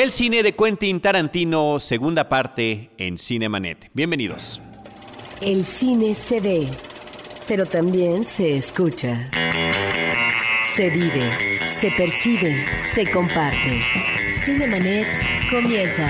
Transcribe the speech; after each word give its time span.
El 0.00 0.12
cine 0.12 0.42
de 0.42 0.54
Quentin 0.54 0.98
Tarantino, 0.98 1.78
segunda 1.78 2.26
parte 2.26 2.88
en 2.96 3.18
Cinemanet. 3.18 3.90
Bienvenidos. 3.92 4.62
El 5.42 5.62
cine 5.62 6.14
se 6.14 6.40
ve, 6.40 6.66
pero 7.46 7.66
también 7.66 8.24
se 8.24 8.56
escucha. 8.56 9.30
Se 10.74 10.88
vive, 10.88 11.60
se 11.82 11.90
percibe, 11.90 12.64
se 12.94 13.10
comparte. 13.10 13.82
Cinemanet 14.42 15.06
comienza. 15.50 16.08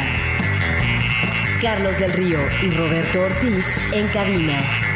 Carlos 1.60 1.98
del 1.98 2.12
Río 2.12 2.38
y 2.62 2.70
Roberto 2.70 3.22
Ortiz 3.22 3.66
en 3.92 4.06
cabina. 4.12 4.89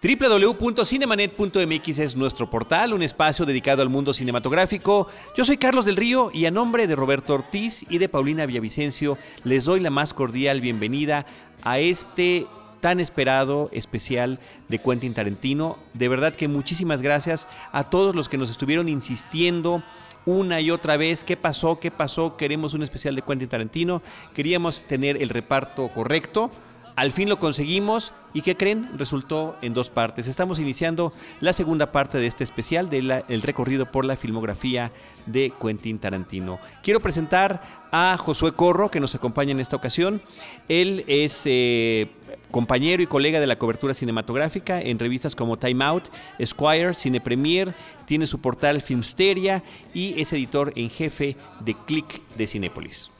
www.cinemanet.mx 0.00 1.98
es 1.98 2.14
nuestro 2.14 2.48
portal, 2.48 2.92
un 2.94 3.02
espacio 3.02 3.44
dedicado 3.44 3.82
al 3.82 3.88
mundo 3.88 4.12
cinematográfico. 4.12 5.08
Yo 5.36 5.44
soy 5.44 5.56
Carlos 5.56 5.86
del 5.86 5.96
Río 5.96 6.30
y 6.32 6.46
a 6.46 6.52
nombre 6.52 6.86
de 6.86 6.94
Roberto 6.94 7.34
Ortiz 7.34 7.84
y 7.90 7.98
de 7.98 8.08
Paulina 8.08 8.46
Villavicencio 8.46 9.18
les 9.42 9.64
doy 9.64 9.80
la 9.80 9.90
más 9.90 10.14
cordial 10.14 10.60
bienvenida 10.60 11.26
a 11.64 11.80
este 11.80 12.46
tan 12.78 13.00
esperado 13.00 13.70
especial 13.72 14.38
de 14.68 14.78
Quentin 14.78 15.14
Tarantino. 15.14 15.80
De 15.94 16.06
verdad 16.06 16.32
que 16.32 16.46
muchísimas 16.46 17.02
gracias 17.02 17.48
a 17.72 17.90
todos 17.90 18.14
los 18.14 18.28
que 18.28 18.38
nos 18.38 18.50
estuvieron 18.50 18.88
insistiendo 18.88 19.82
una 20.26 20.60
y 20.60 20.70
otra 20.70 20.96
vez, 20.96 21.24
¿qué 21.24 21.36
pasó? 21.36 21.80
¿Qué 21.80 21.90
pasó? 21.90 22.36
Queremos 22.36 22.72
un 22.72 22.84
especial 22.84 23.16
de 23.16 23.22
Quentin 23.22 23.48
Tarantino. 23.48 24.00
Queríamos 24.32 24.84
tener 24.84 25.20
el 25.20 25.30
reparto 25.30 25.88
correcto. 25.88 26.52
Al 26.98 27.12
fin 27.12 27.28
lo 27.28 27.38
conseguimos 27.38 28.12
y 28.34 28.42
¿qué 28.42 28.56
creen? 28.56 28.90
Resultó 28.98 29.54
en 29.62 29.72
dos 29.72 29.88
partes. 29.88 30.26
Estamos 30.26 30.58
iniciando 30.58 31.12
la 31.40 31.52
segunda 31.52 31.92
parte 31.92 32.18
de 32.18 32.26
este 32.26 32.42
especial 32.42 32.90
del 32.90 33.42
recorrido 33.42 33.86
por 33.86 34.04
la 34.04 34.16
filmografía 34.16 34.90
de 35.24 35.52
Quentin 35.62 36.00
Tarantino. 36.00 36.58
Quiero 36.82 36.98
presentar 36.98 37.62
a 37.92 38.16
Josué 38.18 38.50
Corro 38.50 38.90
que 38.90 38.98
nos 38.98 39.14
acompaña 39.14 39.52
en 39.52 39.60
esta 39.60 39.76
ocasión. 39.76 40.20
Él 40.68 41.04
es 41.06 41.42
eh, 41.44 42.10
compañero 42.50 43.00
y 43.00 43.06
colega 43.06 43.38
de 43.38 43.46
la 43.46 43.60
cobertura 43.60 43.94
cinematográfica 43.94 44.82
en 44.82 44.98
revistas 44.98 45.36
como 45.36 45.56
Time 45.56 45.84
Out, 45.84 46.08
Esquire, 46.40 46.94
Cine 46.94 47.20
Premier, 47.20 47.74
tiene 48.06 48.26
su 48.26 48.40
portal 48.40 48.82
Filmsteria 48.82 49.62
y 49.94 50.20
es 50.20 50.32
editor 50.32 50.72
en 50.74 50.90
jefe 50.90 51.36
de 51.60 51.74
Click 51.74 52.20
de 52.36 52.48
Cinépolis. 52.48 53.12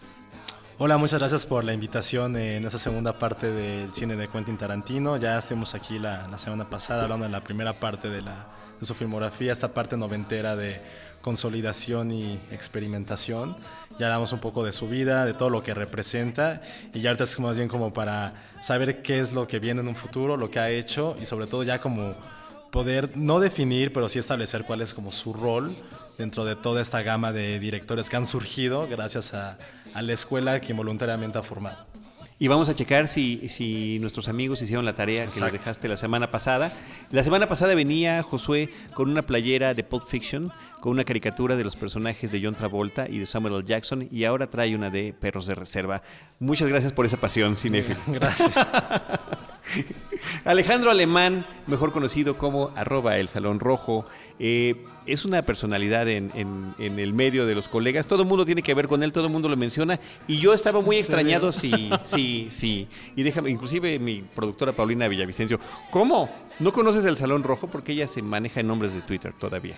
Hola, 0.81 0.97
muchas 0.97 1.19
gracias 1.19 1.45
por 1.45 1.65
la 1.65 1.73
invitación 1.73 2.37
en 2.37 2.65
esta 2.65 2.79
segunda 2.79 3.19
parte 3.19 3.51
del 3.51 3.93
cine 3.93 4.15
de 4.15 4.29
Quentin 4.29 4.57
Tarantino. 4.57 5.17
Ya 5.17 5.37
estuvimos 5.37 5.75
aquí 5.75 5.99
la, 5.99 6.39
semana 6.39 6.71
pasada 6.71 7.03
hablando 7.03 7.27
de 7.27 7.33
la 7.33 7.43
primera 7.43 7.73
parte 7.73 8.09
de, 8.09 8.23
la, 8.23 8.47
de 8.79 8.87
su 8.87 8.95
filmografía, 8.95 9.51
esta 9.51 9.75
parte 9.75 9.97
noventera 9.97 10.55
de 10.55 10.81
consolidación 11.21 12.13
y 12.13 12.35
experimentación. 12.53 13.57
Ya 13.99 14.07
hablamos 14.07 14.33
un 14.33 14.39
poco 14.39 14.65
de 14.65 14.71
su 14.71 14.89
vida, 14.89 15.25
de 15.25 15.35
todo 15.35 15.51
lo 15.51 15.65
que 15.65 15.75
representa 15.75 16.63
y 16.95 17.01
ya 17.01 17.11
ahorita 17.11 17.25
es 17.25 17.41
más 17.41 17.57
bien 17.57 17.69
como 17.69 17.93
para 17.93 18.35
saber 18.63 19.03
qué 19.03 19.19
es 19.19 19.33
lo 19.33 19.49
que 19.49 19.59
viene 19.59 19.81
en 19.81 19.89
un 19.89 19.97
futuro, 19.97 20.37
lo 20.37 20.49
que 20.49 20.61
ha 20.61 20.71
hecho 20.71 21.17
y 21.21 21.25
sobre 21.25 21.49
todo 21.49 21.65
ya 21.65 21.81
como 21.81 22.15
poder 22.71 23.17
no 23.17 23.41
definir, 23.41 23.93
pero 23.93 24.09
sí 24.09 24.21
establecer 24.21 24.63
cuál 24.63 24.83
es 24.83 24.95
como 24.95 25.11
su 25.11 25.33
rol 25.33 25.75
dentro 26.19 26.45
de 26.45 26.57
toda 26.57 26.81
esta 26.81 27.03
gama 27.03 27.33
de 27.33 27.59
directores 27.59 28.11
que 28.11 28.17
han 28.17 28.27
surgido 28.27 28.89
gracias 28.89 29.33
a, 29.33 29.59
a 29.95 30.03
la 30.03 30.13
escuela 30.13 30.61
que 30.61 30.73
voluntariamente 30.73 31.39
ha 31.39 31.43
formado. 31.43 31.87
Y 32.41 32.47
vamos 32.47 32.69
a 32.69 32.75
checar 32.75 33.09
si, 33.09 33.49
si 33.49 33.99
nuestros 33.99 34.29
amigos 34.29 34.63
hicieron 34.63 34.85
la 34.85 34.95
tarea 34.95 35.27
que 35.27 35.41
les 35.41 35.53
dejaste 35.53 35.89
la 35.89 35.97
semana 35.97 36.31
pasada. 36.31 36.71
La 37.11 37.25
semana 37.25 37.49
pasada 37.49 37.75
venía 37.75 38.23
Josué 38.23 38.71
con 38.95 39.11
una 39.11 39.23
playera 39.23 39.75
de 39.75 39.83
Pulp 39.83 40.07
Fiction, 40.07 40.53
con 40.81 40.93
una 40.93 41.03
caricatura 41.03 41.57
de 41.57 41.65
los 41.65 41.75
personajes 41.75 42.31
de 42.31 42.41
John 42.41 42.55
Travolta 42.55 43.09
y 43.09 43.19
de 43.19 43.27
Samuel 43.27 43.55
L. 43.55 43.65
Jackson, 43.65 44.07
y 44.13 44.23
ahora 44.23 44.49
trae 44.49 44.77
una 44.77 44.89
de 44.89 45.13
Perros 45.13 45.47
de 45.47 45.57
Reserva. 45.57 46.05
Muchas 46.39 46.69
gracias 46.69 46.93
por 46.93 47.07
esa 47.07 47.17
pasión, 47.17 47.57
cinéfil. 47.57 47.97
Gracias. 48.07 48.53
Alejandro 50.45 50.93
Alemán, 50.93 51.45
mejor 51.67 51.91
conocido 51.91 52.39
como 52.39 52.71
arroba 52.77 53.19
el 53.19 53.27
Salón 53.27 53.59
Rojo, 53.59 54.07
eh, 54.39 54.77
es 55.07 55.25
una 55.25 55.43
personalidad 55.43 56.07
en, 56.09 56.75
el 56.79 57.13
medio 57.15 57.47
de 57.47 57.55
los 57.55 57.67
colegas. 57.67 58.07
Todo 58.07 58.23
el 58.23 58.29
mundo 58.29 58.45
tiene 58.45 58.63
que 58.63 58.75
ver 58.75 58.87
con 58.89 59.03
él, 59.03 59.13
todo 59.13 59.27
el 59.27 59.33
mundo 59.33 59.49
lo 59.49 59.57
menciona. 59.57 59.99
Y 60.27 60.39
yo 60.39 60.53
estaba 60.53 60.81
muy 60.81 60.97
extrañado, 60.97 61.51
sí, 61.51 61.91
sí, 62.05 62.49
sí. 62.51 62.89
Y 63.17 63.23
déjame, 63.23 63.51
inclusive 63.51 63.99
mi 63.99 64.23
productora 64.23 64.73
Paulina 64.73 65.09
Villavicencio, 65.09 65.59
¿cómo? 65.91 66.29
¿No 66.59 66.73
conoces 66.73 67.05
el 67.07 67.17
Salón 67.17 67.43
Rojo? 67.43 67.69
Porque 67.69 67.93
ella 67.93 68.07
se 68.07 68.21
maneja 68.21 68.61
en 68.61 68.67
nombres 68.67 68.95
de 68.95 69.01
Twitter 69.01 69.33
todavía. 69.33 69.77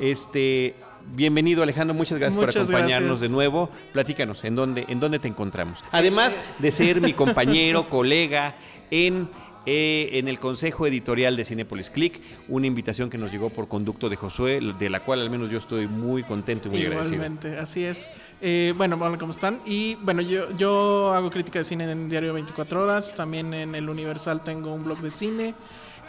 Este, 0.00 0.74
bienvenido 1.14 1.62
Alejandro, 1.62 1.94
muchas 1.94 2.18
gracias 2.18 2.36
por 2.36 2.48
acompañarnos 2.48 3.20
de 3.20 3.28
nuevo. 3.28 3.68
Platícanos, 3.92 4.42
¿en 4.44 4.56
dónde, 4.56 4.86
¿en 4.88 5.00
dónde 5.00 5.18
te 5.18 5.28
encontramos? 5.28 5.84
Además 5.92 6.34
de 6.58 6.70
ser 6.70 7.00
mi 7.00 7.12
compañero, 7.12 7.88
colega 7.90 8.56
en 8.90 9.28
eh, 9.66 10.10
en 10.14 10.28
el 10.28 10.38
Consejo 10.38 10.86
Editorial 10.86 11.36
de 11.36 11.44
Cinepolis 11.44 11.90
Click, 11.90 12.20
una 12.48 12.66
invitación 12.66 13.10
que 13.10 13.18
nos 13.18 13.30
llegó 13.30 13.50
por 13.50 13.68
conducto 13.68 14.08
de 14.08 14.16
Josué, 14.16 14.60
de 14.78 14.90
la 14.90 15.00
cual 15.00 15.20
al 15.20 15.30
menos 15.30 15.50
yo 15.50 15.58
estoy 15.58 15.86
muy 15.86 16.22
contento 16.24 16.68
y 16.68 16.72
muy 16.72 16.80
agradecido. 16.82 17.14
Igualmente, 17.14 17.58
así 17.58 17.84
es. 17.84 18.10
Eh, 18.40 18.74
bueno, 18.76 18.98
¿cómo 19.18 19.32
están? 19.32 19.60
Y 19.64 19.94
bueno, 19.96 20.22
yo, 20.22 20.56
yo 20.56 21.12
hago 21.12 21.30
crítica 21.30 21.60
de 21.60 21.64
cine 21.64 21.90
en 21.90 22.08
Diario 22.08 22.34
24 22.34 22.82
Horas, 22.82 23.14
también 23.14 23.54
en 23.54 23.74
El 23.74 23.88
Universal 23.88 24.42
tengo 24.42 24.74
un 24.74 24.84
blog 24.84 25.00
de 25.00 25.10
cine. 25.10 25.54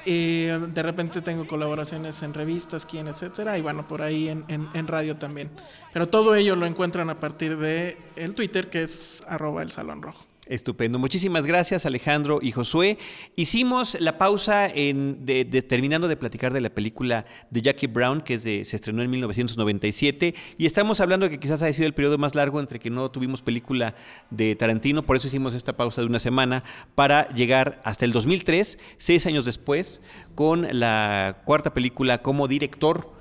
Eh, 0.05 0.59
de 0.73 0.83
repente 0.83 1.21
tengo 1.21 1.47
colaboraciones 1.47 2.23
en 2.23 2.33
revistas, 2.33 2.85
quién, 2.85 3.07
etcétera, 3.07 3.57
y 3.57 3.61
bueno, 3.61 3.87
por 3.87 4.01
ahí 4.01 4.27
en, 4.27 4.45
en, 4.49 4.87
radio 4.87 5.15
también. 5.15 5.49
Pero 5.93 6.09
todo 6.09 6.35
ello 6.35 6.55
lo 6.55 6.65
encuentran 6.65 7.09
a 7.09 7.19
partir 7.19 7.57
de 7.57 7.97
el 8.15 8.35
Twitter, 8.35 8.69
que 8.69 8.83
es 8.83 9.23
arroba 9.27 9.61
el 9.61 9.71
Salón 9.71 10.01
Rojo. 10.01 10.25
Estupendo. 10.47 10.99
Muchísimas 10.99 11.45
gracias 11.45 11.85
Alejandro 11.85 12.39
y 12.41 12.51
Josué. 12.51 12.97
Hicimos 13.37 13.97
la 14.01 14.17
pausa 14.17 14.67
en, 14.67 15.25
de, 15.25 15.45
terminando 15.61 16.09
de 16.09 16.17
platicar 16.17 16.51
de 16.51 16.59
la 16.59 16.69
película 16.69 17.25
de 17.49 17.61
Jackie 17.61 17.87
Brown 17.87 18.21
que 18.21 18.39
se 18.39 18.59
estrenó 18.61 19.01
en 19.01 19.09
1997 19.09 20.35
y 20.57 20.65
estamos 20.65 20.99
hablando 20.99 21.25
de 21.25 21.31
que 21.31 21.39
quizás 21.39 21.61
haya 21.61 21.71
sido 21.71 21.87
el 21.87 21.93
periodo 21.93 22.17
más 22.17 22.35
largo 22.35 22.59
entre 22.59 22.79
que 22.79 22.89
no 22.89 23.09
tuvimos 23.09 23.41
película 23.41 23.95
de 24.31 24.55
Tarantino, 24.57 25.03
por 25.03 25.15
eso 25.15 25.27
hicimos 25.27 25.53
esta 25.53 25.77
pausa 25.77 26.01
de 26.01 26.07
una 26.07 26.19
semana 26.19 26.65
para 26.93 27.29
llegar 27.29 27.81
hasta 27.85 28.03
el 28.03 28.11
2003, 28.11 28.79
seis 28.97 29.25
años 29.25 29.45
después, 29.45 30.01
con 30.35 30.67
la 30.77 31.41
cuarta 31.45 31.73
película 31.73 32.21
como 32.21 32.49
director 32.49 33.13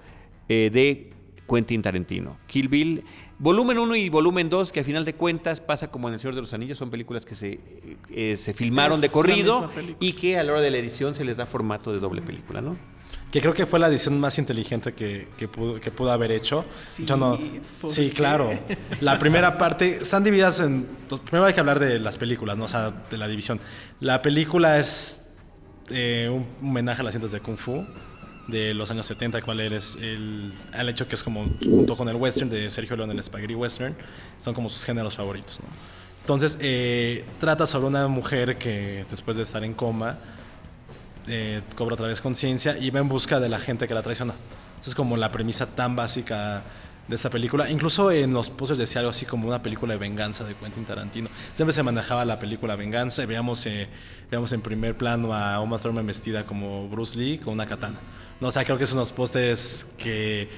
eh, 0.49 0.71
de 0.73 1.12
Quentin 1.53 1.83
Tarantino. 1.83 2.39
Kill 2.47 2.69
Bill 2.69 3.05
Volumen 3.43 3.77
1 3.77 3.97
y 3.97 4.09
volumen 4.09 4.49
2, 4.49 4.71
que 4.71 4.79
a 4.79 4.85
final 4.85 5.05
de 5.05 5.15
cuentas 5.15 5.61
pasa 5.61 5.91
como 5.91 6.07
en 6.07 6.15
El 6.15 6.21
Señor 6.21 6.37
de 6.37 6.43
los 6.43 6.53
Anillos, 6.53 6.79
son 6.79 6.91
películas 6.91 7.27
que 7.27 7.35
se, 7.35 7.59
eh, 8.09 8.37
se 8.37 8.55
filmaron 8.55 9.01
de 9.01 9.09
corrido 9.09 9.69
y 9.99 10.13
que 10.13 10.39
a 10.39 10.45
la 10.45 10.53
hora 10.53 10.61
de 10.61 10.71
la 10.71 10.79
edición 10.79 11.17
se 11.17 11.25
les 11.25 11.37
da 11.37 11.45
formato 11.45 11.93
de 11.93 11.99
doble 11.99 12.23
película, 12.23 12.61
¿no? 12.61 12.77
Que 13.33 13.41
creo 13.41 13.53
que 13.53 13.67
fue 13.67 13.81
la 13.81 13.89
edición 13.89 14.21
más 14.21 14.39
inteligente 14.39 14.93
que, 14.93 15.27
que, 15.37 15.49
pudo, 15.49 15.81
que 15.81 15.91
pudo 15.91 16.13
haber 16.13 16.31
hecho. 16.31 16.65
Sí, 16.77 17.05
sí, 17.89 18.11
claro. 18.11 18.57
La 19.01 19.19
primera 19.19 19.59
parte, 19.59 19.97
están 19.97 20.23
divididas 20.23 20.61
en... 20.61 20.87
Primero 21.25 21.47
hay 21.47 21.53
que 21.53 21.61
hablar 21.61 21.81
de 21.81 21.99
las 21.99 22.17
películas, 22.17 22.57
¿no? 22.57 22.67
O 22.67 22.69
sea, 22.69 22.93
de 23.11 23.19
la 23.19 23.27
división. 23.27 23.59
La 23.99 24.23
película 24.23 24.79
es 24.79 25.35
eh, 25.91 26.31
un 26.31 26.47
homenaje 26.65 27.01
a 27.01 27.05
las 27.05 27.13
cintas 27.13 27.33
de 27.33 27.41
Kung 27.41 27.57
Fu 27.57 27.85
de 28.49 28.75
los 28.75 28.91
años 28.91 29.07
70, 29.07 29.43
cuál 29.43 29.61
es 29.61 29.97
el, 29.97 30.53
el, 30.73 30.89
hecho 30.89 31.07
que 31.07 31.15
es 31.15 31.23
como, 31.23 31.47
junto 31.63 31.97
con 31.97 32.09
el 32.09 32.17
western 32.17 32.51
de 32.51 32.69
Sergio 32.71 32.97
León, 32.97 33.11
el 33.11 33.23
spaghetti 33.23 33.55
western, 33.55 33.95
son 34.39 34.55
como 34.55 34.69
sus 34.69 34.85
géneros 34.85 35.15
favoritos. 35.15 35.61
Entonces, 36.21 36.59
eh, 36.61 37.25
trata 37.41 37.67
sobre 37.67 37.89
una 37.89 38.07
mujer 38.09 38.57
que 38.57 39.05
después 39.11 39.37
de 39.37 39.43
estar 39.43 39.65
en 39.65 39.75
coma, 39.75 40.19
eh, 41.27 41.63
cobra 41.77 41.95
otra 41.95 42.07
vez 42.07 42.21
conciencia 42.21 42.77
y 42.79 42.91
va 42.91 43.01
en 43.01 43.09
busca 43.09 43.41
de 43.41 43.49
la 43.49 43.59
gente 43.59 43.89
que 43.89 43.95
la 43.95 44.03
traiciona. 44.03 44.35
Esa 44.81 44.91
es 44.91 44.95
como 44.95 45.17
la 45.17 45.31
premisa 45.31 45.67
tan 45.75 45.95
básica 45.97 46.63
de 47.09 47.15
esta 47.15 47.31
película. 47.31 47.69
Incluso 47.71 48.11
en 48.11 48.33
los 48.33 48.51
posters 48.51 48.79
decía 48.79 49.01
algo 49.01 49.11
así 49.11 49.27
como 49.27 49.49
una 49.49 49.63
película 49.63 49.95
de 49.95 49.99
venganza 49.99 50.45
de 50.45 50.55
Quentin 50.55 50.85
Tarantino. 50.85 51.29
Siempre 51.53 51.73
se 51.73 51.83
manejaba 51.83 52.25
la 52.25 52.39
película 52.39 52.77
Venganza 52.77 53.23
y 53.23 53.27
veíamos, 53.27 53.67
eh, 53.67 53.89
veíamos 54.31 54.53
en 54.53 54.61
primer 54.61 54.97
plano 54.97 55.35
a 55.35 55.61
Uma 55.61 55.79
Thurman 55.79 56.07
vestida 56.07 56.47
como 56.47 56.89
Bruce 56.89 57.19
Lee 57.19 57.39
con 57.39 57.55
una 57.55 57.67
katana. 57.67 57.99
No, 58.43 58.49
o 58.49 58.51
sea, 58.51 58.65
creo 58.65 58.77
que 58.77 58.87
son 58.87 58.99
unos 58.99 59.13
pósters 59.13 59.87
que 59.97 60.49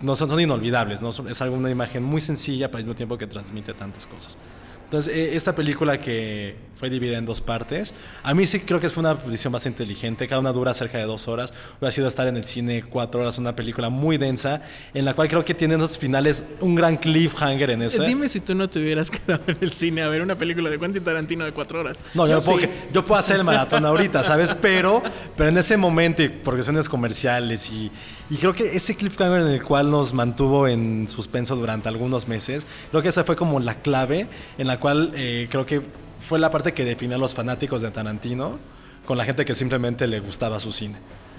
no 0.00 0.16
son, 0.16 0.40
inolvidables, 0.40 1.00
¿no? 1.00 1.10
es 1.10 1.40
una 1.42 1.70
imagen 1.70 2.02
muy 2.02 2.20
sencilla, 2.20 2.66
pero 2.66 2.78
al 2.78 2.84
mismo 2.86 2.96
tiempo 2.96 3.16
que 3.16 3.28
transmite 3.28 3.72
tantas 3.72 4.04
cosas. 4.04 4.36
Entonces, 4.82 5.14
eh, 5.14 5.36
esta 5.36 5.54
película 5.54 6.00
que 6.00 6.56
fue 6.74 6.90
dividida 6.90 7.18
en 7.18 7.26
dos 7.26 7.40
partes, 7.40 7.94
a 8.22 8.34
mí 8.34 8.46
sí 8.46 8.60
creo 8.60 8.80
que 8.80 8.88
fue 8.88 9.00
una 9.00 9.12
edición 9.26 9.52
bastante 9.52 9.82
inteligente. 9.82 10.26
Cada 10.28 10.40
una 10.40 10.52
dura 10.52 10.74
cerca 10.74 10.98
de 10.98 11.04
dos 11.04 11.28
horas. 11.28 11.52
Hubiera 11.78 11.92
sido 11.92 12.06
estar 12.06 12.26
en 12.26 12.36
el 12.36 12.44
cine 12.44 12.84
cuatro 12.88 13.20
horas, 13.20 13.38
una 13.38 13.54
película 13.54 13.88
muy 13.88 14.18
densa, 14.18 14.62
en 14.92 15.04
la 15.04 15.14
cual 15.14 15.28
creo 15.28 15.44
que 15.44 15.54
tiene 15.54 15.76
unos 15.76 15.98
finales, 15.98 16.44
un 16.60 16.74
gran 16.74 16.96
cliffhanger 16.96 17.70
en 17.70 17.82
ese. 17.82 18.04
Dime 18.04 18.28
si 18.28 18.40
tú 18.40 18.54
no 18.54 18.68
te 18.68 18.78
hubieras 18.80 19.10
quedado 19.10 19.42
en 19.46 19.58
el 19.60 19.72
cine 19.72 20.02
a 20.02 20.08
ver 20.08 20.22
una 20.22 20.36
película 20.36 20.70
de 20.70 20.78
Quentin 20.78 21.04
Tarantino 21.04 21.44
de 21.44 21.52
cuatro 21.52 21.80
horas. 21.80 21.98
No, 22.14 22.26
yo, 22.26 22.40
puedo, 22.40 22.68
yo 22.92 23.04
puedo 23.04 23.18
hacer 23.18 23.36
el 23.36 23.44
maratón 23.44 23.84
ahorita, 23.84 24.24
¿sabes? 24.24 24.52
Pero, 24.60 25.02
pero 25.36 25.48
en 25.50 25.58
ese 25.58 25.76
momento, 25.76 26.22
y 26.22 26.28
por 26.28 26.54
cuestiones 26.54 26.88
comerciales, 26.88 27.70
y, 27.70 27.90
y 28.30 28.36
creo 28.36 28.54
que 28.54 28.64
ese 28.64 28.96
cliffhanger 28.96 29.42
en 29.42 29.48
el 29.48 29.62
cual 29.62 29.90
nos 29.90 30.12
mantuvo 30.12 30.66
en 30.66 31.06
suspenso 31.08 31.56
durante 31.56 31.88
algunos 31.88 32.26
meses, 32.28 32.66
creo 32.90 33.02
que 33.02 33.08
esa 33.08 33.24
fue 33.24 33.36
como 33.36 33.60
la 33.60 33.76
clave 33.76 34.28
en 34.58 34.66
la 34.66 34.80
cual 34.80 35.12
eh, 35.14 35.48
creo 35.50 35.66
que 35.66 35.82
fue 36.26 36.38
la 36.38 36.50
parte 36.50 36.72
que 36.72 36.84
definió 36.84 37.16
a 37.16 37.18
los 37.18 37.34
fanáticos 37.34 37.82
de 37.82 37.90
Tarantino 37.90 38.58
con 39.06 39.18
la 39.18 39.24
gente 39.24 39.44
que 39.44 39.54
simplemente 39.54 40.06
le 40.06 40.20
gustaba 40.20 40.58
su 40.60 40.72
cine. 40.72 40.96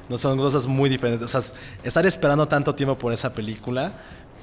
No 0.09 0.17
son 0.17 0.37
cosas 0.37 0.67
muy 0.67 0.89
diferentes. 0.89 1.23
O 1.23 1.27
sea, 1.41 1.41
estar 1.83 2.05
esperando 2.05 2.47
tanto 2.47 2.75
tiempo 2.75 2.97
por 2.97 3.11
esa 3.11 3.33
película, 3.33 3.93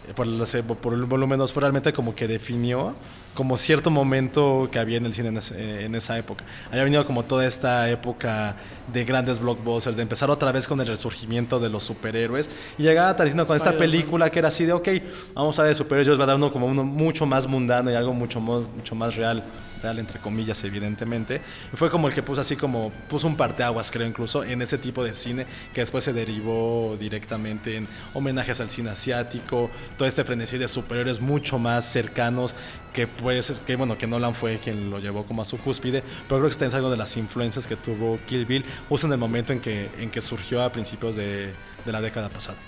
eh, 0.08 0.12
por, 0.14 0.26
los- 0.26 0.56
por 0.80 0.92
el 0.94 1.04
volumen 1.04 1.38
2, 1.38 1.52
fue 1.52 1.60
realmente 1.60 1.92
como 1.92 2.14
que 2.16 2.26
definió 2.26 2.94
como 3.34 3.56
cierto 3.56 3.90
momento 3.90 4.68
que 4.70 4.78
había 4.78 4.98
en 4.98 5.06
el 5.06 5.14
cine 5.14 5.28
en, 5.28 5.36
ese- 5.38 5.84
en 5.84 5.94
esa 5.94 6.18
época. 6.18 6.44
Había 6.70 6.84
venido 6.84 7.06
como 7.06 7.24
toda 7.24 7.46
esta 7.46 7.88
época 7.88 8.56
de 8.92 9.04
grandes 9.04 9.40
blockbusters, 9.40 9.96
de 9.96 10.02
empezar 10.02 10.28
otra 10.30 10.52
vez 10.52 10.68
con 10.68 10.80
el 10.80 10.86
resurgimiento 10.86 11.58
de 11.58 11.68
los 11.70 11.82
superhéroes. 11.84 12.50
Y 12.76 12.82
llegaba 12.82 13.16
Tarantino 13.16 13.46
con 13.46 13.56
esta 13.56 13.72
película 13.78 14.28
que 14.30 14.38
era 14.38 14.48
así 14.48 14.66
de, 14.66 14.72
ok, 14.72 14.88
vamos 15.34 15.58
a 15.58 15.62
ver 15.62 15.70
de 15.70 15.74
superhéroes, 15.76 16.18
va 16.20 16.24
a 16.24 16.26
dar 16.26 16.36
uno 16.36 16.52
como 16.52 16.66
uno 16.66 16.84
mucho 16.84 17.24
más 17.24 17.46
mundano 17.46 17.90
y 17.90 17.94
algo 17.94 18.12
mucho 18.12 18.40
más, 18.40 18.64
mucho 18.76 18.94
más 18.94 19.16
real 19.16 19.42
real 19.82 19.98
entre 19.98 20.20
comillas 20.20 20.62
evidentemente 20.62 21.40
y 21.72 21.76
fue 21.76 21.90
como 21.90 22.06
el 22.06 22.14
que 22.14 22.22
puso 22.22 22.40
así 22.40 22.54
como 22.54 22.92
puso 23.08 23.26
un 23.26 23.36
parteaguas 23.36 23.90
creo 23.90 24.06
incluso 24.06 24.44
en 24.44 24.62
ese 24.62 24.78
tipo 24.78 25.02
de 25.02 25.12
cine 25.12 25.44
que 25.74 25.80
después 25.80 26.04
se 26.04 26.12
derivó 26.12 26.96
directamente 27.00 27.74
en 27.78 27.88
homenajes 28.14 28.60
al 28.60 28.70
cine 28.70 28.90
asiático 28.90 29.72
todo 29.98 30.06
este 30.06 30.22
frenesí 30.22 30.56
de 30.56 30.68
superiores 30.68 31.20
mucho 31.20 31.58
más 31.58 31.84
cercanos 31.84 32.54
que 32.92 33.06
pues 33.06 33.60
que 33.64 33.76
bueno 33.76 33.96
que 33.96 34.06
Nolan 34.06 34.34
fue 34.34 34.58
quien 34.58 34.90
lo 34.90 34.98
llevó 34.98 35.24
como 35.24 35.42
a 35.42 35.44
su 35.44 35.56
cúspide 35.58 36.02
pero 36.28 36.38
creo 36.40 36.42
que 36.42 36.48
está 36.52 36.66
en 36.66 36.74
algo 36.74 36.90
de 36.90 36.96
las 36.96 37.16
influencias 37.16 37.66
que 37.66 37.76
tuvo 37.76 38.18
Kill 38.26 38.44
Bill 38.46 38.64
justo 38.88 39.06
en 39.06 39.12
el 39.14 39.18
momento 39.18 39.52
en 39.52 39.60
que 39.60 39.88
en 39.98 40.10
que 40.10 40.20
surgió 40.20 40.62
a 40.62 40.70
principios 40.70 41.16
de, 41.16 41.52
de 41.84 41.92
la 41.92 42.00
década 42.00 42.28
pasada 42.28 42.58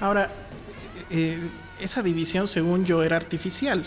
Ahora, 0.00 0.30
eh, 1.10 1.38
esa 1.80 2.02
división, 2.02 2.48
según 2.48 2.84
yo, 2.84 3.02
era 3.02 3.16
artificial. 3.16 3.84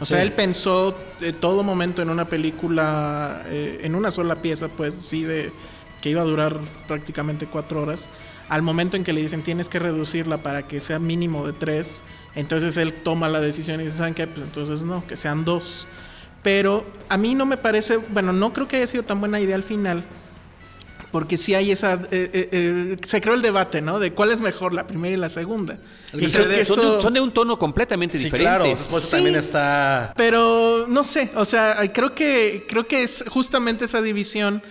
O 0.00 0.04
sea, 0.04 0.18
Sí. 0.18 0.22
él 0.22 0.32
pensó 0.32 0.96
de 1.20 1.32
todo 1.32 1.62
momento 1.62 2.02
en 2.02 2.10
una 2.10 2.24
película, 2.26 3.42
eh, 3.46 3.80
en 3.82 3.94
una 3.94 4.10
sola 4.10 4.36
pieza, 4.42 4.68
pues 4.68 4.94
sí, 4.94 5.22
de 5.24 5.52
que 6.00 6.10
iba 6.10 6.22
a 6.22 6.24
durar 6.24 6.58
prácticamente 6.88 7.46
cuatro 7.46 7.82
horas. 7.82 8.08
Al 8.48 8.62
momento 8.62 8.96
en 8.96 9.04
que 9.04 9.12
le 9.12 9.20
dicen 9.20 9.42
tienes 9.42 9.68
que 9.68 9.78
reducirla 9.78 10.38
para 10.38 10.66
que 10.66 10.80
sea 10.80 10.98
mínimo 10.98 11.46
de 11.46 11.52
tres, 11.52 12.02
entonces 12.34 12.76
él 12.76 12.92
toma 13.02 13.28
la 13.28 13.40
decisión 13.40 13.80
y 13.80 13.84
dice, 13.84 13.98
¿saben 13.98 14.14
qué? 14.14 14.26
Pues 14.26 14.44
entonces 14.46 14.82
no, 14.84 15.06
que 15.06 15.16
sean 15.16 15.44
dos. 15.44 15.86
Pero 16.42 16.86
a 17.08 17.16
mí 17.18 17.34
no 17.34 17.44
me 17.46 17.56
parece, 17.56 17.96
bueno, 17.98 18.32
no 18.32 18.52
creo 18.52 18.66
que 18.66 18.76
haya 18.76 18.86
sido 18.86 19.02
tan 19.02 19.20
buena 19.20 19.40
idea 19.40 19.56
al 19.56 19.62
final, 19.62 20.04
porque 21.12 21.36
sí 21.36 21.54
hay 21.54 21.70
esa, 21.72 21.94
eh, 21.94 22.30
eh, 22.32 22.48
eh, 22.52 22.96
se 23.04 23.20
creó 23.20 23.34
el 23.34 23.42
debate, 23.42 23.82
¿no? 23.82 23.98
De 23.98 24.12
cuál 24.12 24.30
es 24.30 24.40
mejor, 24.40 24.72
la 24.72 24.86
primera 24.86 25.12
y 25.14 25.18
la 25.18 25.28
segunda. 25.28 25.78
Y 26.14 26.28
Son 26.28 26.30
creo 26.30 26.48
de, 26.48 26.54
que 26.58 26.64
son 26.64 26.76
de- 26.80 26.82
eso- 26.86 27.00
son 27.02 27.12
de 27.14 27.20
un 27.20 27.32
tono 27.34 27.58
completamente 27.58 28.16
sí 28.16 28.24
diferente. 28.24 28.48
claro 28.48 28.76
Sí. 28.76 29.10
también 29.10 29.34
está 29.36 30.14
Pero 30.16 30.86
no 30.88 31.02
sé, 31.04 31.30
o 31.34 31.44
sea, 31.44 31.76
creo 31.92 32.14
que 32.14 32.64
creo 32.68 32.86
que 32.86 33.02
es 33.02 33.24
justamente 33.28 33.84
esa 33.86 34.00
división 34.00 34.62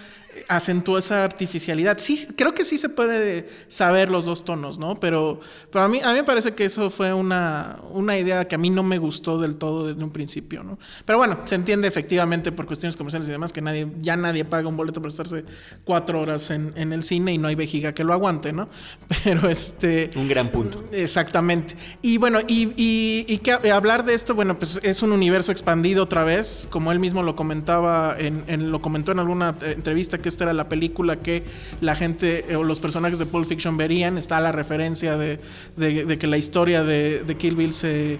acentuó 0.48 0.98
esa 0.98 1.24
artificialidad. 1.24 1.98
Sí, 1.98 2.28
creo 2.36 2.54
que 2.54 2.64
sí 2.64 2.78
se 2.78 2.90
puede 2.90 3.50
saber 3.68 4.10
los 4.12 4.26
dos 4.26 4.46
tonos, 4.46 4.78
¿no? 4.80 5.00
Pero, 5.00 5.40
pero 5.72 5.86
a 5.86 5.88
mí 5.88 6.00
a 6.04 6.10
mí 6.10 6.16
me 6.20 6.24
parece 6.24 6.54
que 6.54 6.66
eso 6.66 6.90
fue 6.90 7.14
una, 7.14 7.80
una 7.92 8.18
idea 8.18 8.48
que 8.48 8.56
a 8.56 8.58
mí 8.58 8.70
no 8.70 8.84
me 8.84 8.98
gustó 8.98 9.38
del 9.40 9.58
todo 9.58 9.88
desde 9.88 10.04
un 10.04 10.12
principio, 10.12 10.64
¿no? 10.64 10.78
Pero 11.06 11.18
bueno, 11.18 11.40
se 11.46 11.56
entiende 11.56 11.88
efectivamente 11.88 12.52
por 12.52 12.66
cuestiones 12.66 12.96
comerciales 12.96 13.28
y 13.28 13.32
demás 13.32 13.52
que 13.54 13.62
nadie 13.62 13.88
ya 14.02 14.16
nadie 14.16 14.46
paga 14.46 14.68
un 14.68 14.78
boleto 14.78 15.02
por 15.02 15.10
estarse 15.10 15.44
cuatro 15.84 16.22
horas 16.22 16.52
en, 16.52 16.74
en 16.76 16.94
el 16.94 17.04
cine 17.04 17.34
y 17.34 17.38
no 17.38 17.48
hay 17.48 17.56
vejiga 17.56 17.94
que 17.94 18.04
lo 18.04 18.14
aguante, 18.14 18.54
¿no? 18.54 18.70
Pero 19.24 19.50
este 19.50 20.12
Un 20.16 20.28
gran 20.28 20.50
punto. 20.52 20.84
Exactamente. 20.92 21.76
Y 22.02 22.18
bueno, 22.18 22.40
y, 22.48 22.72
y- 22.78 23.26
y 23.28 23.38
que 23.40 23.52
hablar 23.72 24.06
de 24.06 24.14
esto, 24.14 24.36
bueno, 24.36 24.58
pues 24.58 24.80
es 24.84 25.02
un 25.04 25.12
universo 25.12 25.52
expandido 25.52 26.04
otra 26.04 26.24
vez, 26.24 26.68
como 26.72 26.92
él 26.92 27.00
mismo 27.00 27.24
lo 27.24 27.36
comentaba, 27.36 28.16
en, 28.18 28.44
en- 28.48 28.72
lo 28.72 28.80
comentó 28.82 29.12
en 29.12 29.20
alguna 29.20 29.56
eh, 29.62 29.74
entrevista 29.76 30.18
que 30.18 30.29
esta 30.30 30.46
era 30.46 30.54
la 30.54 30.70
película 30.70 31.20
que 31.20 31.44
la 31.82 31.96
gente 31.96 32.46
eh, 32.50 32.56
o 32.56 32.64
los 32.64 32.80
personajes 32.80 33.20
de 33.20 33.26
Pulp 33.26 33.46
Fiction 33.46 33.78
verían. 33.78 34.18
Está 34.18 34.40
la 34.40 34.52
referencia 34.52 35.18
de, 35.18 35.40
que 35.78 36.28
la 36.28 36.38
historia 36.38 36.84
de, 36.84 37.24
de 37.26 37.38
Kill 37.38 37.56
Bill 37.56 37.74
se, 37.74 38.18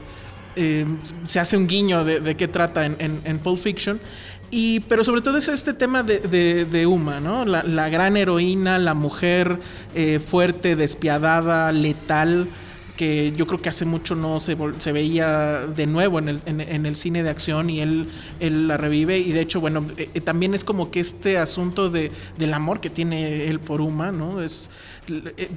eh, 0.56 0.86
se 1.26 1.40
hace 1.40 1.56
un 1.56 1.68
guiño 1.68 2.04
de, 2.04 2.36
qué 2.36 2.48
trata 2.48 2.86
en, 2.86 3.22
en, 3.24 3.40
Pulp 3.40 3.60
Fiction. 3.60 4.00
Y, 4.52 4.80
pero 4.82 5.04
sobre 5.04 5.22
todo 5.22 5.38
es 5.38 5.48
este 5.48 5.74
tema 5.74 6.04
de, 6.04 6.86
Uma, 6.88 7.20
¿no? 7.20 7.46
La, 7.46 7.64
la 7.64 7.88
gran 7.90 8.18
heroína, 8.18 8.80
la 8.80 8.94
mujer 8.94 9.60
eh, 9.96 10.20
fuerte, 10.20 10.76
despiadada, 10.76 11.72
letal, 11.72 12.50
que 13.00 13.32
yo 13.34 13.48
creo 13.48 13.62
que 13.62 13.70
hace 13.70 13.86
mucho 13.86 14.14
no 14.14 14.42
se, 14.42 14.58
se 14.80 14.92
veía 14.92 15.66
de 15.68 15.88
nuevo 15.88 16.20
en 16.20 16.28
el, 16.28 16.42
en, 16.46 16.86
el 16.86 16.98
cine 16.98 17.24
de 17.24 17.30
acción 17.30 17.70
y 17.70 17.80
él, 17.80 18.10
él 18.42 18.68
la 18.68 18.76
revive. 18.76 19.18
Y 19.18 19.32
de 19.32 19.40
hecho, 19.40 19.62
bueno, 19.62 19.86
eh, 19.96 20.10
eh, 20.14 20.20
también 20.20 20.54
es 20.54 20.66
como 20.66 20.92
que 20.92 21.00
este 21.00 21.38
asunto 21.38 21.90
de, 21.90 22.12
del 22.38 22.54
amor 22.54 22.82
que 22.82 22.90
tiene 22.90 23.48
él 23.48 23.62
por 23.62 23.80
Uma, 23.80 24.12
¿no? 24.12 24.42
Es, 24.42 24.70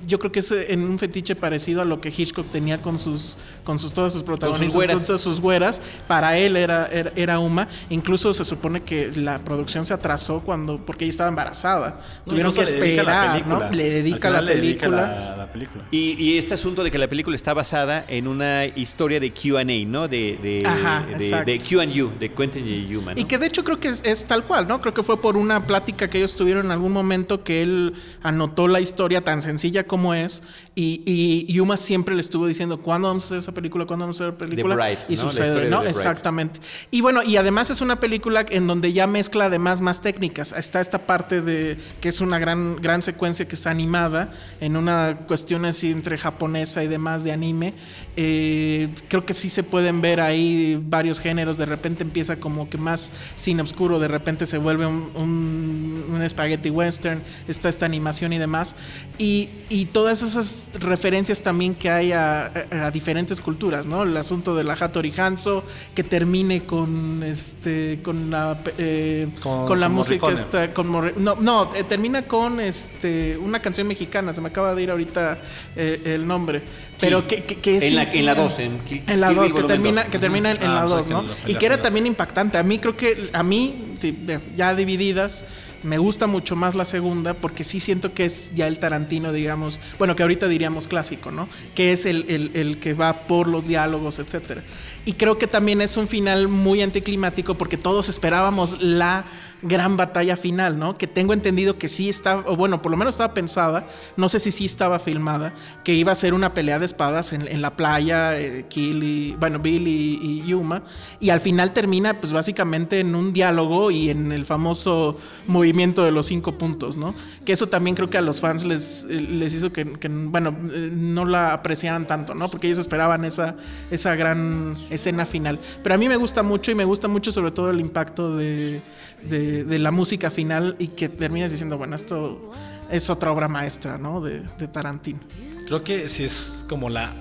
yo 0.07 0.19
creo 0.19 0.33
que 0.33 0.41
es 0.41 0.51
eh, 0.53 0.73
en 0.73 0.83
un 0.85 0.99
fetiche 0.99 1.35
parecido 1.37 1.83
a 1.83 1.85
lo 1.85 1.99
que 2.01 2.09
Hitchcock 2.09 2.47
tenía 2.51 2.79
con 2.79 2.99
sus, 2.99 3.37
con 3.65 3.79
sus 3.79 3.93
todas 3.93 4.13
sus 4.13 4.23
protagonistas, 4.23 4.75
güeras. 4.75 4.97
con 4.97 5.07
todas 5.07 5.21
sus 5.21 5.41
güeras. 5.41 5.81
Para 6.09 6.39
él 6.39 6.57
era, 6.57 6.87
era, 6.87 7.13
era 7.17 7.39
Uma. 7.39 7.69
Incluso 7.91 8.33
se 8.35 8.45
supone 8.45 8.83
que 8.83 9.13
la 9.15 9.39
producción 9.41 9.87
se 9.87 9.95
atrasó 9.95 10.41
cuando, 10.41 10.79
porque 10.85 11.05
ella 11.05 11.11
estaba 11.11 11.29
embarazada. 11.29 12.01
Tuvieron 12.27 12.53
que 12.53 12.61
Incluso 12.61 12.77
le 12.77 12.81
dedica 12.87 13.03
la 13.03 13.13
esperar, 13.13 13.47
¿no? 13.47 13.59
película. 13.59 13.71
Le 13.73 13.91
dedica 13.91 14.31
la 14.31 14.39
final 14.41 14.45
le 14.47 14.55
dedica 14.61 14.81
película. 14.87 15.03
la- 15.09 15.37
la 15.37 15.53
película. 15.53 15.85
Y, 15.91 16.23
y 16.23 16.39
este 16.39 16.55
asunto 16.55 16.83
de 16.85 16.91
que 16.91 16.99
la 16.99 17.09
película 17.09 17.37
está 17.37 17.55
basada 17.55 18.05
en 18.09 18.27
una 18.29 18.65
historia 18.67 19.21
de 19.21 19.31
QA, 19.33 19.65
¿no? 19.87 20.09
De, 20.09 20.39
de, 20.43 20.63
Ajá, 20.67 21.07
de, 21.19 21.45
de 21.45 21.59
QU, 21.59 22.11
de 22.19 22.33
Quentin 22.33 22.67
y 22.67 22.87
Yuma, 22.89 23.15
¿no? 23.15 23.21
Y 23.21 23.25
que 23.25 23.39
de 23.39 23.47
hecho 23.47 23.65
creo 23.65 23.79
que 23.81 23.89
es, 23.89 24.03
es 24.05 24.25
tal 24.25 24.45
cual, 24.45 24.67
¿no? 24.69 24.81
Creo 24.81 24.95
que 24.95 25.03
fue 25.03 25.21
por 25.21 25.37
una 25.37 25.67
plática 25.67 26.09
que 26.09 26.19
ellos 26.19 26.35
tuvieron 26.35 26.67
en 26.67 26.73
algún 26.73 26.93
momento 26.93 27.43
que 27.45 27.63
él 27.63 27.95
anotó 28.23 28.69
la 28.69 28.81
historia 28.81 29.23
tan 29.23 29.42
sencilla 29.43 29.85
como 29.85 30.15
es 30.15 30.43
y, 30.75 31.03
y 31.05 31.53
Yuma 31.53 31.77
siempre 31.77 32.15
le 32.15 32.23
estuvo 32.23 32.47
diciendo, 32.47 32.81
¿cuándo 32.81 33.09
vamos 33.09 33.25
a 33.25 33.27
hacer 33.27 33.39
esa 33.39 33.53
película? 33.53 33.85
¿Cuándo 33.85 34.05
vamos 34.05 34.21
a 34.21 34.25
hacer 34.25 34.33
la 34.35 34.39
película? 34.39 34.93
Y 35.09 35.17
¿no? 35.17 35.21
Sucede, 35.21 35.69
¿no? 35.69 35.83
Exactamente. 35.83 36.61
Y 36.91 37.01
bueno, 37.03 37.23
y 37.23 37.37
además 37.37 37.71
es 37.71 37.81
una 37.81 38.01
película 38.01 38.47
en 38.49 38.67
donde 38.67 38.93
ya 38.93 39.07
mezcla 39.07 39.47
además 39.47 39.81
más 39.81 40.01
técnicas. 40.01 40.53
Está 40.53 40.81
esta 40.81 41.07
parte 41.07 41.43
de 41.43 41.77
que 42.01 42.09
es 42.09 42.21
una 42.21 42.39
gran, 42.39 42.77
gran 42.77 43.03
secuencia 43.03 43.47
que 43.47 43.55
está 43.55 43.71
animada 43.71 44.33
en 44.61 44.77
una 44.77 45.19
cuestión 45.27 45.65
así 45.65 45.91
entre 45.91 46.17
japonesa 46.17 46.83
y 46.83 46.89
demás 46.89 47.25
de 47.25 47.33
anime. 47.33 47.75
Eh, 48.17 48.89
creo 49.09 49.25
que 49.27 49.35
sí 49.35 49.51
se 49.51 49.63
pueden 49.63 50.01
ver 50.01 50.21
ahí 50.21 50.81
varios 50.83 51.21
géneros. 51.21 51.59
De 51.59 51.67
repente 51.67 52.03
empieza 52.03 52.37
como 52.37 52.71
que 52.71 52.79
más 52.79 53.13
cine 53.37 53.63
oscuro, 53.63 53.99
de 53.99 54.09
repente 54.09 54.47
se 54.47 54.59
vuelve 54.59 54.87
un, 54.87 55.11
un, 55.15 56.05
un 56.15 56.29
spaghetti 56.29 56.71
western, 56.71 57.23
está 57.49 57.69
esta 57.69 57.87
animación 57.87 58.33
y 58.33 58.39
demás. 58.39 58.77
Y, 59.19 59.32
y 59.69 59.85
todas 59.87 60.23
esas 60.23 60.69
referencias 60.75 61.41
también 61.43 61.75
que 61.75 61.89
hay 61.91 62.13
a, 62.13 62.47
a- 62.71 62.87
a 62.87 62.91
diferentes 62.91 63.41
culturas, 63.41 63.87
¿no? 63.87 64.03
El 64.03 64.17
asunto 64.17 64.55
de 64.55 64.65
la 64.65 64.75
Hattori 64.75 65.13
Hanzo, 65.17 65.65
que 65.95 66.03
termine 66.05 66.61
con 66.65 67.23
este 67.23 68.01
con 68.03 68.31
la 68.31 68.59
eh, 68.79 69.29
Con- 69.43 69.67
con, 69.67 69.81
la 69.81 69.87
con 69.87 69.95
música 69.97 70.31
esta 70.31 70.73
con 70.75 70.89
Morri- 70.91 71.17
no 71.17 71.37
no 71.37 71.71
eh, 71.75 71.85
termina 71.85 72.23
con 72.23 72.61
este 72.61 73.37
una 73.39 73.61
canción 73.61 73.87
mexicana 73.87 74.33
se 74.33 74.41
me 74.41 74.49
acaba 74.49 74.75
de 74.75 74.83
ir 74.83 74.91
ahorita 74.91 75.39
eh, 75.77 76.03
el 76.17 76.27
nombre 76.27 76.63
pero 77.01 77.21
Sí. 77.23 77.27
que, 77.29 77.45
que, 77.45 77.57
que 77.57 77.77
es 77.79 77.83
En 77.85 77.95
la- 77.97 78.03
en 78.05 78.27
la 78.27 78.35
dos, 78.35 78.59
en 78.59 78.79
Kill- 78.85 79.03
en 79.07 79.21
la 79.21 79.29
Kill 79.29 79.39
Bill 79.41 79.51
2 79.53 79.61
que 79.63 79.67
termina 79.69 80.03
dos. 80.03 80.11
que 80.11 80.19
termina 80.19 80.51
en, 80.53 80.57
en 80.63 80.71
Ah, 80.71 80.75
la 80.75 80.85
o 80.85 80.89
sea, 80.89 80.97
2 80.99 81.07
que 81.07 81.13
no 81.15 81.25
y 81.49 81.53
la 81.55 81.59
que 81.59 81.67
era 81.67 81.83
también 81.83 82.07
impactante 82.07 82.59
a 82.59 82.63
mí 82.63 82.79
creo 82.79 82.97
que 82.97 83.31
a 83.33 83.43
mí 83.43 83.93
sí, 83.99 84.17
ya 84.57 84.75
divididas 84.75 85.45
me 85.83 85.99
gusta 85.99 86.27
mucho 86.27 86.57
más 86.57 86.75
la 86.75 86.85
segunda 86.85 87.35
porque 87.35 87.65
sí 87.65 87.81
siento 87.81 88.13
que 88.15 88.25
es 88.25 88.53
ya 88.55 88.67
el 88.69 88.79
Tarantino, 88.79 89.33
digamos, 89.33 89.81
bueno, 89.99 90.15
que 90.17 90.23
ahorita 90.23 90.49
diríamos 90.49 90.87
clásico, 90.89 91.31
¿no? 91.31 91.49
Que 91.75 91.93
es 91.93 92.07
el, 92.07 92.25
el- 92.55 92.79
que 92.79 92.95
va 92.95 93.13
por 93.25 93.49
los 93.49 93.67
diálogos, 93.67 94.19
etcétera. 94.19 94.63
Y 95.05 95.15
creo 95.15 95.39
que 95.39 95.47
también 95.47 95.81
es 95.81 95.97
un 95.97 96.07
final 96.09 96.49
muy 96.49 96.83
anticlimático 96.83 97.55
porque 97.55 97.77
todos 97.77 98.09
esperábamos 98.09 98.81
la 98.81 99.25
gran 99.63 99.97
batalla 99.97 100.37
final, 100.37 100.79
¿no? 100.79 100.97
Que 100.97 101.07
tengo 101.07 101.33
entendido 101.33 101.79
que 101.79 101.89
sí 101.89 102.09
estaba, 102.09 102.45
o 102.47 102.57
bueno, 102.57 102.83
por 102.83 102.91
lo 102.91 102.97
menos 102.97 103.15
estaba 103.15 103.33
pensada, 103.33 103.87
no 104.17 104.29
sé 104.29 104.41
si 104.41 104.51
sí 104.51 104.65
estaba 104.65 104.99
filmada, 104.99 105.55
que 105.85 105.95
iba 105.95 106.13
a 106.13 106.17
ser 106.17 106.35
una 106.35 106.53
pelea 106.53 106.79
de 106.79 106.87
espadas 106.87 107.33
en, 107.33 107.47
en 107.47 107.63
la 107.63 107.77
playa, 107.77 108.39
eh, 108.39 108.67
Kill 108.69 109.03
y, 109.03 109.37
bueno, 109.39 109.61
Bill 109.61 109.87
y, 109.87 110.19
y 110.21 110.43
Yuma, 110.47 110.83
y 111.21 111.31
al 111.31 111.41
final 111.41 111.73
termina 111.73 112.21
pues 112.21 112.33
básicamente 112.33 113.01
en 113.01 113.15
un 113.15 113.33
diálogo 113.33 113.91
y 113.91 114.11
en 114.11 114.33
el 114.33 114.45
famoso 114.45 115.17
movimiento 115.47 116.05
de 116.05 116.11
los 116.11 116.27
cinco 116.27 116.59
puntos, 116.59 116.97
¿no? 116.97 117.15
Que 117.45 117.53
eso 117.53 117.69
también 117.69 117.95
creo 117.97 118.11
que 118.11 118.19
a 118.19 118.23
los 118.23 118.41
fans 118.41 118.65
les, 118.65 119.05
les 119.05 119.55
hizo 119.55 119.73
que, 119.73 119.85
que, 119.85 120.09
bueno, 120.09 120.57
eh, 120.73 120.91
no 120.93 121.25
la 121.25 121.53
apreciaran 121.53 122.07
tanto, 122.07 122.35
¿no? 122.35 122.49
Porque 122.49 122.67
ellos 122.67 122.79
esperaban 122.79 123.25
esa, 123.25 123.55
esa 123.91 124.15
gran 124.17 124.75
escena 124.91 125.27
final. 125.27 125.59
Pero 125.83 125.95
a 125.95 125.99
mí 125.99 126.09
me 126.09 126.17
gusta 126.17 126.43
mucho 126.43 126.71
y 126.71 126.75
me 126.75 126.85
gusta 126.85 127.09
mucho 127.09 127.33
sobre 127.33 127.51
todo 127.51 127.71
el 127.71 127.81
impacto 127.81 128.37
de, 128.37 128.81
de, 129.23 129.52
de 129.65 129.79
la 129.79 129.91
música 129.91 130.31
final 130.31 130.77
y 130.79 130.89
que 130.89 131.09
terminas 131.09 131.51
diciendo, 131.51 131.79
bueno, 131.79 131.97
esto 131.97 132.53
es 132.91 133.09
otra 133.11 133.33
obra 133.33 133.49
maestra, 133.49 133.99
¿no? 133.99 134.21
De, 134.21 134.43
Tarantino. 134.69 135.21
Creo 135.67 135.83
que 135.83 136.09
sí 136.09 136.25
es 136.25 136.65
como 136.69 136.89
la 136.89 137.15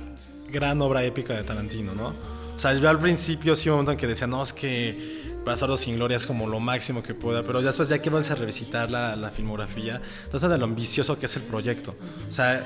gran 0.52 0.82
obra 0.82 1.04
épica 1.04 1.34
de 1.34 1.44
Tarantino, 1.44 1.94
¿no? 1.94 2.14
O 2.56 2.60
sea, 2.60 2.74
yo 2.74 2.90
al 2.90 3.00
principio 3.00 3.56
sí 3.56 3.70
un 3.70 3.76
momento 3.76 3.94
en 3.94 3.98
que 3.98 4.08
decía, 4.08 4.28
no, 4.28 4.42
es 4.42 4.54
que 4.54 5.22
Bastardo 5.46 5.76
sin 5.78 5.96
Gloria 5.96 6.18
es 6.18 6.28
como 6.28 6.48
lo 6.48 6.60
máximo 6.60 7.02
que 7.02 7.16
pueda, 7.16 7.44
pero 7.44 7.62
ya 7.62 7.68
después 7.68 7.90
ya 7.90 8.00
que 8.00 8.10
vas 8.10 8.30
a 8.30 8.36
revisitar 8.36 8.92
la, 8.92 9.16
la 9.16 9.32
filmografía, 9.32 10.00
trata 10.30 10.48
de 10.48 10.58
lo 10.58 10.66
ambicioso 10.66 11.18
que 11.18 11.26
es 11.26 11.36
el 11.36 11.44
proyecto. 11.44 11.96
O 12.28 12.32
sea, 12.32 12.64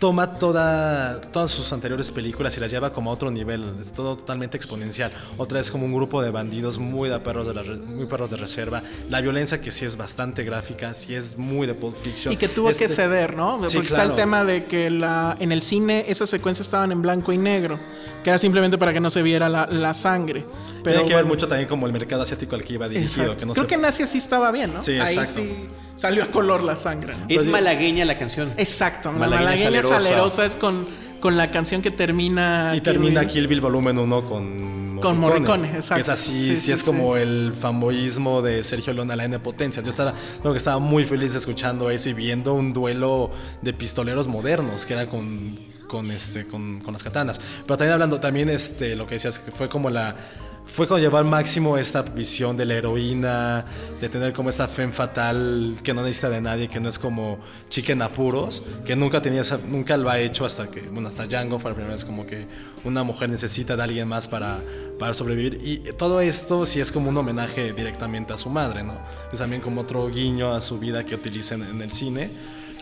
toma 0.00 0.38
toda, 0.38 1.20
todas 1.20 1.50
sus 1.50 1.70
anteriores 1.74 2.10
películas 2.10 2.56
y 2.56 2.60
las 2.60 2.70
lleva 2.70 2.90
como 2.90 3.10
a 3.10 3.12
otro 3.12 3.30
nivel, 3.30 3.74
es 3.78 3.92
todo 3.92 4.16
totalmente 4.16 4.56
exponencial. 4.56 5.12
Otra 5.36 5.58
vez 5.58 5.70
como 5.70 5.84
un 5.84 5.92
grupo 5.94 6.22
de 6.22 6.30
bandidos 6.30 6.78
muy 6.78 7.10
de 7.10 7.18
perros 7.20 7.46
de, 7.46 7.52
la 7.52 7.62
muy 7.62 8.06
perros 8.06 8.30
de 8.30 8.38
reserva, 8.38 8.82
la 9.10 9.20
violencia 9.20 9.60
que 9.60 9.70
sí 9.70 9.84
es 9.84 9.98
bastante 9.98 10.42
gráfica, 10.42 10.94
sí 10.94 11.14
es 11.14 11.36
muy 11.36 11.66
de 11.66 11.74
Pulp 11.74 11.94
Fiction. 11.94 12.32
Y 12.32 12.38
que 12.38 12.48
tuvo 12.48 12.68
que 12.68 12.72
Este- 12.72 12.88
ceder, 12.88 13.36
¿no? 13.36 13.56
Porque 13.58 13.68
Sí, 13.68 13.78
está 13.78 13.94
claro. 13.96 14.10
el 14.10 14.16
tema 14.16 14.42
de 14.42 14.64
que 14.64 14.88
la, 14.90 15.36
en 15.38 15.52
el 15.52 15.60
cine 15.60 16.04
esas 16.08 16.30
secuencias 16.30 16.66
estaban 16.66 16.90
en 16.92 17.02
blanco 17.02 17.30
y 17.34 17.38
negro, 17.38 17.78
que 18.24 18.30
era 18.30 18.38
simplemente 18.38 18.78
para 18.78 18.94
que 18.94 19.00
no 19.00 19.10
se 19.10 19.22
viera 19.22 19.50
la, 19.50 19.66
la 19.66 19.92
sangre. 19.92 20.46
Pero 20.82 20.96
Tiene 21.00 21.08
que 21.08 21.14
ver 21.16 21.24
mucho 21.24 21.46
también 21.48 21.68
como 21.68 21.86
el 21.86 21.92
mercado 21.92 22.22
asiático 22.22 22.54
al 22.56 22.62
que 22.64 22.74
iba 22.74 22.88
dirigido. 22.88 23.22
exacto. 23.24 23.36
Que 23.40 23.46
no 23.46 23.52
Creo 23.52 23.64
se- 23.64 23.68
que 23.68 23.74
en 23.74 23.84
Asia 23.84 24.06
sí 24.06 24.18
estaba 24.18 24.50
bien, 24.52 24.72
¿no? 24.74 24.82
Sí, 24.82 24.92
Ahí 24.92 25.14
exacto. 25.14 25.40
sí 25.42 25.68
salió 25.96 26.24
a 26.24 26.26
color 26.30 26.62
la 26.62 26.76
sangre. 26.76 27.12
¿no? 27.14 27.26
Es 27.28 27.44
malagueña 27.44 28.04
la 28.04 28.16
canción. 28.18 28.54
Exacto, 28.56 29.12
la 29.12 29.18
Malagueña 29.18 29.44
malagueña 29.50 29.66
salerosa. 29.82 29.94
salerosa 29.96 30.46
es 30.46 30.56
con, 30.56 30.86
con 31.20 31.36
la 31.36 31.50
canción 31.50 31.82
que 31.82 31.90
termina. 31.90 32.72
Y 32.74 32.80
termina 32.80 33.20
Kill 33.22 33.30
Kill 33.32 33.46
Bill 33.48 33.60
volumen 33.60 33.98
1 33.98 34.24
con 34.26 34.98
Con 35.02 35.18
Morricone, 35.18 35.68
exacto. 35.74 35.94
Que 35.96 36.00
es 36.00 36.08
así, 36.08 36.32
Sí, 36.32 36.48
sí, 36.48 36.56
sí, 36.56 36.72
es 36.72 36.78
sí. 36.80 36.86
como 36.86 37.16
el 37.16 37.52
fanboyismo 37.58 38.40
de 38.42 38.62
Sergio 38.64 38.92
Leone 38.94 39.12
a 39.12 39.16
la 39.16 39.24
N 39.24 39.38
potencia. 39.40 39.82
Yo 39.82 39.90
estaba, 39.90 40.14
creo 40.40 40.52
que 40.52 40.58
estaba 40.58 40.78
muy 40.78 41.04
feliz 41.04 41.34
escuchando 41.34 41.90
eso 41.90 42.08
y 42.08 42.14
viendo 42.14 42.54
un 42.54 42.72
duelo 42.72 43.30
de 43.62 43.72
pistoleros 43.74 44.26
modernos, 44.28 44.86
que 44.86 44.94
era 44.94 45.06
con, 45.06 45.58
con, 45.86 46.10
este, 46.10 46.46
con, 46.46 46.80
con 46.80 46.92
las 46.94 47.02
katanas. 47.02 47.40
Pero 47.66 47.76
también 47.76 47.92
hablando, 47.92 48.20
también 48.20 48.48
este, 48.48 48.94
lo 48.96 49.06
que 49.06 49.14
decías, 49.16 49.38
que 49.38 49.50
fue 49.50 49.68
como 49.68 49.90
la... 49.90 50.16
Fue 50.72 50.86
como 50.86 51.00
llevar 51.00 51.24
al 51.24 51.28
máximo 51.28 51.76
esta 51.76 52.02
visión 52.02 52.56
de 52.56 52.64
la 52.64 52.74
heroína, 52.74 53.64
de 54.00 54.08
tener 54.08 54.32
como 54.32 54.50
esta 54.50 54.68
fe 54.68 54.86
fatal 54.92 55.76
que 55.82 55.92
no 55.92 56.02
necesita 56.02 56.30
de 56.30 56.40
nadie, 56.40 56.68
que 56.68 56.78
no 56.78 56.88
es 56.88 56.96
como 56.96 57.40
chica 57.68 57.92
en 57.92 58.02
apuros, 58.02 58.62
que 58.84 58.94
nunca 58.94 59.20
tenía 59.20 59.42
nunca 59.68 59.96
lo 59.96 60.08
ha 60.08 60.20
hecho 60.20 60.44
hasta 60.44 60.70
que, 60.70 60.82
bueno, 60.82 61.08
hasta 61.08 61.26
Django 61.26 61.58
fue 61.58 61.72
la 61.72 61.74
primera 61.74 61.94
vez 61.94 62.04
como 62.04 62.24
que 62.24 62.46
una 62.84 63.02
mujer 63.02 63.28
necesita 63.30 63.76
de 63.76 63.82
alguien 63.82 64.06
más 64.06 64.28
para, 64.28 64.62
para 64.98 65.12
sobrevivir. 65.12 65.58
Y 65.60 65.78
todo 65.98 66.20
esto 66.20 66.64
sí 66.64 66.80
es 66.80 66.92
como 66.92 67.10
un 67.10 67.16
homenaje 67.16 67.72
directamente 67.72 68.32
a 68.32 68.36
su 68.36 68.48
madre, 68.48 68.84
¿no? 68.84 68.96
Es 69.32 69.40
también 69.40 69.60
como 69.60 69.80
otro 69.80 70.08
guiño 70.08 70.54
a 70.54 70.60
su 70.60 70.78
vida 70.78 71.04
que 71.04 71.16
utiliza 71.16 71.56
en, 71.56 71.64
en 71.64 71.82
el 71.82 71.90
cine. 71.90 72.30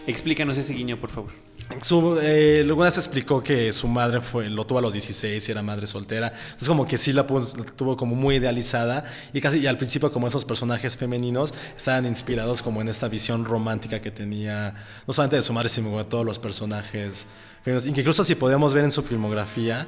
Explícanos 0.06 0.58
ese 0.58 0.74
guiño, 0.74 1.00
por 1.00 1.10
favor. 1.10 1.47
Su, 1.82 2.18
eh, 2.20 2.66
explicó 2.86 3.42
que 3.42 3.72
su 3.72 3.88
madre 3.88 4.20
fue, 4.20 4.48
lo 4.48 4.66
tuvo 4.66 4.78
a 4.78 4.82
los 4.82 4.94
16 4.94 5.46
y 5.46 5.52
era 5.52 5.62
madre 5.62 5.86
soltera. 5.86 6.28
Entonces 6.28 6.68
como 6.68 6.86
que 6.86 6.96
sí 6.96 7.12
la, 7.12 7.26
tuvo 7.26 7.96
como 7.96 8.14
muy 8.14 8.36
idealizada 8.36 9.04
y 9.32 9.40
casi 9.40 9.58
y 9.58 9.66
al 9.66 9.76
principio 9.76 10.10
como 10.10 10.26
esos 10.26 10.44
personajes 10.44 10.96
femeninos 10.96 11.52
estaban 11.76 12.06
inspirados 12.06 12.62
como 12.62 12.80
en 12.80 12.88
esta 12.88 13.08
visión 13.08 13.44
romántica 13.44 14.00
que 14.00 14.10
tenía 14.10 14.74
no 15.06 15.12
solamente 15.12 15.36
de 15.36 15.42
su 15.42 15.52
madre 15.52 15.68
sino 15.68 15.96
de 15.98 16.04
todos 16.04 16.24
los 16.24 16.38
personajes 16.38 17.26
femeninos. 17.62 17.86
Incluso 17.86 18.24
si 18.24 18.34
podemos 18.34 18.72
ver 18.72 18.84
en 18.84 18.92
su 18.92 19.02
filmografía 19.02 19.86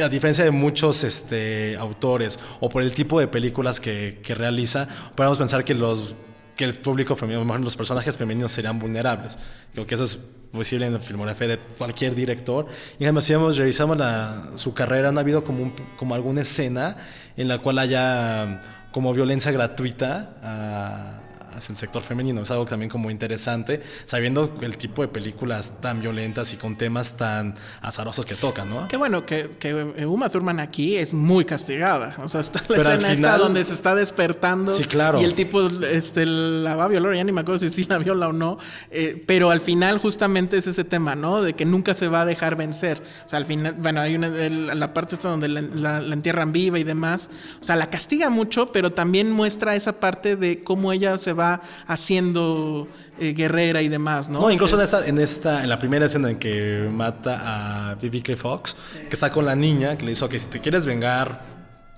a 0.00 0.08
diferencia 0.08 0.44
de 0.44 0.52
muchos 0.52 1.04
este, 1.04 1.76
autores 1.76 2.38
o 2.60 2.68
por 2.68 2.82
el 2.82 2.92
tipo 2.92 3.20
de 3.20 3.28
películas 3.28 3.80
que, 3.80 4.20
que 4.22 4.34
realiza, 4.34 4.88
podemos 5.14 5.38
pensar 5.38 5.64
que 5.64 5.74
los 5.74 6.14
que 6.60 6.64
el 6.66 6.74
público 6.74 7.16
femenino, 7.16 7.42
mejor 7.42 7.60
los 7.62 7.74
personajes 7.74 8.18
femeninos 8.18 8.52
serían 8.52 8.78
vulnerables. 8.78 9.38
Creo 9.72 9.86
que 9.86 9.94
eso 9.94 10.04
es 10.04 10.16
posible 10.52 10.84
en 10.84 10.92
la 10.92 10.98
filmografía 10.98 11.48
de 11.48 11.58
cualquier 11.58 12.14
director. 12.14 12.66
Y 12.98 13.04
cambio, 13.06 13.22
si 13.22 13.32
hemos, 13.32 13.56
revisamos 13.56 13.96
la- 13.96 14.50
su 14.56 14.74
carrera, 14.74 15.10
no 15.10 15.20
ha 15.20 15.22
habido 15.22 15.42
como, 15.42 15.62
un- 15.62 15.74
como 15.96 16.14
alguna 16.14 16.42
escena 16.42 16.98
en 17.38 17.48
la 17.48 17.58
cual 17.60 17.78
haya 17.78 18.60
como 18.92 19.14
violencia 19.14 19.50
gratuita 19.52 20.36
a- 20.42 21.20
hacia 21.54 21.72
el 21.72 21.76
sector 21.76 22.02
femenino. 22.02 22.40
Es 22.42 22.50
algo 22.50 22.64
también 22.66 22.90
como 22.90 23.10
interesante, 23.10 23.82
sabiendo 24.04 24.56
el 24.60 24.76
tipo 24.76 25.02
de 25.02 25.08
películas 25.08 25.80
tan 25.80 26.00
violentas 26.00 26.52
y 26.52 26.56
con 26.56 26.76
temas 26.76 27.16
tan 27.16 27.54
azarosos 27.82 28.24
que 28.26 28.34
tocan, 28.34 28.68
¿no? 28.70 28.88
Qué 28.88 28.96
bueno 28.96 29.24
que, 29.26 29.50
que 29.58 29.74
Uma 30.06 30.28
Thurman 30.28 30.60
aquí 30.60 30.96
es 30.96 31.12
muy 31.14 31.44
castigada. 31.44 32.14
O 32.18 32.28
sea, 32.28 32.40
está 32.40 32.60
la 32.60 32.66
Pero 32.68 32.80
escena 32.82 32.96
esta 33.12 33.14
final- 33.14 33.38
donde 33.40 33.64
se 33.64 33.74
está 33.74 33.94
despertando. 33.94 34.72
Sí, 34.72 34.84
claro. 34.84 35.20
Y 35.20 35.24
el 35.24 35.34
tipo 35.34 35.62
este, 35.66 36.26
la 36.26 36.76
va 36.76 36.84
a 36.84 36.88
violar, 36.88 37.14
ya 37.14 37.24
ni 37.24 37.32
me 37.32 37.40
acuerdo 37.40 37.58
si 37.60 37.70
sí 37.70 37.84
la 37.88 37.98
viola 37.98 38.28
o 38.28 38.32
no. 38.32 38.58
eh, 38.90 39.22
pero 39.26 39.50
al 39.50 39.60
final, 39.60 39.98
justamente 39.98 40.56
es 40.56 40.66
ese 40.66 40.84
tema, 40.84 41.14
¿no? 41.14 41.42
De 41.42 41.54
que 41.54 41.64
nunca 41.64 41.94
se 41.94 42.08
va 42.08 42.22
a 42.22 42.24
dejar 42.24 42.56
vencer. 42.56 43.02
O 43.26 43.28
sea, 43.28 43.38
al 43.38 43.46
final, 43.46 43.74
bueno, 43.78 44.00
hay 44.00 44.14
una 44.14 44.26
el- 44.28 44.66
la 44.78 44.92
parte 44.94 45.14
esta 45.14 45.28
donde 45.28 45.48
la, 45.48 45.60
la- 45.62 46.00
la 46.00 46.14
entierran 46.14 46.52
viva 46.52 46.78
y 46.78 46.84
demás. 46.84 47.30
O 47.60 47.64
sea, 47.64 47.76
la 47.76 47.90
castiga 47.90 48.30
mucho, 48.30 48.72
pero 48.72 48.92
también 48.92 49.30
muestra 49.32 49.74
esa 49.74 49.98
parte 50.00 50.36
de 50.36 50.62
cómo 50.62 50.92
ella 50.92 51.16
se 51.18 51.32
va 51.32 51.49
haciendo 51.86 52.88
eh, 53.18 53.32
guerrera 53.34 53.82
y 53.82 53.88
demás, 53.88 54.28
¿no? 54.28 54.40
No, 54.40 54.50
incluso 54.50 54.76
en 54.76 54.82
Es- 54.82 54.92
esta, 54.92 55.06
en 55.06 55.18
esta, 55.18 55.62
en 55.62 55.68
la 55.68 55.78
primera 55.78 56.06
escena 56.06 56.30
en 56.30 56.38
que 56.38 56.88
mata 56.90 57.90
a 57.90 57.94
Vivica 57.94 58.36
Fox, 58.36 58.76
que 59.08 59.14
está 59.14 59.30
con 59.30 59.44
la 59.44 59.54
niña, 59.56 59.96
que 59.96 60.04
le 60.04 60.10
dice, 60.10 60.24
ok, 60.24 60.34
si 60.36 60.46
te 60.48 60.60
quieres 60.60 60.86
vengar, 60.86 61.40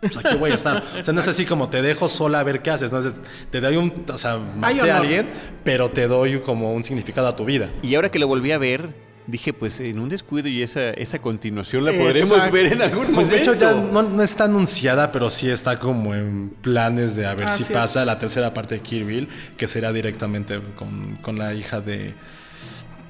pues 0.00 0.16
aquí 0.16 0.36
voy 0.36 0.50
a 0.50 0.54
estar. 0.54 0.82
O 1.00 1.04
sea, 1.04 1.14
no 1.14 1.20
es 1.20 1.28
así 1.28 1.44
como 1.46 1.68
te 1.68 1.80
dejo 1.82 2.08
sola 2.08 2.40
a 2.40 2.42
ver 2.42 2.60
qué 2.62 2.70
haces. 2.70 2.92
No 2.92 2.98
es, 2.98 3.14
te 3.50 3.60
doy 3.60 3.76
un, 3.76 4.04
o 4.12 4.18
sea, 4.18 4.36
maté 4.38 4.90
a 4.90 4.96
alguien, 4.98 5.28
pero 5.64 5.88
te 5.90 6.06
doy 6.08 6.40
como 6.40 6.74
un 6.74 6.82
significado 6.82 7.28
a 7.28 7.36
tu 7.36 7.44
vida. 7.44 7.70
Y 7.82 7.94
ahora 7.94 8.08
que 8.08 8.18
lo 8.18 8.26
volví 8.26 8.50
a 8.52 8.58
ver, 8.58 9.11
dije, 9.26 9.52
pues 9.52 9.78
en 9.80 9.98
un 9.98 10.08
descuido 10.08 10.48
y 10.48 10.62
esa, 10.62 10.90
esa 10.90 11.20
continuación 11.20 11.84
la 11.84 11.92
Exacto. 11.92 12.28
podremos 12.28 12.50
ver 12.52 12.72
en 12.72 12.82
algún 12.82 13.06
Pues 13.14 13.28
momento. 13.28 13.34
de 13.34 13.38
hecho 13.38 13.54
ya 13.54 13.72
no, 13.74 14.02
no 14.02 14.22
está 14.22 14.44
anunciada, 14.44 15.12
pero 15.12 15.30
sí 15.30 15.48
está 15.48 15.78
como 15.78 16.14
en 16.14 16.50
planes 16.60 17.14
de 17.14 17.26
a 17.26 17.34
ver 17.34 17.46
Ah, 17.48 17.50
si 17.52 17.62
sí. 17.64 17.72
pasa 17.72 18.04
la 18.04 18.18
tercera 18.18 18.52
parte 18.52 18.76
de 18.76 18.80
Kill 18.80 19.04
Bill, 19.04 19.28
que 19.56 19.68
será 19.68 19.92
directamente 19.92 20.60
con, 20.76 21.16
con 21.22 21.38
la 21.38 21.54
hija 21.54 21.80
de... 21.80 22.14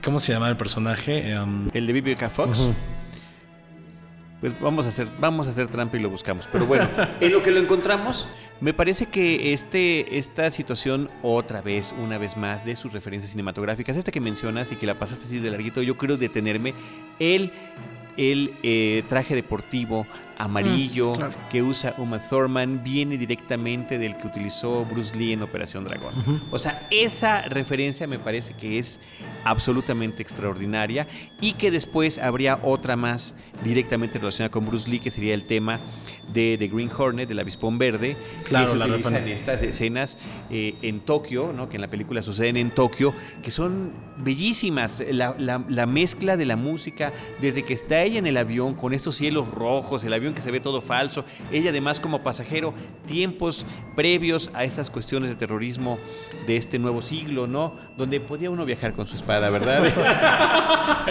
¿Cómo 0.04 0.18
se 0.18 0.32
llama 0.32 0.48
el 0.48 0.56
personaje? 0.56 1.30
Em, 1.30 1.68
El 1.72 1.86
de 1.86 1.92
Vivica 1.92 2.28
Fox. 2.28 2.70
Pues 4.42 4.58
vamos 4.60 4.86
a 4.86 4.88
hacer, 4.88 5.06
vamos 5.20 5.46
a 5.46 5.50
hacer 5.50 5.68
trampa 5.68 5.96
y 5.96 6.00
lo 6.00 6.10
buscamos. 6.10 6.48
Pero 6.50 6.66
bueno, 6.66 6.88
en 7.20 7.30
lo 7.30 7.44
que 7.44 7.52
lo 7.52 7.60
encontramos, 7.60 8.26
me 8.60 8.74
parece 8.74 9.06
que 9.06 9.52
este, 9.52 10.18
esta 10.18 10.50
situación, 10.50 11.08
otra 11.22 11.62
vez, 11.62 11.94
una 12.02 12.18
vez 12.18 12.36
más, 12.36 12.64
de 12.64 12.74
sus 12.74 12.92
referencias 12.92 13.30
cinematográficas, 13.30 13.96
esta 13.96 14.10
que 14.10 14.20
mencionas 14.20 14.72
y 14.72 14.76
que 14.76 14.84
la 14.84 14.98
pasaste 14.98 15.26
así 15.26 15.38
de 15.38 15.48
larguito, 15.48 15.80
yo 15.80 15.96
quiero 15.96 16.16
detenerme. 16.16 16.74
El, 17.20 17.52
el 18.16 18.52
eh, 18.64 19.04
traje 19.08 19.36
deportivo 19.36 20.08
amarillo 20.44 21.12
Mm, 21.12 21.16
claro. 21.16 21.32
que 21.50 21.62
usa 21.62 21.94
Uma 21.98 22.18
Thurman 22.28 22.82
viene 22.84 23.16
directamente 23.18 23.98
del 23.98 24.16
que 24.16 24.26
utilizó 24.26 24.84
Bruce 24.84 25.14
Lee 25.16 25.32
en 25.32 25.42
Operación 25.42 25.84
Dragón. 25.84 26.12
O 26.50 26.58
sea, 26.58 26.86
esa 26.90 27.42
referencia 27.42 28.06
me 28.06 28.18
parece 28.18 28.54
que 28.54 28.78
es 28.78 29.00
absolutamente 29.44 30.22
extraordinaria 30.22 31.06
y 31.40 31.54
que 31.54 31.70
después 31.70 32.18
habría 32.18 32.58
otra 32.62 32.96
más 32.96 33.34
directamente 33.64 34.18
relacionada 34.18 34.50
con 34.50 34.66
Bruce 34.66 34.88
Lee, 34.88 35.00
que 35.00 35.10
sería 35.10 35.34
el 35.34 35.44
tema 35.44 35.80
de 36.32 36.56
The 36.58 36.68
Green 36.68 36.90
Hornet, 36.96 37.28
del 37.28 37.40
avispón 37.40 37.78
verde, 37.78 38.16
Claro, 38.44 38.66
que 38.66 38.70
se 38.72 38.76
la 38.76 38.86
utiliza 38.86 39.08
en 39.08 39.14
referencia. 39.14 39.34
estas 39.34 39.62
escenas 39.62 40.18
eh, 40.50 40.74
en 40.82 41.00
Tokio, 41.00 41.52
¿no? 41.52 41.68
que 41.68 41.76
en 41.76 41.80
la 41.82 41.90
película 41.90 42.22
suceden 42.22 42.56
en 42.56 42.70
Tokio, 42.70 43.14
que 43.42 43.50
son 43.50 43.92
bellísimas. 44.18 45.02
La, 45.10 45.34
la- 45.38 45.64
la 45.68 45.86
mezcla 45.86 46.36
de 46.36 46.44
la 46.44 46.56
música, 46.56 47.12
desde 47.40 47.64
que 47.64 47.74
está 47.74 48.02
ella 48.02 48.18
en 48.18 48.26
el 48.26 48.36
avión 48.36 48.74
con 48.74 48.92
estos 48.94 49.16
cielos 49.16 49.48
rojos, 49.48 50.04
el 50.04 50.12
avión 50.12 50.31
que 50.34 50.42
se 50.42 50.50
ve 50.50 50.60
todo 50.60 50.80
falso, 50.80 51.24
ella 51.50 51.70
además 51.70 52.00
como 52.00 52.22
pasajero, 52.22 52.74
tiempos 53.06 53.66
previos 53.96 54.50
a 54.54 54.64
esas 54.64 54.90
cuestiones 54.90 55.30
de 55.30 55.36
terrorismo 55.36 55.98
de 56.46 56.56
este 56.56 56.78
nuevo 56.78 57.02
siglo, 57.02 57.46
¿no? 57.46 57.76
Donde 57.96 58.20
podía 58.20 58.50
uno 58.50 58.64
viajar 58.64 58.94
con 58.94 59.06
su 59.06 59.16
espada, 59.16 59.50
¿verdad? 59.50 59.82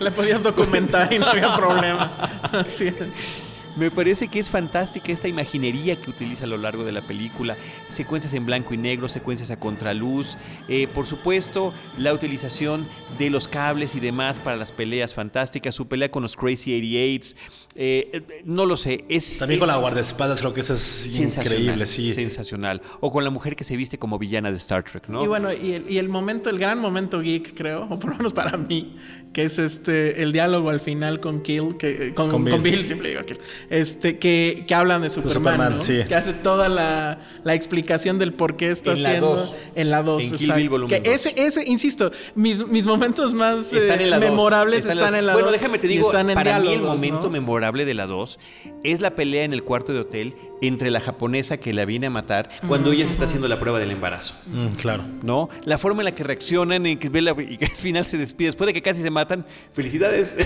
Le 0.00 0.10
podías 0.10 0.42
documentar 0.42 1.12
y 1.12 1.18
no 1.18 1.26
había 1.26 1.54
problema. 1.56 2.40
Así 2.52 2.86
es. 2.86 3.44
Me 3.76 3.90
parece 3.90 4.28
que 4.28 4.38
es 4.38 4.50
fantástica 4.50 5.10
esta 5.10 5.26
imaginería 5.26 6.00
que 6.00 6.08
utiliza 6.08 6.44
a 6.44 6.46
lo 6.46 6.56
largo 6.56 6.84
de 6.84 6.92
la 6.92 7.08
película. 7.08 7.56
Secuencias 7.88 8.32
en 8.34 8.46
blanco 8.46 8.72
y 8.72 8.76
negro, 8.76 9.08
secuencias 9.08 9.50
a 9.50 9.58
contraluz. 9.58 10.36
Eh, 10.68 10.86
por 10.86 11.06
supuesto, 11.06 11.74
la 11.98 12.12
utilización 12.12 12.86
de 13.18 13.30
los 13.30 13.48
cables 13.48 13.96
y 13.96 14.00
demás 14.00 14.38
para 14.38 14.56
las 14.56 14.70
peleas 14.70 15.14
fantásticas. 15.14 15.74
Su 15.74 15.88
pelea 15.88 16.08
con 16.08 16.22
los 16.22 16.36
Crazy 16.36 16.70
88s. 16.70 17.34
Eh, 17.76 18.42
no 18.44 18.66
lo 18.66 18.76
sé. 18.76 19.04
Es, 19.08 19.38
También 19.38 19.58
es 19.58 19.60
con 19.60 19.68
la 19.68 19.76
guardaespaldas 19.76 20.40
creo 20.40 20.54
que 20.54 20.60
eso 20.60 20.74
es 20.74 20.80
sensacional, 20.80 21.60
increíble, 21.60 21.86
sí. 21.86 22.12
Sensacional. 22.12 22.80
O 23.00 23.10
con 23.10 23.24
la 23.24 23.30
mujer 23.30 23.56
que 23.56 23.64
se 23.64 23.76
viste 23.76 23.98
como 23.98 24.18
villana 24.18 24.50
de 24.50 24.56
Star 24.58 24.84
Trek, 24.84 25.08
¿no? 25.08 25.24
Y 25.24 25.26
bueno, 25.26 25.52
y 25.52 25.72
el, 25.72 25.90
y 25.90 25.98
el 25.98 26.08
momento, 26.08 26.50
el 26.50 26.58
gran 26.58 26.78
momento 26.78 27.20
geek, 27.20 27.54
creo, 27.54 27.86
o 27.90 27.98
por 27.98 28.10
lo 28.10 28.16
menos 28.16 28.32
para 28.32 28.56
mí, 28.56 28.94
que 29.32 29.42
es 29.42 29.58
este 29.58 30.22
el 30.22 30.32
diálogo 30.32 30.70
al 30.70 30.78
final 30.78 31.18
con 31.18 31.42
Kill, 31.42 31.76
que, 31.76 32.14
con, 32.14 32.30
Con 32.30 32.44
con 32.48 32.62
Bill. 32.62 32.76
Bill, 32.76 32.84
siempre 32.84 33.08
digo 33.08 33.22
Kill, 33.22 33.38
este, 33.70 34.18
que, 34.18 34.64
que 34.68 34.74
hablan 34.74 35.02
de 35.02 35.10
Superman, 35.10 35.32
Superman, 35.32 35.74
¿no? 35.74 35.80
sí. 35.80 36.02
que 36.06 36.14
hace 36.14 36.32
toda 36.32 36.68
la, 36.68 37.18
la 37.42 37.54
explicación 37.54 38.20
del 38.20 38.32
por 38.32 38.56
qué 38.56 38.70
está 38.70 38.92
En 38.92 39.02
la 39.02 39.08
haciendo 39.08 39.36
dos. 39.36 39.54
en 39.74 39.90
la 39.90 40.02
2. 40.04 40.24
En 40.24 40.32
Kill 40.36 40.52
Bill 40.52 40.68
volumen 40.68 41.02
Que 41.02 41.10
ese, 41.12 41.34
ese, 41.36 41.64
insisto, 41.68 42.12
mis, 42.36 42.64
mis 42.68 42.86
momentos 42.86 43.34
más 43.34 43.72
Están 43.72 43.98
eh, 43.98 44.04
en 44.04 44.10
la 44.10 44.18
memorables 44.20 44.84
están, 44.84 45.16
en 45.16 45.26
la 45.26 45.32
2. 45.32 45.42
Bueno, 45.42 45.52
déjame 45.52 45.78
te 45.78 45.88
digo, 45.88 46.06
están 46.06 46.30
en 46.30 46.34
para 46.34 46.60
mí 46.60 46.68
el 46.68 46.72
diálogos, 46.74 46.94
momento 46.96 47.22
¿no? 47.22 47.30
memorable 47.30 47.63
de 47.72 47.94
la 47.94 48.06
2 48.06 48.38
es 48.84 49.00
la 49.00 49.14
pelea 49.14 49.44
en 49.44 49.52
el 49.52 49.62
cuarto 49.64 49.92
de 49.92 50.00
hotel 50.00 50.34
entre 50.62 50.90
la 50.90 51.00
japonesa 51.00 51.56
que 51.56 51.72
la 51.72 51.84
viene 51.84 52.06
a 52.06 52.10
matar 52.10 52.50
cuando 52.68 52.92
ella 52.92 53.06
se 53.06 53.12
está 53.12 53.24
haciendo 53.24 53.48
la 53.48 53.58
prueba 53.58 53.78
del 53.78 53.90
embarazo. 53.90 54.34
Mm, 54.46 54.68
claro. 54.76 55.04
¿No? 55.22 55.48
La 55.64 55.78
forma 55.78 56.02
en 56.02 56.04
la 56.06 56.14
que 56.14 56.24
reaccionan, 56.24 56.84
en 56.86 56.98
que 56.98 57.08
ve 57.08 57.22
la- 57.22 57.34
y 57.40 57.56
que 57.58 57.64
al 57.66 57.70
final 57.72 58.04
se 58.06 58.18
despide, 58.18 58.48
después 58.48 58.66
de 58.66 58.74
que 58.74 58.82
casi 58.82 59.00
se 59.02 59.10
matan, 59.10 59.46
felicidades. 59.72 60.36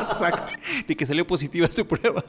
Exacto. 0.00 0.54
de 0.86 0.96
que 0.96 1.06
salió 1.06 1.26
positiva 1.26 1.68
tu 1.68 1.86
prueba. 1.86 2.24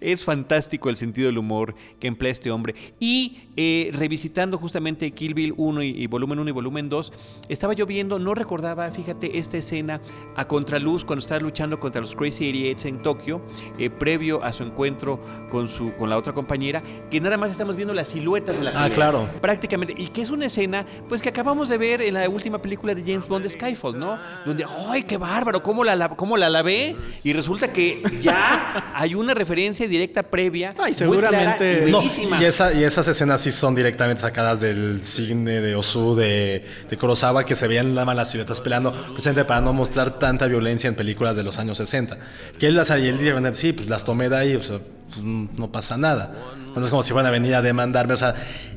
Es 0.00 0.24
fantástico 0.24 0.88
el 0.88 0.96
sentido 0.96 1.26
del 1.26 1.36
humor 1.38 1.74
que 2.00 2.06
emplea 2.06 2.32
este 2.32 2.50
hombre. 2.50 2.74
Y 3.00 3.42
eh, 3.56 3.90
revisitando 3.92 4.56
justamente 4.56 5.10
Kill 5.10 5.34
Bill 5.34 5.52
1 5.56 5.82
y, 5.82 5.88
y 5.90 6.06
volumen 6.06 6.38
1 6.38 6.48
y 6.48 6.52
volumen 6.52 6.88
2, 6.88 7.12
estaba 7.50 7.74
yo 7.74 7.84
viendo, 7.84 8.18
no 8.18 8.34
recordaba, 8.34 8.90
fíjate, 8.90 9.38
esta 9.38 9.58
escena 9.58 10.00
a 10.36 10.46
contraluz 10.46 11.04
cuando 11.04 11.20
estaba 11.22 11.40
luchando 11.40 11.78
contra 11.78 12.00
los 12.00 12.14
Crazy 12.14 12.46
88 12.58 12.88
en 12.88 13.02
Tokio, 13.02 13.40
eh, 13.78 13.90
previo 13.90 14.42
a 14.42 14.52
su 14.52 14.62
encuentro 14.62 15.20
con, 15.50 15.68
su, 15.68 15.94
con 15.94 16.10
la 16.10 16.16
otra 16.16 16.32
compañera, 16.32 16.82
que 17.10 17.20
nada 17.20 17.36
más 17.36 17.50
estamos 17.50 17.76
viendo 17.76 17.94
las 17.94 18.08
siluetas 18.08 18.56
de 18.58 18.64
la 18.64 18.70
Ah, 18.70 18.82
pelea. 18.84 18.94
claro. 18.94 19.30
Prácticamente. 19.40 19.94
Y 19.96 20.08
que 20.08 20.22
es 20.22 20.30
una 20.30 20.46
escena, 20.46 20.84
pues 21.08 21.22
que 21.22 21.28
acabamos 21.28 21.68
de 21.68 21.78
ver 21.78 22.02
en 22.02 22.14
la 22.14 22.28
última 22.28 22.60
película 22.60 22.94
de 22.94 23.02
James 23.02 23.26
Bond, 23.28 23.48
Skyfall, 23.48 23.98
¿no? 23.98 24.18
Donde, 24.44 24.64
¡ay, 24.88 25.02
qué 25.04 25.16
bárbaro! 25.16 25.62
¿Cómo 25.62 25.84
la, 25.84 25.96
la- 25.96 26.08
cómo 26.10 26.36
la 26.36 26.48
lavé? 26.48 26.96
Y 27.24 27.32
resulta 27.32 27.72
que 27.72 28.02
ya 28.20 28.90
hay 28.94 29.14
una 29.14 29.34
referencia 29.34 29.86
directa 29.88 30.22
previa. 30.22 30.74
Ay, 30.78 30.94
muy 31.06 31.18
clara 31.18 31.56
seguramente- 31.58 31.84
y 31.88 31.90
No, 31.92 32.02
y, 32.40 32.44
esa, 32.44 32.72
y 32.72 32.84
esas 32.84 33.06
escenas 33.08 33.40
sí 33.40 33.50
son 33.50 33.74
directamente 33.74 34.22
sacadas 34.22 34.60
del 34.60 35.04
cine 35.04 35.60
de 35.60 35.74
Osu, 35.74 36.14
de, 36.14 36.64
de 36.88 36.96
Kurosawa, 36.96 37.44
que 37.44 37.54
se 37.54 37.68
veían 37.68 37.94
nada 37.94 38.04
más 38.06 38.16
las 38.16 38.30
siluetas 38.30 38.60
peleando, 38.60 38.92
precisamente 38.92 39.44
para 39.44 39.60
no 39.60 39.72
mostrar 39.72 40.18
tanta 40.18 40.46
violencia 40.46 40.88
en 40.88 40.94
películas 40.94 41.36
de 41.36 41.42
los 41.42 41.58
años 41.58 41.78
60. 41.78 42.18
Que 42.58 42.68
él 42.68 42.76
las 42.76 42.90
y 42.90 43.08
él 43.08 43.18
dice, 43.18 43.54
sí, 43.54 43.72
pues 43.72 43.88
las 43.88 44.04
tomé 44.04 44.28
de 44.28 44.36
ahí, 44.36 44.56
o 44.56 44.62
sea, 44.62 44.78
pues, 44.78 45.24
no 45.24 45.72
pasa 45.72 45.96
nada. 45.96 46.34
Entonces 46.68 46.84
es 46.84 46.90
como 46.90 47.02
si 47.02 47.12
fueran 47.12 47.28
a 47.28 47.30
venir 47.30 47.54
a 47.54 47.62
demandarme, 47.62 48.14
o 48.14 48.16
sea, 48.16 48.34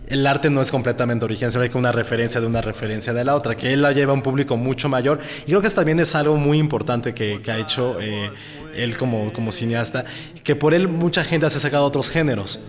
el 0.08 0.26
arte 0.28 0.50
no 0.50 0.62
es 0.62 0.72
completamente 0.72 1.24
original, 1.24 1.52
se 1.52 1.60
ve 1.60 1.70
que 1.70 1.78
una 1.78 1.92
referencia 1.92 2.42
de 2.42 2.48
una 2.48 2.62
referencia 2.62 3.14
de 3.14 3.24
la 3.24 3.36
otra, 3.36 3.56
que 3.56 3.74
él 3.74 3.82
la 3.82 3.92
lleva 3.92 4.12
a 4.12 4.14
un 4.14 4.22
público 4.22 4.58
mucho 4.58 4.90
mayor. 4.90 5.20
Y 5.44 5.46
creo 5.46 5.62
que 5.62 5.68
eso 5.68 5.78
también 5.78 6.00
es 6.00 6.16
algo 6.16 6.36
muy 6.36 6.58
importante 6.58 7.14
que, 7.14 7.42
que 7.42 7.52
ha 7.52 7.58
hecho 7.58 7.98
eh, 8.02 8.32
él 8.76 8.98
como, 8.98 9.32
como 9.32 9.52
cineasta, 9.52 10.06
que 10.44 10.56
por 10.56 10.74
él 10.74 10.88
mucha 10.88 11.24
gente 11.24 11.50
se 11.50 11.58
ha 11.58 11.62
sacado 11.62 11.86
otros 11.86 12.10
géneros. 12.10 12.60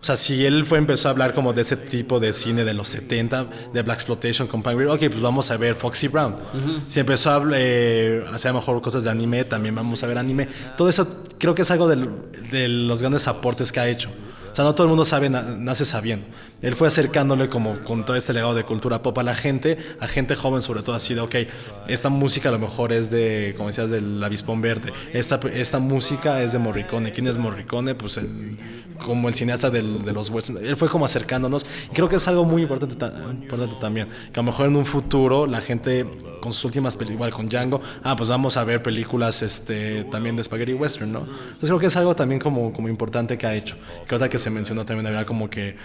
O 0.00 0.04
sea, 0.04 0.16
si 0.16 0.46
él 0.46 0.64
fue 0.64 0.78
empezó 0.78 1.08
a 1.08 1.10
hablar 1.10 1.34
como 1.34 1.52
de 1.52 1.60
ese 1.60 1.76
tipo 1.76 2.18
de 2.18 2.32
cine 2.32 2.64
de 2.64 2.72
los 2.72 2.88
70, 2.88 3.46
de 3.74 3.82
Black 3.82 3.98
Exploitation 3.98 4.48
con 4.48 4.62
Rock, 4.64 4.94
ok, 4.94 4.98
pues 5.10 5.20
vamos 5.20 5.50
a 5.50 5.58
ver 5.58 5.74
Foxy 5.74 6.08
Brown. 6.08 6.36
Si 6.86 7.00
empezó 7.00 7.30
a 7.32 7.42
eh, 7.54 8.24
hacer 8.32 8.48
a 8.48 8.52
lo 8.54 8.60
mejor 8.60 8.80
cosas 8.80 9.04
de 9.04 9.10
anime, 9.10 9.44
también 9.44 9.74
vamos 9.74 10.02
a 10.02 10.06
ver 10.06 10.16
anime. 10.16 10.48
Todo 10.78 10.88
eso 10.88 11.06
creo 11.38 11.54
que 11.54 11.62
es 11.62 11.70
algo 11.70 11.86
del- 11.86 12.08
de 12.50 12.68
los 12.68 13.00
grandes 13.02 13.28
aportes 13.28 13.72
que 13.72 13.80
ha 13.80 13.88
hecho. 13.88 14.08
O 14.50 14.54
sea, 14.56 14.64
no 14.64 14.74
todo 14.74 14.84
el 14.84 14.88
mundo 14.88 15.04
sabe, 15.04 15.28
na- 15.28 15.42
nace 15.42 15.84
sabiendo. 15.84 16.26
Él 16.62 16.74
fue 16.74 16.88
acercándole 16.88 17.48
como 17.48 17.78
con 17.84 18.04
todo 18.04 18.16
este 18.16 18.32
legado 18.32 18.54
de 18.54 18.64
cultura 18.64 19.02
pop 19.02 19.16
a 19.18 19.22
la 19.22 19.34
gente, 19.34 19.78
a 19.98 20.06
gente 20.06 20.34
joven 20.36 20.62
sobre 20.62 20.82
todo, 20.82 20.94
así 20.94 21.14
de, 21.14 21.20
ok, 21.20 21.34
esta 21.88 22.08
música 22.10 22.50
a 22.50 22.52
lo 22.52 22.58
mejor 22.58 22.92
es 22.92 23.10
de, 23.10 23.54
como 23.56 23.68
decías, 23.68 23.90
del 23.90 24.22
Avispón 24.22 24.60
Verde. 24.60 24.92
Esta, 25.12 25.40
esta 25.52 25.78
música 25.78 26.42
es 26.42 26.52
de 26.52 26.58
Morricone. 26.58 27.12
¿Quién 27.12 27.26
es 27.28 27.38
Morricone? 27.38 27.94
Pues 27.94 28.16
el, 28.18 28.58
como 29.04 29.28
el 29.28 29.34
cineasta 29.34 29.70
del- 29.70 30.02
de 30.04 30.12
los 30.12 30.28
westerns. 30.30 30.62
Él 30.62 30.76
fue 30.76 30.88
como 30.88 31.04
acercándonos. 31.06 31.64
Y 31.90 31.94
creo 31.94 32.08
que 32.08 32.16
es 32.16 32.28
algo 32.28 32.44
muy 32.44 32.62
importante, 32.62 32.94
ta- 32.96 33.12
importante 33.30 33.76
también. 33.80 34.08
Que 34.32 34.38
a 34.40 34.42
lo 34.42 34.50
mejor 34.50 34.66
en 34.66 34.76
un 34.76 34.84
futuro 34.84 35.46
la 35.46 35.60
gente 35.60 36.06
con 36.42 36.52
sus 36.54 36.64
últimas 36.66 36.96
películas, 36.96 37.32
con 37.34 37.48
Django, 37.50 37.82
ah, 38.02 38.16
pues 38.16 38.28
vamos 38.30 38.56
a 38.56 38.64
ver 38.64 38.82
películas 38.82 39.42
este, 39.42 40.04
también 40.04 40.36
de 40.36 40.44
Spaghetti 40.44 40.72
Western, 40.72 41.12
¿no? 41.12 41.20
Entonces 41.20 41.68
creo 41.68 41.78
que 41.78 41.86
es 41.86 41.96
algo 41.96 42.16
también 42.16 42.40
como, 42.40 42.72
como 42.72 42.88
importante 42.88 43.36
que 43.36 43.46
ha 43.46 43.54
hecho. 43.54 43.76
Ahorita 44.08 44.28
que 44.30 44.38
se 44.38 44.48
mencionó 44.48 44.86
también 44.86 45.06
había 45.06 45.26
como 45.26 45.50
que 45.50 45.76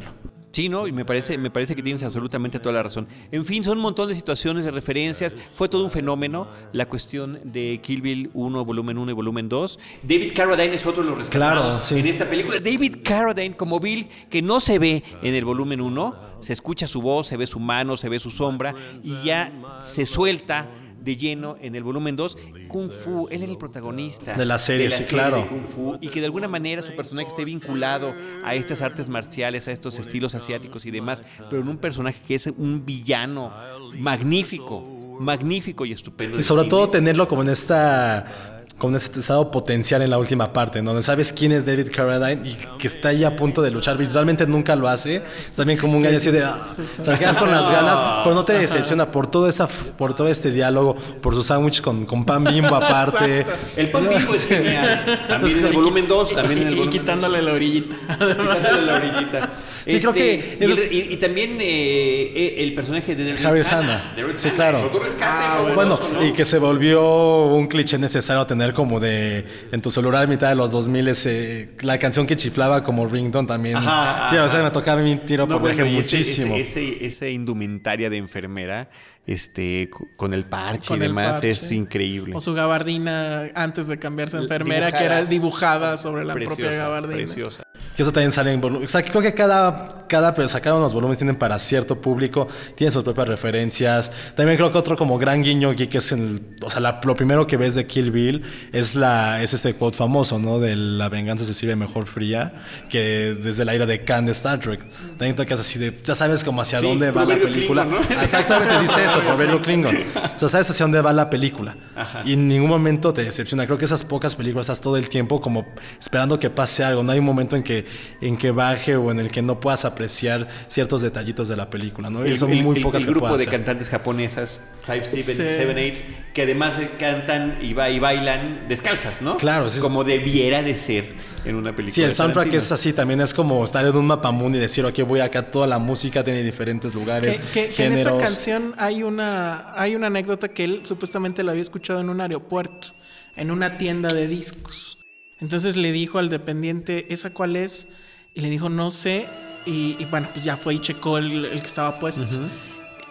puntualizarlo. 0.00 0.30
Sí, 0.52 0.68
¿no? 0.68 0.88
Y 0.88 0.92
me 0.92 1.04
parece, 1.04 1.38
me 1.38 1.48
parece 1.48 1.76
que 1.76 1.82
tienes 1.82 2.02
absolutamente 2.02 2.58
toda 2.58 2.72
la 2.74 2.82
razón. 2.82 3.06
En 3.30 3.44
fin, 3.44 3.62
son 3.62 3.78
un 3.78 3.82
montón 3.82 4.08
de 4.08 4.16
situaciones, 4.16 4.64
de 4.64 4.72
referencias. 4.72 5.36
Fue 5.54 5.68
todo 5.68 5.84
un 5.84 5.92
fenómeno 5.92 6.48
la 6.72 6.86
cuestión 6.86 7.38
de 7.44 7.78
Kill 7.80 8.02
Bill 8.02 8.30
1, 8.34 8.64
volumen 8.64 8.98
1 8.98 9.12
y 9.12 9.14
volumen 9.14 9.48
2. 9.48 9.78
David 10.02 10.32
Carradine 10.34 10.74
es 10.74 10.84
otro 10.84 11.04
de 11.04 11.10
los 11.10 11.18
rescatados 11.18 11.62
Claro, 11.66 11.80
sí. 11.80 12.00
en 12.00 12.06
esta 12.08 12.28
película. 12.28 12.58
David 12.58 12.96
Carradine 13.04 13.56
como 13.56 13.78
Bill, 13.78 14.08
que 14.28 14.42
no 14.42 14.58
se 14.58 14.80
ve 14.80 15.04
en 15.22 15.36
el 15.36 15.44
volumen 15.44 15.80
1, 15.80 16.16
se 16.40 16.52
escucha 16.52 16.88
su 16.88 17.00
voz, 17.00 17.28
se 17.28 17.36
ve 17.36 17.46
su 17.46 17.60
mano, 17.60 17.96
se 17.96 18.08
ve 18.08 18.18
su 18.18 18.30
sombra 18.32 18.74
y 19.04 19.22
ya 19.22 19.52
se 19.82 20.04
suelta 20.04 20.68
de 21.00 21.16
lleno 21.16 21.56
en 21.60 21.74
el 21.74 21.82
volumen 21.82 22.16
2. 22.16 22.38
Kung 22.68 22.90
Fu, 22.90 23.28
él 23.30 23.42
era 23.42 23.52
el 23.52 23.58
protagonista 23.58 24.34
De 24.36 24.44
la 24.44 24.58
serie, 24.58 24.90
sí, 24.90 25.04
claro. 25.04 25.38
de 25.38 25.46
Kung 25.46 25.64
Fu 25.64 25.98
y 26.00 26.08
que 26.08 26.20
de 26.20 26.26
alguna 26.26 26.48
manera 26.48 26.82
su 26.82 26.94
personaje 26.94 27.28
esté 27.28 27.44
vinculado 27.44 28.14
a 28.44 28.54
estas 28.54 28.82
artes 28.82 29.08
marciales, 29.08 29.68
a 29.68 29.72
estos 29.72 29.98
estilos 29.98 30.34
asiáticos 30.34 30.86
y 30.86 30.90
demás, 30.90 31.22
pero 31.48 31.62
en 31.62 31.68
un 31.68 31.78
personaje 31.78 32.20
que 32.26 32.34
es 32.34 32.46
un 32.46 32.84
villano 32.84 33.52
magnífico, 33.98 34.80
magnífico 35.20 35.84
y 35.84 35.92
estupendo. 35.92 36.38
Y 36.38 36.42
sobre 36.42 36.62
cine. 36.62 36.70
todo 36.70 36.90
tenerlo 36.90 37.28
como 37.28 37.42
en 37.42 37.50
esta 37.50 38.59
como 38.80 38.92
en 38.92 38.96
este 38.96 39.20
estado 39.20 39.50
potencial 39.50 40.00
en 40.00 40.08
la 40.10 40.16
última 40.18 40.52
parte, 40.52 40.80
¿no? 40.80 40.90
donde 40.92 41.02
sabes 41.02 41.32
quién 41.34 41.52
es 41.52 41.66
David 41.66 41.88
Carradine 41.94 42.40
y 42.48 42.56
que 42.78 42.86
está 42.86 43.10
ahí 43.10 43.24
a 43.24 43.36
punto 43.36 43.60
de 43.60 43.70
luchar, 43.70 43.98
realmente 43.98 44.46
nunca 44.46 44.74
lo 44.74 44.88
hace, 44.88 45.16
es 45.16 45.56
también 45.56 45.78
como 45.78 45.96
un 45.98 46.02
gallo 46.02 46.16
así 46.16 46.30
de, 46.30 46.42
ah, 46.42 46.56
sea, 47.04 47.18
quedas 47.18 47.36
con 47.36 47.50
las 47.50 47.70
ganas, 47.70 48.00
pero 48.24 48.34
no 48.34 48.44
te 48.44 48.54
decepciona 48.54 49.10
por 49.12 49.26
todo 49.26 49.48
esa, 49.48 49.68
por 49.68 50.14
todo 50.14 50.28
este 50.28 50.50
diálogo, 50.50 50.94
por 51.20 51.34
su 51.34 51.42
sándwich 51.42 51.82
con, 51.82 52.06
con 52.06 52.24
pan 52.24 52.42
bimbo 52.44 52.74
aparte. 52.74 53.44
El 53.76 53.90
pan 53.90 54.08
bimbo 54.08 54.34
es 54.34 54.46
genial. 54.46 55.26
También 55.28 55.58
en 55.58 55.66
el 55.66 55.72
volumen 55.74 56.08
2, 56.08 56.34
también 56.34 56.62
en 56.62 56.66
el 56.68 56.72
y, 56.74 56.76
volumen 56.78 56.98
quitándole 57.00 57.42
la 57.42 57.52
orillita. 57.52 57.96
Quitándole 58.18 58.82
la 58.86 58.94
orillita. 58.96 59.50
Sí, 59.86 59.98
creo 59.98 60.12
que 60.12 60.58
y, 60.60 60.64
eso 60.64 60.80
el- 60.80 60.92
y- 60.92 61.12
y 61.12 61.16
también 61.16 61.58
eh, 61.60 62.32
eh, 62.34 62.54
el 62.58 62.74
personaje 62.74 63.14
de 63.14 63.24
Daryl 63.32 63.46
Harry 63.46 63.60
Hannah. 63.60 63.76
Hannah. 63.78 64.12
Daryl 64.16 64.36
Sí, 64.36 64.50
claro. 64.50 64.90
Ah, 65.22 65.60
Bueno, 65.74 65.96
fabuloso, 65.96 66.12
¿no? 66.22 66.26
y 66.26 66.32
que 66.32 66.44
se 66.44 66.58
volvió 66.58 67.46
un 67.46 67.66
cliché 67.66 67.98
necesario 67.98 68.46
tener 68.46 68.69
como 68.72 69.00
de 69.00 69.46
en 69.72 69.80
tu 69.80 69.90
celular 69.90 70.24
a 70.24 70.26
mitad 70.26 70.48
de 70.48 70.54
los 70.54 70.70
2000 70.70 71.08
ese, 71.08 71.70
la 71.80 71.98
canción 71.98 72.26
que 72.26 72.36
chiflaba 72.36 72.84
como 72.84 73.06
ringtone 73.06 73.46
también. 73.46 73.76
Ajá, 73.76 74.30
Sí, 74.30 74.36
o 74.36 74.48
sea, 74.48 74.62
me 74.62 74.70
tocaba 74.70 75.00
a 75.00 75.04
mí 75.04 75.16
tiro 75.26 75.46
No, 75.46 75.54
por 75.54 75.62
bueno, 75.62 75.84
viaje 75.84 75.96
muchísimo. 75.96 76.56
Esa 76.56 77.28
indumentaria 77.28 78.10
de 78.10 78.16
enfermera, 78.16 78.90
este, 79.32 79.88
con 80.16 80.34
el 80.34 80.44
parche 80.44 80.88
Con 80.88 80.98
y 81.00 81.02
el 81.04 81.08
demás, 81.10 81.32
parche. 81.34 81.50
es 81.50 81.72
increíble. 81.72 82.34
O 82.36 82.40
su 82.40 82.52
gabardina 82.54 83.50
antes 83.54 83.86
de 83.86 83.98
cambiarse 83.98 84.36
a 84.36 84.40
enfermera, 84.40 84.86
Dibujada. 84.86 84.98
que 84.98 85.04
era 85.04 85.24
dibujada 85.24 85.96
sobre 85.96 86.24
la 86.24 86.34
propia 86.34 86.70
gabardina. 86.72 87.14
preciosa. 87.16 87.62
Que 87.96 88.02
eso 88.02 88.12
también 88.12 88.30
sale 88.32 88.52
en 88.52 88.60
volúmenes. 88.60 88.88
O 88.90 88.92
sea, 88.92 89.02
que 89.02 89.10
creo 89.10 89.22
que 89.22 89.34
cada, 89.34 90.06
cada, 90.08 90.32
pero 90.34 90.48
cada 90.48 90.72
uno 90.72 90.80
de 90.80 90.84
los 90.84 90.94
volúmenes 90.94 91.18
tienen 91.18 91.36
para 91.36 91.58
cierto 91.58 92.00
público, 92.00 92.48
tienen 92.74 92.92
sus 92.92 93.02
propias 93.04 93.28
referencias. 93.28 94.10
También 94.34 94.56
creo 94.56 94.70
que 94.72 94.78
otro 94.78 94.96
como 94.96 95.18
gran 95.18 95.42
guiño 95.42 95.70
aquí, 95.70 95.86
que 95.86 95.98
es 95.98 96.12
el, 96.12 96.40
o 96.62 96.70
sea, 96.70 96.80
la- 96.80 97.00
lo 97.04 97.14
primero 97.16 97.46
que 97.46 97.56
ves 97.56 97.74
de 97.74 97.86
Kill 97.86 98.10
Bill, 98.10 98.42
es 98.72 98.94
la 98.94 99.42
es 99.42 99.52
este 99.54 99.74
quote 99.74 99.96
famoso, 99.98 100.38
¿no? 100.38 100.58
De 100.58 100.76
la 100.76 101.08
venganza 101.08 101.44
se 101.44 101.52
sirve 101.54 101.76
mejor 101.76 102.06
fría 102.06 102.52
que 102.88 103.36
desde 103.40 103.64
la 103.64 103.74
ira 103.74 103.86
de 103.86 104.02
Khan 104.04 104.24
de 104.24 104.32
Star 104.32 104.58
Trek. 104.60 104.80
También 105.18 105.36
te 105.36 105.44
quedas 105.44 105.60
así 105.60 105.78
de, 105.78 105.94
ya 106.02 106.14
sabes 106.14 106.42
como 106.44 106.62
hacia 106.62 106.78
Sí, 106.78 106.86
dónde 106.86 107.10
va 107.10 107.24
la 107.24 107.36
película. 107.36 107.86
Exactamente 108.22 108.80
dice 108.80 109.04
eso, 109.04 109.19
proverbio 109.22 109.60
Klingon. 109.62 109.96
O 110.34 110.38
sea, 110.38 110.48
sabes 110.48 110.70
hacia 110.70 110.84
dónde 110.84 111.00
va 111.00 111.12
la 111.12 111.28
película. 111.30 111.76
Ajá. 111.94 112.22
Y 112.24 112.32
en 112.34 112.48
ningún 112.48 112.68
momento 112.70 113.12
te 113.12 113.22
decepciona. 113.24 113.66
Creo 113.66 113.78
que 113.78 113.84
esas 113.84 114.04
pocas 114.04 114.34
películas 114.36 114.64
estás 114.66 114.80
todo 114.80 114.96
el 114.96 115.08
tiempo 115.08 115.40
como 115.40 115.66
esperando 116.00 116.38
que 116.38 116.50
pase 116.50 116.84
algo. 116.84 117.02
No 117.02 117.12
hay 117.12 117.18
un 117.18 117.24
momento 117.24 117.56
en 117.56 117.62
que, 117.62 117.84
en 118.20 118.36
que 118.36 118.50
baje 118.50 118.96
o 118.96 119.10
en 119.10 119.20
el 119.20 119.30
que 119.30 119.42
no 119.42 119.60
puedas 119.60 119.84
apreciar 119.84 120.48
ciertos 120.68 121.02
detallitos 121.02 121.48
de 121.48 121.56
la 121.56 121.68
película, 121.70 122.10
¿no? 122.10 122.24
Y 122.26 122.30
El, 122.30 122.38
son 122.38 122.50
el- 122.52 122.62
muy 122.64 122.76
el- 122.78 122.82
pocas 122.82 123.02
el 123.02 123.06
que 123.08 123.10
grupo 123.12 123.28
de 123.28 123.34
hacer. 123.34 123.48
cantantes 123.48 123.88
japonesas, 123.88 124.60
Five 124.84 125.04
Seven, 125.04 125.24
Sí. 125.36 125.54
Seven 125.54 125.78
Eights, 125.78 126.02
que 126.32 126.42
además 126.42 126.78
cantan 126.98 127.58
y, 127.60 127.72
ba- 127.74 127.90
y 127.90 127.98
bailan 127.98 128.66
descalzas, 128.68 129.20
¿no? 129.22 129.36
Claro, 129.36 129.68
sí, 129.68 129.78
es- 129.78 129.82
Como 129.82 130.04
debiera 130.04 130.62
de 130.62 130.76
ser 130.78 131.04
en 131.44 131.54
una 131.56 131.70
película. 131.72 131.94
Sí, 131.94 132.02
el 132.02 132.14
soundtrack 132.14 132.46
Tarantino. 132.46 132.62
es 132.62 132.72
así, 132.72 132.92
también 132.92 133.20
es 133.20 133.34
como 133.34 133.62
estar 133.64 133.84
en 133.84 133.94
un 133.96 134.06
mapamundi 134.06 134.58
y 134.58 134.60
decir, 134.60 134.84
ok, 134.84 135.00
voy 135.06 135.20
acá, 135.20 135.50
toda 135.50 135.66
la 135.66 135.78
música 135.78 136.22
tiene 136.24 136.42
diferentes 136.42 136.94
lugares, 136.94 137.38
Que, 137.38 137.68
que- 137.68 137.74
que 137.74 137.86
en 137.86 137.92
esa 137.94 138.10
géneros. 138.10 138.22
canción 138.30 138.74
hay 138.78 138.99
una, 139.02 139.72
hay 139.74 139.94
una 139.96 140.08
anécdota 140.08 140.48
que 140.48 140.64
él 140.64 140.80
supuestamente 140.84 141.42
la 141.42 141.52
había 141.52 141.62
escuchado 141.62 142.00
en 142.00 142.10
un 142.10 142.20
aeropuerto, 142.20 142.88
en 143.36 143.50
una 143.50 143.78
tienda 143.78 144.12
de 144.12 144.26
discos. 144.28 144.98
Entonces 145.40 145.76
le 145.76 145.92
dijo 145.92 146.18
al 146.18 146.28
dependiente, 146.28 147.12
¿esa 147.12 147.30
cuál 147.30 147.56
es? 147.56 147.88
Y 148.34 148.40
le 148.40 148.50
dijo, 148.50 148.68
no 148.68 148.90
sé. 148.90 149.26
Y, 149.66 149.96
y 149.98 150.06
bueno, 150.10 150.28
pues 150.32 150.44
ya 150.44 150.56
fue 150.56 150.74
y 150.74 150.78
checó 150.78 151.18
el, 151.18 151.44
el 151.46 151.60
que 151.60 151.66
estaba 151.66 151.98
puesto. 151.98 152.24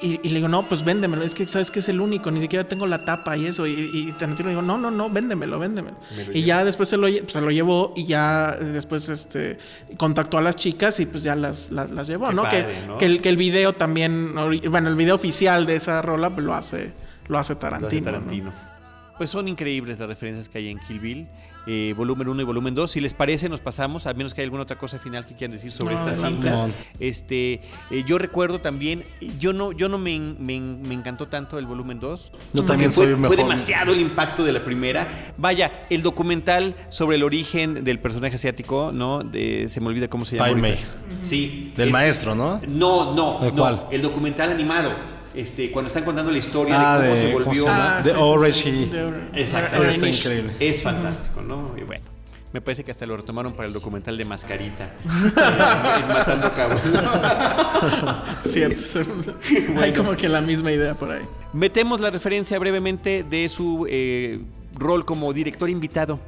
Y, 0.01 0.19
y 0.23 0.29
le 0.29 0.35
digo, 0.35 0.47
no, 0.47 0.63
pues 0.63 0.83
véndemelo. 0.83 1.23
Es 1.23 1.35
que 1.35 1.47
sabes 1.47 1.71
que 1.71 1.79
es 1.79 1.89
el 1.89 1.99
único, 2.01 2.31
ni 2.31 2.39
siquiera 2.39 2.67
tengo 2.67 2.85
la 2.87 3.05
tapa 3.05 3.35
y 3.37 3.45
eso. 3.45 3.67
Y, 3.67 3.73
y 3.93 4.11
Tarantino 4.13 4.49
dijo, 4.49 4.61
no, 4.61 4.77
no, 4.77 4.91
no, 4.91 5.09
véndemelo, 5.09 5.59
véndemelo. 5.59 5.97
Y 6.33 6.43
ya 6.43 6.63
después 6.63 6.89
se 6.89 6.97
lo, 6.97 7.07
pues, 7.07 7.33
se 7.33 7.41
lo 7.41 7.51
llevó 7.51 7.93
y 7.95 8.05
ya 8.05 8.55
después 8.55 9.09
este, 9.09 9.57
contactó 9.97 10.37
a 10.37 10.41
las 10.41 10.55
chicas 10.55 10.99
y 10.99 11.05
pues 11.05 11.23
ya 11.23 11.35
las, 11.35 11.71
las, 11.71 11.91
las 11.91 12.07
llevó, 12.07 12.31
¿no? 12.31 12.43
padre, 12.43 12.65
que, 12.65 12.87
¿no? 12.87 12.97
que 12.97 13.05
el, 13.05 13.21
que 13.21 13.29
el 13.29 13.37
video 13.37 13.73
también, 13.73 14.33
bueno, 14.69 14.89
el 14.89 14.95
video 14.95 15.15
oficial 15.15 15.65
de 15.65 15.75
esa 15.75 16.01
rola 16.01 16.29
pues, 16.29 16.45
lo 16.45 16.53
hace, 16.53 16.93
lo 17.27 17.37
hace 17.37 17.53
Lo 17.53 17.87
hace 17.87 18.01
Tarantino. 18.01 18.51
¿no? 18.51 18.78
Pues 19.19 19.29
son 19.31 19.49
increíbles 19.49 19.99
las 19.99 20.07
referencias 20.07 20.47
que 20.47 20.59
hay 20.59 20.69
en 20.69 20.79
Kill 20.79 20.99
Bill, 21.01 21.27
eh, 21.67 21.93
volumen 21.97 22.29
1 22.29 22.41
y 22.41 22.45
volumen 22.45 22.73
2. 22.73 22.89
Si 22.89 23.01
les 23.01 23.13
parece, 23.13 23.49
nos 23.49 23.59
pasamos, 23.59 24.05
a 24.07 24.13
menos 24.13 24.33
que 24.33 24.39
haya 24.39 24.45
alguna 24.45 24.63
otra 24.63 24.77
cosa 24.77 24.97
final 24.97 25.25
que 25.25 25.35
quieran 25.35 25.51
decir 25.57 25.73
sobre 25.73 25.95
No, 25.95 25.99
estas 26.07 26.25
cintas. 26.25 26.65
No. 26.67 26.73
Este, 27.01 27.55
eh, 27.91 28.03
yo 28.07 28.17
recuerdo 28.17 28.61
también, 28.61 29.03
yo 29.37 29.51
no, 29.51 29.73
yo 29.73 29.89
no 29.89 29.97
me, 29.97 30.17
me 30.17 30.55
en- 30.55 30.81
me 30.83 30.93
encantó 30.93 31.27
tanto 31.27 31.59
el 31.59 31.65
volumen 31.67 31.99
2. 31.99 32.31
Yo 32.53 32.63
también 32.63 32.93
fue, 32.93 33.03
soy 33.07 33.13
fue 33.15 33.21
mejor. 33.23 33.35
demasiado 33.35 33.91
el 33.91 33.99
impacto 33.99 34.45
de 34.45 34.53
la 34.53 34.63
primera. 34.63 35.33
Vaya, 35.37 35.85
el 35.89 36.01
documental 36.01 36.73
sobre 36.87 37.17
el 37.17 37.23
origen 37.23 37.83
del 37.83 37.99
personaje 37.99 38.35
asiático, 38.35 38.91
¿no? 38.93 39.25
De- 39.25 39.67
se 39.67 39.81
me 39.81 39.87
olvida 39.87 40.07
cómo 40.07 40.23
se 40.23 40.37
llama. 40.37 40.45
Pai 40.53 40.61
ahorita. 40.61 40.81
Mei. 41.09 41.23
Sí. 41.23 41.73
Del 41.75 41.89
es- 41.89 41.93
maestro, 41.93 42.35
¿no? 42.35 42.61
No, 42.69 43.13
no, 43.13 43.39
¿De 43.41 43.51
no. 43.51 43.57
cuál? 43.57 43.85
El 43.91 44.01
documental 44.01 44.49
animado. 44.49 45.18
Este, 45.39 45.71
cuando 45.71 45.87
están 45.87 46.03
contando 46.03 46.31
la 46.31 46.37
historia 46.37 46.75
Ah, 46.93 46.99
de 46.99 47.09
cómo 47.09 47.15
de- 47.15 47.25
se 47.27 47.31
¿cómo 47.33 47.45
volvió. 47.45 47.63
se? 47.63 47.69
Ah, 47.69 48.01
sí, 48.03 48.09
sí, 48.09 48.15
Orange 48.19 48.61
sí. 48.61 48.91
Exacto. 49.35 49.83
Está 49.83 50.07
increíble. 50.09 50.53
Es 50.59 50.81
fantástico, 50.83 51.41
¿no? 51.41 51.71
Y 51.77 51.83
bueno, 51.83 52.03
me 52.51 52.61
parece 52.61 52.83
que 52.83 52.91
hasta 52.91 53.05
lo 53.05 53.15
retomaron 53.15 53.53
para 53.53 53.67
el 53.67 53.73
documental 53.73 54.17
de 54.17 54.25
Mascarita. 54.25 54.85
eh, 55.05 56.07
Matando 56.07 56.51
cabos. 56.51 56.81
Cierto. 58.41 58.81
se- 58.81 59.05
Hay 59.81 59.93
como 59.93 60.15
que 60.15 60.27
la 60.27 60.41
misma 60.41 60.71
idea 60.71 60.95
por 60.95 61.11
ahí. 61.11 61.23
Metemos 61.53 62.01
la 62.01 62.09
referencia 62.09 62.57
brevemente 62.59 63.23
de 63.23 63.47
su 63.49 63.85
eh, 63.89 64.39
rol 64.77 65.05
como 65.05 65.31
director 65.33 65.69
invitado 65.69 66.19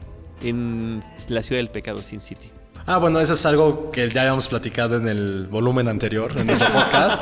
en 0.41 1.02
La 1.28 1.43
Ciudad 1.43 1.60
del 1.60 1.69
Pecado, 1.69 2.02
Sin 2.02 2.21
City. 2.21 2.50
Ah, 2.86 2.97
bueno, 2.97 3.19
eso 3.19 3.34
es 3.34 3.45
algo 3.45 3.91
que 3.91 4.10
ya 4.10 4.21
habíamos 4.21 4.47
platicado 4.47 4.97
en 4.97 5.08
el 5.08 5.47
volumen 5.52 5.88
anterior, 5.88 6.32
en 6.36 6.47
nuestro 6.47 6.71
podcast. 6.74 7.21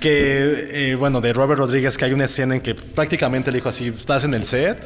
Que, 0.00 0.90
eh, 0.90 0.94
bueno, 0.94 1.20
de 1.20 1.32
Robert 1.32 1.58
Rodríguez, 1.58 1.98
que 1.98 2.04
hay 2.04 2.12
una 2.12 2.26
escena 2.26 2.54
en 2.54 2.60
que 2.60 2.74
prácticamente 2.74 3.50
le 3.50 3.58
dijo 3.58 3.68
así: 3.68 3.88
estás 3.88 4.24
en 4.24 4.34
el 4.34 4.44
set, 4.44 4.84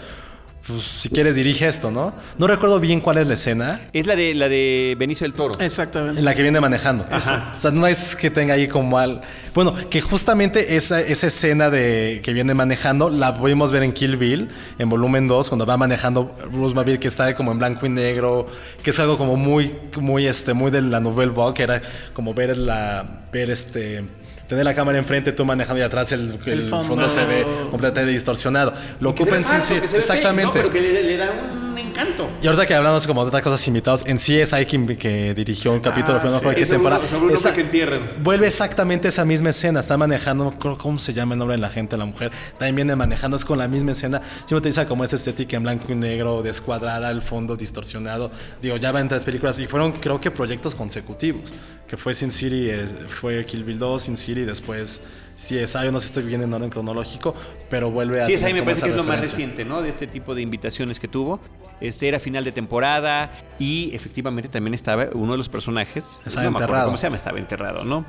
pues 0.67 0.83
si 0.83 1.09
quieres 1.09 1.35
dirige 1.35 1.67
esto, 1.67 1.91
¿no? 1.91 2.15
No 2.39 2.47
recuerdo 2.47 2.79
bien 2.79 3.01
cuál 3.01 3.19
es 3.19 3.27
la 3.27 3.35
escena. 3.35 3.81
Es 3.93 4.07
la 4.07 4.15
de 4.15 4.33
la 4.33 4.49
de 4.49 4.95
Benicio 4.97 5.25
del 5.25 5.35
Toro. 5.35 5.59
Exactamente. 5.59 6.21
En 6.21 6.25
la 6.25 6.37
que 6.37 6.43
viene 6.43 6.61
manejando. 6.61 7.05
Ajá. 7.11 7.51
O 7.53 7.61
sea, 7.61 7.73
no 7.73 7.85
es 7.89 8.15
que 8.15 8.31
tenga 8.31 8.55
ahí 8.55 8.69
como 8.69 8.97
al. 8.97 9.23
Bueno, 9.55 9.75
que 9.91 10.01
justamente 10.01 10.77
esa, 10.77 11.01
esa 11.01 11.27
escena 11.27 11.69
de 11.69 12.21
que 12.23 12.33
viene 12.33 12.55
manejando 12.55 13.11
la 13.11 13.35
pudimos 13.35 13.73
ver 13.73 13.83
en 13.83 13.93
Kill 13.93 14.17
Bill, 14.17 14.51
en 14.79 14.89
volumen 14.89 15.27
2, 15.27 15.49
cuando 15.51 15.67
va 15.67 15.77
manejando 15.77 16.37
Bruce 16.53 16.77
Maville, 16.77 17.01
que 17.01 17.09
está 17.09 17.35
como 17.35 17.51
en 17.51 17.59
blanco 17.59 17.85
y 17.87 17.89
negro, 17.89 18.47
que 18.85 18.91
es 18.91 19.01
algo 19.01 19.19
como 19.19 19.37
muy, 19.37 19.75
muy, 19.99 20.29
este, 20.29 20.55
muy 20.55 20.71
de 20.71 20.81
la 20.83 21.01
Nouvelle 21.01 21.33
Vague, 21.33 21.55
que 21.55 21.63
era 21.65 21.83
como 22.13 22.35
ver 22.35 22.57
la. 22.57 23.25
ver 23.33 23.51
este. 23.51 24.22
Tener 24.53 24.67
la 24.67 24.75
cámara 24.75 24.99
enfrente, 24.99 25.33
tú 25.33 25.47
manejando 25.47 25.81
y 25.81 25.83
atrás 25.83 26.13
el, 26.13 26.39
el 26.45 26.53
El 26.61 26.69
fondo. 26.69 26.89
fondo. 26.89 27.09
se 27.09 27.25
ve 27.25 27.47
completamente 27.71 28.13
distorsionado. 28.13 28.75
Lo 29.01 29.15
Que 29.15 29.25
se 29.25 29.31
ve 29.31 29.39
ocupa 29.39 29.55
en 29.57 29.63
sí, 29.63 29.75
fake, 29.77 29.95
exactamente. 29.95 30.45
¿no? 30.45 30.53
Pero 30.53 30.69
que 30.71 30.81
le, 30.83 31.03
le 31.03 31.17
da 31.17 31.31
un 31.55 31.79
encanto. 31.79 32.29
Y 32.43 32.47
ahorita 32.49 32.67
que 32.67 32.75
hablamos 32.75 33.07
como 33.07 33.23
de 33.23 33.29
otras 33.29 33.43
cosas 33.43 33.67
invitados, 33.67 34.05
en 34.07 34.19
sí 34.19 34.39
es 34.39 34.53
quien 34.69 34.87
que 34.99 35.33
dirigió 35.33 35.73
un 35.73 35.81
capítulo, 35.81 36.19
Ah, 36.19 36.21
pero 36.23 36.35
no 36.35 36.55
qué 36.55 36.67
temporada. 36.67 37.01
Esa- 37.33 37.55
que. 37.55 37.63
Vuelve 38.23 38.47
exactamente 38.47 39.09
esa 39.09 39.25
misma 39.25 39.49
escena, 39.49 39.81
está 39.81 39.97
manejando, 39.97 40.53
creo 40.59 40.77
cómo 40.77 40.99
se 40.99 41.15
llama 41.15 41.33
el 41.33 41.39
nombre 41.39 41.57
de 41.57 41.63
la 41.63 41.71
gente, 41.71 41.97
la 41.97 42.05
mujer, 42.05 42.31
también 42.59 42.77
viene 42.77 42.95
manejando, 42.95 43.39
es 43.39 43.47
con 43.47 43.57
la 43.59 43.69
misma 43.69 43.93
escena, 43.93 44.21
siempre 44.41 44.57
utiliza 44.59 44.87
como 44.87 45.03
esa 45.05 45.17
estética 45.17 45.57
en 45.57 45.63
blanco 45.63 45.87
y 45.91 45.95
negro, 45.95 46.43
descuadrada, 46.43 47.11
el 47.11 47.23
fondo 47.23 47.57
distorsionado. 47.57 48.31
Digo, 48.61 48.77
ya 48.77 48.93
va 48.93 49.01
en 49.01 49.09
tres 49.09 49.25
películas 49.25 49.59
y 49.61 49.67
fueron 49.67 49.93
creo 49.93 50.21
que 50.21 50.31
proyectos 50.31 50.75
consecutivos, 50.75 51.53
que 51.89 51.97
fue 51.97 52.13
Sin 52.13 52.31
City, 52.33 52.69
eh, 52.69 52.87
fue 53.09 53.45
Kill 53.47 53.65
Bill 53.65 53.79
2, 53.79 54.03
Sin 54.03 54.17
City, 54.19 54.42
después 54.45 55.03
CSI, 55.37 55.91
no 55.91 55.99
sé 55.99 56.07
si 56.07 56.11
estoy 56.11 56.23
bien 56.25 56.43
en 56.43 56.53
orden 56.53 56.71
cronológico, 56.71 57.35
pero 57.69 57.91
vuelve 57.91 58.23
a... 58.23 58.27
Tener 58.27 58.55
me 58.55 58.63
parece 58.63 58.83
que 58.83 58.91
es 58.91 58.97
lo 58.97 59.05
más 59.05 59.21
reciente, 59.21 59.65
¿no? 59.65 59.83
De 59.83 59.89
este 59.89 60.07
tipo 60.07 60.35
de 60.35 60.43
invitaciones 60.43 61.01
que 61.01 61.09
tuvo. 61.09 61.41
Este 61.81 62.07
era 62.07 62.21
final 62.21 62.45
de 62.45 62.53
temporada 62.53 63.33
y 63.59 63.93
efectivamente 63.95 64.49
también 64.49 64.75
estaba 64.75 65.09
uno 65.15 65.33
de 65.33 65.39
los 65.39 65.49
personajes. 65.49 66.21
Estaba 66.25 66.45
no 66.45 66.53
me 66.53 66.59
enterrado. 66.59 66.85
¿Cómo 66.87 66.97
se 66.97 67.07
llama? 67.07 67.17
Estaba 67.17 67.39
enterrado, 67.39 67.85
¿no? 67.85 68.05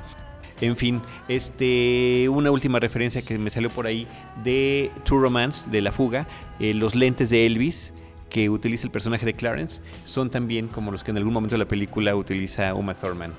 En 0.60 0.76
fin, 0.76 1.02
este, 1.26 2.28
una 2.28 2.52
última 2.52 2.78
referencia 2.78 3.20
que 3.22 3.36
me 3.36 3.50
salió 3.50 3.70
por 3.70 3.88
ahí 3.88 4.06
de 4.44 4.92
True 5.04 5.20
Romance, 5.20 5.68
de 5.68 5.80
La 5.80 5.90
Fuga, 5.90 6.28
eh, 6.60 6.72
los 6.72 6.94
lentes 6.94 7.30
de 7.30 7.46
Elvis 7.46 7.92
que 8.30 8.48
utiliza 8.48 8.86
el 8.86 8.92
personaje 8.92 9.26
de 9.26 9.34
Clarence 9.34 9.80
son 10.04 10.30
también 10.30 10.68
como 10.68 10.90
los 10.92 11.02
que 11.02 11.10
en 11.10 11.16
algún 11.16 11.32
momento 11.32 11.54
de 11.54 11.58
la 11.58 11.68
película 11.68 12.14
utiliza 12.14 12.74
Uma 12.74 12.94
Thurman 12.94 13.32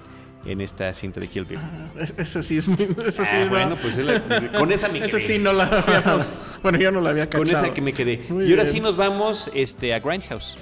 en 0.46 0.62
esta 0.62 0.94
cinta 0.94 1.20
de 1.20 1.28
Kill 1.28 1.46
Bill. 1.46 1.60
Es- 2.00 2.14
Esa 2.18 2.42
sí 2.42 2.58
es 2.58 2.68
muy. 2.68 2.88
Esa 3.06 3.24
sí 3.26 3.36
Ah, 3.38 3.44
no- 3.46 3.50
bueno, 3.50 3.76
pues 3.82 3.98
es 3.98 4.06
la- 4.06 4.52
con 4.58 4.72
esa 4.72 4.88
me 4.90 5.00
Esa 5.00 5.18
quedé. 5.18 5.28
sí 5.28 5.40
no 5.40 5.54
la 5.54 5.66
habíamos. 5.66 6.46
bueno, 6.64 6.78
yo 6.78 6.92
no 6.92 7.02
la 7.02 7.10
había 7.10 7.26
cachado. 7.26 7.44
Con 7.46 7.54
esa 7.56 7.74
que 7.74 7.82
me 7.82 7.94
quedé. 7.94 8.24
Muy 8.30 8.46
y 8.46 8.52
ahora 8.52 8.64
bien. 8.64 8.74
sí 8.76 8.80
nos 8.80 8.96
vamos 8.98 9.50
este, 9.54 9.94
a 9.94 10.00
Grindhouse. 10.00 10.58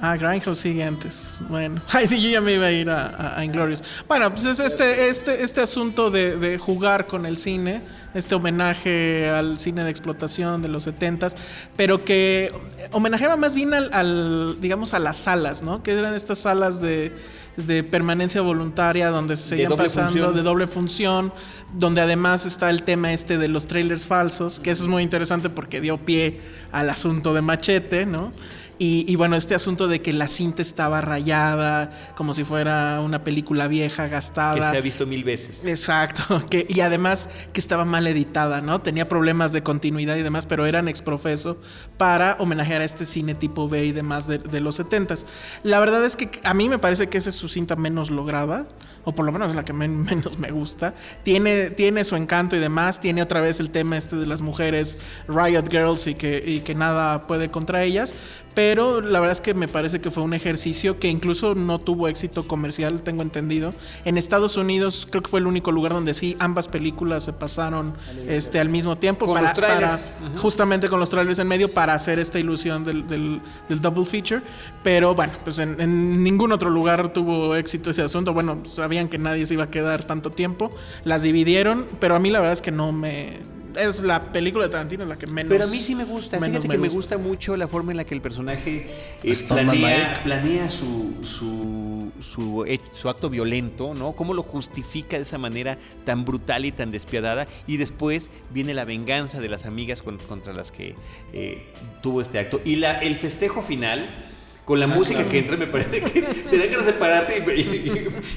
Ah, 0.00 0.16
Grindhouse 0.16 0.60
sigue 0.60 0.84
antes. 0.84 1.38
Bueno. 1.48 1.82
Ay, 1.92 2.06
sí, 2.06 2.20
yo 2.22 2.28
ya 2.30 2.40
me 2.40 2.52
iba 2.54 2.66
a 2.66 2.72
ir 2.72 2.88
a, 2.88 3.06
a- 3.08 3.38
a 3.40 3.44
Inglorious. 3.44 3.82
Bueno, 4.06 4.32
pues 4.32 4.44
es 4.46 4.60
este, 4.60 5.08
este, 5.08 5.42
este 5.42 5.60
asunto 5.60 6.10
de, 6.10 6.36
de 6.36 6.56
jugar 6.56 7.06
con 7.06 7.26
el 7.26 7.36
cine, 7.36 7.82
este 8.14 8.34
homenaje 8.36 9.28
al 9.28 9.58
cine 9.58 9.82
de 9.82 9.90
explotación 9.90 10.62
de 10.62 10.68
los 10.68 10.86
70s, 10.86 11.34
pero 11.76 12.04
que 12.04 12.52
homenajeaba 12.92 13.36
más 13.36 13.54
bien 13.56 13.74
al, 13.74 13.90
al, 13.92 14.60
digamos, 14.60 14.94
a 14.94 15.00
las 15.00 15.16
salas, 15.16 15.62
¿no? 15.62 15.82
Que 15.82 15.92
eran 15.92 16.14
estas 16.14 16.38
salas 16.38 16.80
de, 16.80 17.12
de 17.56 17.82
permanencia 17.82 18.40
voluntaria 18.40 19.08
donde 19.10 19.34
se 19.36 19.48
seguían 19.48 19.74
pasando 19.76 20.10
función. 20.12 20.34
de 20.36 20.42
doble 20.42 20.66
función, 20.68 21.32
donde 21.74 22.00
además 22.02 22.46
está 22.46 22.70
el 22.70 22.84
tema 22.84 23.12
este 23.12 23.36
de 23.36 23.48
los 23.48 23.66
trailers 23.66 24.06
falsos, 24.06 24.60
que 24.60 24.70
eso 24.70 24.84
es 24.84 24.88
muy 24.88 25.02
interesante 25.02 25.50
porque 25.50 25.80
dio 25.80 25.98
pie 25.98 26.40
al 26.70 26.88
asunto 26.88 27.34
de 27.34 27.42
Machete, 27.42 28.06
¿no? 28.06 28.30
Y, 28.78 29.04
y 29.10 29.16
bueno, 29.16 29.34
este 29.36 29.54
asunto 29.56 29.88
de 29.88 30.00
que 30.02 30.12
la 30.12 30.28
cinta 30.28 30.62
estaba 30.62 31.00
rayada, 31.00 31.90
como 32.16 32.32
si 32.32 32.44
fuera 32.44 33.00
una 33.00 33.24
película 33.24 33.66
vieja, 33.68 34.06
gastada. 34.08 34.54
Que 34.54 34.62
se 34.62 34.76
ha 34.76 34.80
visto 34.80 35.04
mil 35.06 35.24
veces. 35.24 35.64
Exacto, 35.64 36.44
que, 36.50 36.66
y 36.68 36.80
además 36.80 37.28
que 37.52 37.60
estaba 37.60 37.84
mal 37.84 38.06
editada, 38.06 38.60
¿no? 38.60 38.80
Tenía 38.80 39.08
problemas 39.08 39.52
de 39.52 39.62
continuidad 39.62 40.16
y 40.16 40.22
demás, 40.22 40.46
pero 40.46 40.64
eran 40.66 40.86
exprofeso 40.88 41.60
para 41.96 42.36
homenajear 42.38 42.80
a 42.80 42.84
este 42.84 43.04
cine 43.04 43.34
tipo 43.34 43.68
B 43.68 43.84
y 43.86 43.92
demás 43.92 44.26
de, 44.26 44.38
de 44.38 44.60
los 44.60 44.78
70s. 44.78 45.24
La 45.64 45.80
verdad 45.80 46.04
es 46.04 46.14
que 46.16 46.30
a 46.44 46.54
mí 46.54 46.68
me 46.68 46.78
parece 46.78 47.08
que 47.08 47.18
esa 47.18 47.30
es 47.30 47.36
su 47.36 47.48
cinta 47.48 47.74
menos 47.76 48.10
lograda, 48.10 48.68
o 49.04 49.12
por 49.14 49.24
lo 49.24 49.32
menos 49.32 49.54
la 49.56 49.64
que 49.64 49.72
men- 49.72 50.02
menos 50.04 50.38
me 50.38 50.50
gusta. 50.52 50.94
Tiene, 51.24 51.70
tiene 51.70 52.04
su 52.04 52.14
encanto 52.14 52.54
y 52.54 52.60
demás, 52.60 53.00
tiene 53.00 53.22
otra 53.22 53.40
vez 53.40 53.58
el 53.58 53.70
tema 53.70 53.96
este 53.96 54.14
de 54.16 54.26
las 54.26 54.40
mujeres 54.40 54.98
Riot 55.26 55.68
Girls 55.68 56.06
y 56.06 56.14
que, 56.14 56.42
y 56.46 56.60
que 56.60 56.74
nada 56.76 57.26
puede 57.26 57.50
contra 57.50 57.82
ellas, 57.82 58.14
pero 58.58 59.00
la 59.00 59.20
verdad 59.20 59.34
es 59.36 59.40
que 59.40 59.54
me 59.54 59.68
parece 59.68 60.00
que 60.00 60.10
fue 60.10 60.24
un 60.24 60.34
ejercicio 60.34 60.98
que 60.98 61.06
incluso 61.08 61.54
no 61.54 61.78
tuvo 61.78 62.08
éxito 62.08 62.48
comercial, 62.48 63.02
tengo 63.02 63.22
entendido. 63.22 63.72
En 64.04 64.18
Estados 64.18 64.56
Unidos 64.56 65.06
creo 65.08 65.22
que 65.22 65.30
fue 65.30 65.38
el 65.38 65.46
único 65.46 65.70
lugar 65.70 65.92
donde 65.92 66.12
sí 66.12 66.34
ambas 66.40 66.66
películas 66.66 67.22
se 67.22 67.32
pasaron 67.32 67.94
este, 68.26 68.58
al 68.58 68.68
mismo 68.68 68.98
tiempo 68.98 69.26
Con 69.26 69.36
para, 69.36 69.46
los 69.50 69.54
trailers. 69.56 69.98
para- 70.00 70.38
justamente 70.40 70.88
con 70.88 70.98
los 70.98 71.08
trailers 71.08 71.38
en 71.38 71.46
medio 71.46 71.72
para 71.72 71.94
hacer 71.94 72.18
esta 72.18 72.40
ilusión 72.40 72.82
del, 72.82 73.06
del- 73.06 73.40
del 73.68 73.80
double 73.80 74.04
feature. 74.04 74.42
Pero 74.82 75.14
bueno, 75.14 75.34
pues 75.44 75.60
en, 75.60 75.80
en 75.80 76.24
ningún 76.24 76.50
otro 76.50 76.68
lugar 76.68 77.12
tuvo 77.12 77.54
éxito 77.54 77.90
ese 77.90 78.02
asunto. 78.02 78.34
Bueno, 78.34 78.58
sabían 78.64 79.06
que 79.08 79.18
nadie 79.18 79.46
se 79.46 79.54
iba 79.54 79.62
a 79.64 79.70
quedar 79.70 80.02
tanto 80.02 80.30
tiempo. 80.30 80.72
Las 81.04 81.22
dividieron, 81.22 81.86
pero 82.00 82.16
a 82.16 82.18
mí 82.18 82.28
la 82.28 82.40
verdad 82.40 82.54
es 82.54 82.62
que 82.62 82.72
no 82.72 82.90
me... 82.90 83.38
Es 83.76 84.00
la 84.02 84.32
película 84.32 84.64
de 84.64 84.70
Tarantino 84.70 85.04
la 85.04 85.16
que 85.18 85.26
menos... 85.26 85.50
Pero 85.50 85.64
a 85.64 85.66
mí 85.66 85.80
sí 85.80 85.94
me 85.94 86.04
gusta. 86.04 86.38
menos 86.40 86.62
Fíjate 86.62 86.68
que 86.76 86.78
me 86.80 86.88
gusta 86.88 87.18
mucho 87.18 87.56
la 87.56 87.68
forma 87.68 87.90
en 87.92 87.96
la 87.98 88.04
que 88.04 88.14
el 88.14 88.20
personaje 88.20 88.86
eh, 89.22 89.34
planea, 89.48 90.22
planea 90.22 90.68
su, 90.68 91.14
su, 91.22 92.10
su, 92.20 92.64
he- 92.66 92.80
su 92.92 93.08
acto 93.08 93.30
violento, 93.30 93.94
¿no? 93.94 94.12
Cómo 94.12 94.34
lo 94.34 94.42
justifica 94.42 95.16
de 95.16 95.22
esa 95.22 95.38
manera 95.38 95.78
tan 96.04 96.24
brutal 96.24 96.64
y 96.64 96.72
tan 96.72 96.90
despiadada. 96.90 97.46
Y 97.66 97.76
después 97.76 98.30
viene 98.50 98.74
la 98.74 98.84
venganza 98.84 99.40
de 99.40 99.48
las 99.48 99.64
amigas 99.66 100.02
con- 100.02 100.18
contra 100.18 100.52
las 100.52 100.72
que 100.72 100.94
eh, 101.32 101.66
tuvo 102.02 102.20
este 102.20 102.38
acto. 102.38 102.60
Y 102.64 102.76
la, 102.76 102.98
el 102.98 103.16
festejo 103.16 103.62
final. 103.62 104.24
Con 104.64 104.80
la 104.80 104.86
música 104.86 105.26
que 105.26 105.38
entra, 105.38 105.56
me 105.56 105.66
parece 105.66 106.02
que 106.02 106.20
te 106.20 106.58
dan 106.58 106.70
ganas 106.70 106.84
de 106.84 106.92
pararte 106.92 107.42
y, 107.56 107.60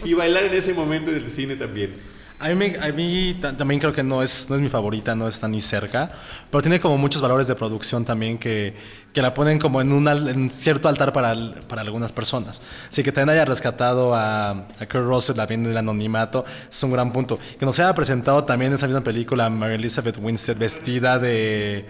y- 0.05 0.09
y 0.11 0.13
bailar 0.13 0.45
en 0.45 0.53
ese 0.53 0.73
momento 0.73 1.11
del 1.11 1.29
cine 1.29 1.57
también. 1.57 1.95
A 2.41 2.49
mí, 2.55 2.73
a 2.81 2.91
mí 2.91 3.37
ta- 3.39 3.55
también 3.55 3.79
creo 3.79 3.93
que 3.93 4.01
no 4.03 4.23
es, 4.23 4.49
no 4.49 4.55
es 4.55 4.61
mi 4.61 4.67
favorita, 4.69 5.13
no 5.15 5.27
está 5.27 5.47
ni 5.47 5.61
cerca, 5.61 6.11
pero 6.49 6.61
tiene 6.63 6.79
como 6.79 6.97
muchos 6.97 7.21
valores 7.21 7.45
de 7.45 7.53
producción 7.53 8.03
también 8.03 8.39
que, 8.39 8.75
que 9.13 9.21
la 9.21 9.31
ponen 9.33 9.59
como 9.59 9.79
en, 9.79 9.91
un 9.91 10.07
en 10.07 10.49
cierto 10.49 10.89
altar 10.89 11.13
para, 11.13 11.35
para 11.67 11.81
algunas 11.83 12.11
personas. 12.11 12.61
Así 12.89 13.03
que 13.03 13.11
también 13.11 13.35
haya 13.37 13.45
rescatado 13.45 14.15
a, 14.15 14.49
a 14.51 14.85
Kurt 14.91 15.05
Russell 15.05 15.35
también 15.35 15.63
del 15.63 15.77
anonimato 15.77 16.43
es 16.71 16.81
un 16.83 16.91
gran 16.91 17.13
punto. 17.13 17.37
Que 17.59 17.65
nos 17.65 17.79
haya 17.79 17.93
presentado 17.93 18.43
también 18.43 18.73
esa 18.73 18.87
misma 18.87 19.01
película 19.03 19.47
Mary 19.49 19.75
Elizabeth 19.75 20.17
Winstead 20.19 20.57
vestida 20.57 21.19
de 21.19 21.85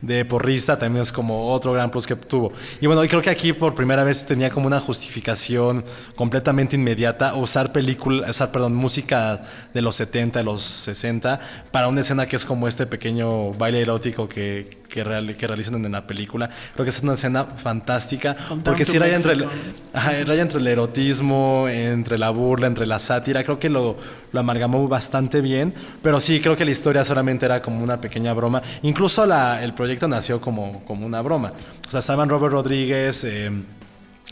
de 0.00 0.24
porrista 0.24 0.78
también 0.78 1.02
es 1.02 1.12
como 1.12 1.52
otro 1.52 1.72
gran 1.72 1.90
plus 1.90 2.06
que 2.06 2.16
tuvo. 2.16 2.52
Y 2.80 2.86
bueno, 2.86 3.02
creo 3.02 3.22
que 3.22 3.30
aquí 3.30 3.52
por 3.52 3.74
primera 3.74 4.04
vez 4.04 4.26
tenía 4.26 4.50
como 4.50 4.66
una 4.66 4.80
justificación 4.80 5.84
completamente 6.14 6.76
inmediata 6.76 7.34
usar 7.34 7.72
película, 7.72 8.28
usar, 8.30 8.52
perdón, 8.52 8.74
música 8.74 9.42
de 9.72 9.82
los 9.82 9.96
70, 9.96 10.38
de 10.40 10.44
los 10.44 10.62
60 10.62 11.40
para 11.70 11.88
una 11.88 12.00
escena 12.00 12.26
que 12.26 12.36
es 12.36 12.44
como 12.44 12.68
este 12.68 12.86
pequeño 12.86 13.52
baile 13.52 13.80
erótico 13.80 14.28
que, 14.28 14.85
que, 14.88 15.04
real- 15.04 15.36
que 15.36 15.46
realizan 15.46 15.84
en 15.84 15.92
la 15.92 16.06
película. 16.06 16.50
Creo 16.74 16.84
que 16.84 16.90
es 16.90 17.02
una 17.02 17.14
escena 17.14 17.44
fantástica 17.44 18.36
Con 18.48 18.62
porque 18.62 18.84
sí 18.84 18.98
raya 18.98 19.16
entre, 19.16 19.32
el, 19.32 19.46
ajá, 19.92 20.12
raya 20.24 20.42
entre 20.42 20.60
el 20.60 20.66
erotismo, 20.66 21.66
entre 21.68 22.18
la 22.18 22.30
burla, 22.30 22.66
entre 22.66 22.86
la 22.86 22.98
sátira. 22.98 23.44
Creo 23.44 23.58
que 23.58 23.68
lo, 23.68 23.96
lo 24.32 24.40
amalgamó 24.40 24.86
bastante 24.88 25.40
bien, 25.40 25.74
pero 26.02 26.20
sí, 26.20 26.40
creo 26.40 26.56
que 26.56 26.64
la 26.64 26.70
historia 26.70 27.04
solamente 27.04 27.46
era 27.46 27.60
como 27.62 27.82
una 27.82 28.00
pequeña 28.00 28.32
broma. 28.32 28.62
Incluso 28.82 29.26
la, 29.26 29.62
el 29.62 29.74
proyecto 29.74 30.08
nació 30.08 30.40
como, 30.40 30.84
como 30.84 31.06
una 31.06 31.20
broma. 31.22 31.52
O 31.86 31.90
sea, 31.90 32.00
estaban 32.00 32.28
Robert 32.28 32.52
Rodríguez, 32.52 33.24
eh, 33.24 33.50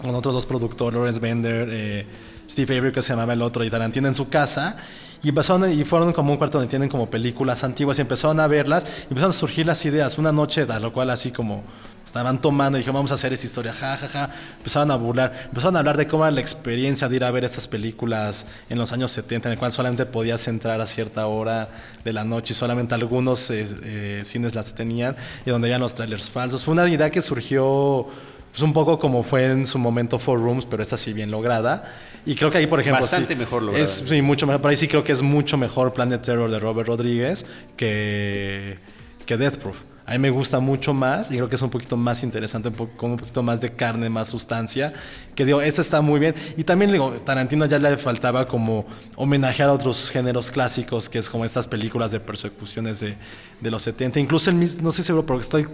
con 0.00 0.14
otros 0.14 0.34
dos 0.34 0.46
productores, 0.46 0.94
Lawrence 0.96 1.20
Bender, 1.20 1.68
eh, 1.70 2.06
Steve 2.48 2.76
Avery, 2.78 2.92
que 2.92 3.00
se 3.00 3.12
llamaba 3.12 3.32
el 3.32 3.42
otro, 3.42 3.64
y 3.64 3.70
Tarantino 3.70 4.08
en 4.08 4.14
su 4.14 4.28
casa. 4.28 4.76
Y, 5.24 5.30
empezaron, 5.30 5.72
y 5.72 5.84
fueron 5.84 6.12
como 6.12 6.32
un 6.32 6.36
cuarto 6.36 6.58
donde 6.58 6.70
tienen 6.70 6.88
como 6.88 7.08
películas 7.08 7.64
antiguas 7.64 7.98
y 7.98 8.02
empezaron 8.02 8.38
a 8.40 8.46
verlas 8.46 8.84
y 8.84 9.04
empezaron 9.04 9.30
a 9.30 9.32
surgir 9.32 9.66
las 9.66 9.84
ideas. 9.84 10.18
Una 10.18 10.30
noche, 10.30 10.66
a 10.68 10.78
lo 10.78 10.92
cual 10.92 11.10
así 11.10 11.32
como 11.32 11.64
estaban 12.04 12.40
tomando 12.40 12.76
y 12.76 12.80
dijeron, 12.80 12.96
vamos 12.96 13.10
a 13.10 13.14
hacer 13.14 13.32
esta 13.32 13.46
historia, 13.46 13.72
ja, 13.72 13.96
ja, 13.96 14.06
ja. 14.06 14.30
Empezaron 14.58 14.90
a 14.90 14.96
burlar, 14.96 15.32
empezaron 15.46 15.76
a 15.76 15.78
hablar 15.78 15.96
de 15.96 16.06
cómo 16.06 16.24
era 16.24 16.30
la 16.30 16.40
experiencia 16.40 17.08
de 17.08 17.16
ir 17.16 17.24
a 17.24 17.30
ver 17.30 17.42
estas 17.42 17.66
películas 17.66 18.46
en 18.68 18.78
los 18.78 18.92
años 18.92 19.10
70, 19.12 19.48
en 19.48 19.52
el 19.54 19.58
cual 19.58 19.72
solamente 19.72 20.04
podías 20.06 20.46
entrar 20.46 20.80
a 20.80 20.86
cierta 20.86 21.26
hora 21.26 21.68
de 22.04 22.12
la 22.12 22.24
noche 22.24 22.52
y 22.52 22.56
solamente 22.56 22.94
algunos 22.94 23.50
eh, 23.50 23.66
eh, 23.82 24.22
cines 24.24 24.54
las 24.54 24.74
tenían 24.74 25.16
y 25.46 25.50
donde 25.50 25.68
eran 25.68 25.80
los 25.80 25.94
trailers 25.94 26.28
falsos. 26.28 26.62
Fue 26.62 26.72
una 26.72 26.86
idea 26.86 27.10
que 27.10 27.22
surgió 27.22 28.06
pues 28.52 28.62
un 28.62 28.72
poco 28.72 28.98
como 28.98 29.24
fue 29.24 29.46
en 29.46 29.66
su 29.66 29.78
momento 29.78 30.18
Four 30.18 30.40
Rooms, 30.40 30.66
pero 30.66 30.82
esta 30.82 30.96
sí 30.96 31.12
bien 31.12 31.30
lograda. 31.30 31.92
Y 32.26 32.34
creo 32.34 32.50
que 32.50 32.58
ahí, 32.58 32.66
por 32.66 32.80
ejemplo, 32.80 33.02
Bastante 33.02 33.34
sí, 33.34 33.38
mejor 33.38 33.62
lograda. 33.62 33.82
Es, 33.82 34.04
sí, 34.06 34.22
mucho 34.22 34.46
mejor. 34.46 34.60
Pero 34.62 34.70
ahí 34.70 34.76
sí 34.76 34.88
creo 34.88 35.04
que 35.04 35.12
es 35.12 35.22
mucho 35.22 35.56
mejor 35.56 35.92
Planet 35.92 36.22
Terror 36.22 36.50
de 36.50 36.58
Robert 36.58 36.88
Rodríguez 36.88 37.44
que, 37.76 38.78
que 39.26 39.36
Death 39.36 39.58
Proof. 39.58 39.76
A 40.06 40.12
mí 40.12 40.18
me 40.18 40.28
gusta 40.28 40.60
mucho 40.60 40.92
más 40.92 41.30
y 41.30 41.36
creo 41.36 41.48
que 41.48 41.54
es 41.54 41.62
un 41.62 41.70
poquito 41.70 41.96
más 41.96 42.22
interesante, 42.22 42.68
un 42.68 42.74
con 42.74 43.12
un 43.12 43.16
poquito 43.16 43.42
más 43.42 43.62
de 43.62 43.72
carne, 43.72 44.10
más 44.10 44.28
sustancia. 44.28 44.92
Que 45.34 45.46
digo, 45.46 45.62
esta 45.62 45.80
está 45.80 46.02
muy 46.02 46.20
bien. 46.20 46.34
Y 46.58 46.64
también 46.64 46.92
digo, 46.92 47.10
Tarantino 47.24 47.64
ya 47.64 47.78
le 47.78 47.96
faltaba 47.96 48.46
como 48.46 48.84
homenajear 49.16 49.70
a 49.70 49.72
otros 49.72 50.10
géneros 50.10 50.50
clásicos, 50.50 51.08
que 51.08 51.18
es 51.18 51.30
como 51.30 51.46
estas 51.46 51.66
películas 51.66 52.10
de 52.10 52.20
persecuciones 52.20 53.00
de, 53.00 53.16
de 53.60 53.70
los 53.70 53.82
70. 53.82 54.20
Incluso 54.20 54.50
el 54.50 54.56
mismo, 54.56 54.82
no 54.82 54.92
sé 54.92 55.02
seguro, 55.02 55.24
pero 55.24 55.40
estoy 55.40 55.66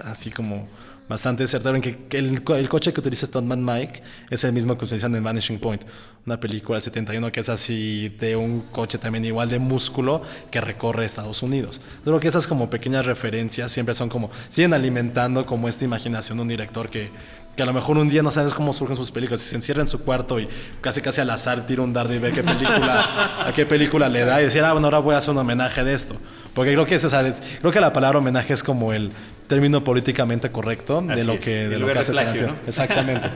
así 0.00 0.32
como 0.32 0.66
bastante 1.12 1.46
certero 1.46 1.76
en 1.76 1.82
que, 1.82 2.18
el, 2.18 2.42
el 2.56 2.68
coche 2.70 2.90
que 2.92 3.00
utiliza 3.00 3.26
Stuntman 3.26 3.62
Mike 3.62 4.02
es 4.30 4.44
el 4.44 4.52
mismo 4.54 4.78
que 4.78 4.86
utilizan 4.86 5.14
en 5.14 5.22
Vanishing 5.22 5.58
Point, 5.58 5.82
una 6.24 6.40
película 6.40 6.76
del 6.76 6.82
71 6.82 7.30
que 7.30 7.40
es 7.40 7.50
así 7.50 8.08
de 8.18 8.34
un 8.34 8.62
coche 8.72 8.96
también 8.96 9.22
igual 9.26 9.50
de 9.50 9.58
músculo 9.58 10.22
que 10.50 10.62
recorre 10.62 11.04
Estados 11.04 11.42
Unidos. 11.42 11.82
Yo 11.98 12.04
Creo 12.04 12.20
que 12.20 12.28
esas 12.28 12.46
como 12.46 12.70
pequeñas 12.70 13.04
referencias 13.04 13.70
siempre 13.70 13.94
son 13.94 14.08
como, 14.08 14.30
siguen 14.48 14.72
alimentando 14.72 15.44
como 15.44 15.68
esta 15.68 15.84
imaginación 15.84 16.38
de 16.38 16.42
un 16.42 16.48
director 16.48 16.88
que, 16.88 17.10
que 17.56 17.62
a 17.62 17.66
lo 17.66 17.72
mejor 17.72 17.98
un 17.98 18.08
día 18.08 18.22
no 18.22 18.30
sabes 18.30 18.54
cómo 18.54 18.72
surgen 18.72 18.96
sus 18.96 19.10
películas, 19.10 19.40
si 19.40 19.50
se 19.50 19.56
encierra 19.56 19.82
en 19.82 19.88
su 19.88 20.00
cuarto 20.02 20.40
y 20.40 20.48
casi 20.80 21.02
casi 21.02 21.20
al 21.20 21.28
azar 21.30 21.66
tira 21.66 21.82
un 21.82 21.92
dardo 21.92 22.14
y 22.14 22.18
ve 22.18 22.32
qué 22.32 22.42
película, 22.42 23.46
a 23.46 23.52
qué 23.54 23.66
película 23.66 24.08
le 24.08 24.24
da 24.24 24.40
y 24.40 24.44
decir, 24.44 24.64
ah, 24.64 24.72
bueno, 24.72 24.86
ahora 24.86 24.98
voy 25.00 25.14
a 25.14 25.18
hacer 25.18 25.32
un 25.32 25.38
homenaje 25.38 25.84
de 25.84 25.92
esto. 25.94 26.16
Porque 26.54 26.72
creo 26.72 26.84
que, 26.86 26.94
es, 26.96 27.04
o 27.04 27.10
sea, 27.10 27.26
es- 27.26 27.42
creo 27.60 27.72
que 27.72 27.80
la 27.80 27.92
palabra 27.92 28.18
homenaje 28.18 28.52
es 28.54 28.62
como 28.62 28.92
el 28.92 29.10
término 29.48 29.84
políticamente 29.84 30.50
correcto 30.50 31.02
de 31.02 31.24
lo 31.24 31.38
que, 31.38 31.68
de 31.68 31.78
lo 31.78 31.86
que 31.86 31.98
hace 31.98 32.12
plagio. 32.12 32.46
¿no? 32.48 32.56
Exactamente. 32.66 33.28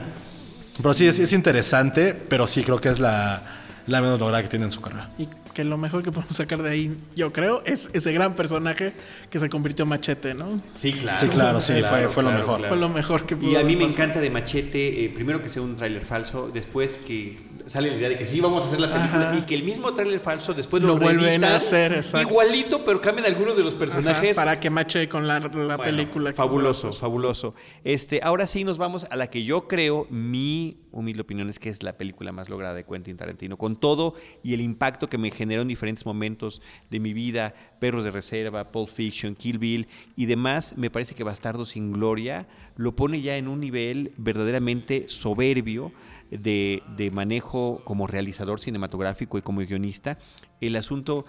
pero 0.81 0.93
sí, 0.93 1.07
es, 1.07 1.19
es 1.19 1.33
interesante, 1.33 2.13
pero 2.13 2.47
sí 2.47 2.63
creo 2.63 2.79
que 2.81 2.89
es 2.89 2.99
la, 2.99 3.56
la 3.87 4.01
menos 4.01 4.19
lograda 4.19 4.43
que 4.43 4.49
tiene 4.49 4.65
en 4.65 4.71
su 4.71 4.81
carrera. 4.81 5.09
Y 5.17 5.27
que 5.53 5.63
lo 5.63 5.77
mejor 5.77 6.03
que 6.03 6.11
podemos 6.11 6.35
sacar 6.35 6.61
de 6.61 6.69
ahí, 6.69 6.97
yo 7.15 7.31
creo, 7.33 7.63
es 7.65 7.89
ese 7.93 8.11
gran 8.13 8.35
personaje 8.35 8.93
que 9.29 9.39
se 9.39 9.49
convirtió 9.49 9.83
en 9.83 9.89
Machete, 9.89 10.33
¿no? 10.33 10.61
Sí, 10.73 10.93
claro. 10.93 11.17
Sí, 11.19 11.27
claro, 11.29 11.59
sí, 11.59 11.73
Claro, 11.73 11.87
fue, 11.87 12.07
fue 12.09 12.23
lo 12.23 12.31
mejor. 12.31 12.57
claro. 12.59 12.67
Fue 12.67 12.77
lo 12.77 12.89
mejor 12.89 13.25
que 13.25 13.35
pudo 13.35 13.51
Y 13.51 13.55
a 13.55 13.63
mí 13.63 13.75
me 13.75 13.85
pasado. 13.85 14.03
encanta 14.03 14.19
de 14.21 14.29
Machete, 14.29 15.05
eh, 15.05 15.09
primero 15.09 15.41
que 15.41 15.49
sea 15.49 15.61
un 15.61 15.75
tráiler 15.75 16.03
falso, 16.03 16.49
después 16.53 16.97
que 16.99 17.37
sale 17.67 17.89
la 17.91 17.95
idea 17.97 18.09
de 18.09 18.17
que 18.17 18.25
sí 18.25 18.39
vamos 18.41 18.63
a 18.63 18.67
hacer 18.67 18.79
la 18.79 18.91
película 18.93 19.29
Ajá. 19.29 19.37
y 19.37 19.41
que 19.43 19.55
el 19.55 19.63
mismo 19.63 19.93
tráiler 19.93 20.19
falso 20.19 20.53
después 20.53 20.81
lo, 20.81 20.89
Lo 20.89 20.97
vuelven 20.97 21.43
a 21.43 21.55
hacer, 21.55 21.93
exacto. 21.93 22.27
igualito, 22.27 22.83
pero 22.85 22.99
cambian 23.01 23.25
algunos 23.27 23.55
de 23.57 23.63
los 23.63 23.73
Ajá, 23.73 23.79
personajes. 23.79 24.35
para 24.35 24.59
que 24.59 24.69
mache 24.69 25.07
con 25.09 25.27
la, 25.27 25.39
la 25.39 25.47
Bueno, 25.49 25.77
película. 25.83 26.33
Fabuloso, 26.33 26.91
fabuloso. 26.93 27.53
Este, 27.83 28.19
ahora 28.23 28.47
sí 28.47 28.63
nos 28.63 28.77
vamos 28.77 29.05
a 29.09 29.15
la 29.15 29.27
que 29.29 29.43
yo 29.43 29.67
creo, 29.67 30.07
mi 30.09 30.77
humilde 30.91 31.21
opinión 31.21 31.49
es 31.49 31.59
que 31.59 31.69
es 31.69 31.83
la 31.83 31.93
película 31.97 32.31
más 32.31 32.49
lograda 32.49 32.73
de 32.73 32.83
Quentin 32.83 33.17
Tarantino, 33.17 33.57
con 33.57 33.75
todo 33.79 34.15
y 34.41 34.53
el 34.53 34.61
impacto 34.61 35.09
que 35.09 35.17
me 35.19 35.29
generó 35.29 35.61
en 35.61 35.67
diferentes 35.67 36.05
momentos 36.05 36.61
de 36.89 36.99
mi 36.99 37.13
vida, 37.13 37.53
Perros 37.79 38.03
de 38.03 38.09
Reserva, 38.11 38.71
Pulp 38.71 38.89
Fiction, 38.89 39.35
Kill 39.35 39.59
Bill 39.59 39.87
y 40.15 40.25
demás, 40.25 40.75
me 40.77 40.89
parece 40.89 41.13
que 41.13 41.23
Bastardo 41.23 41.65
sin 41.65 41.91
Gloria 41.91 42.47
lo 42.75 42.95
pone 42.95 43.21
ya 43.21 43.37
en 43.37 43.47
un 43.47 43.59
nivel 43.59 44.11
verdaderamente 44.17 45.09
soberbio 45.09 45.91
de, 46.31 46.83
de 46.97 47.11
manejo 47.11 47.81
como 47.83 48.07
realizador 48.07 48.59
cinematográfico 48.59 49.37
y 49.37 49.41
como 49.41 49.61
guionista. 49.61 50.17
El 50.61 50.75
asunto 50.75 51.25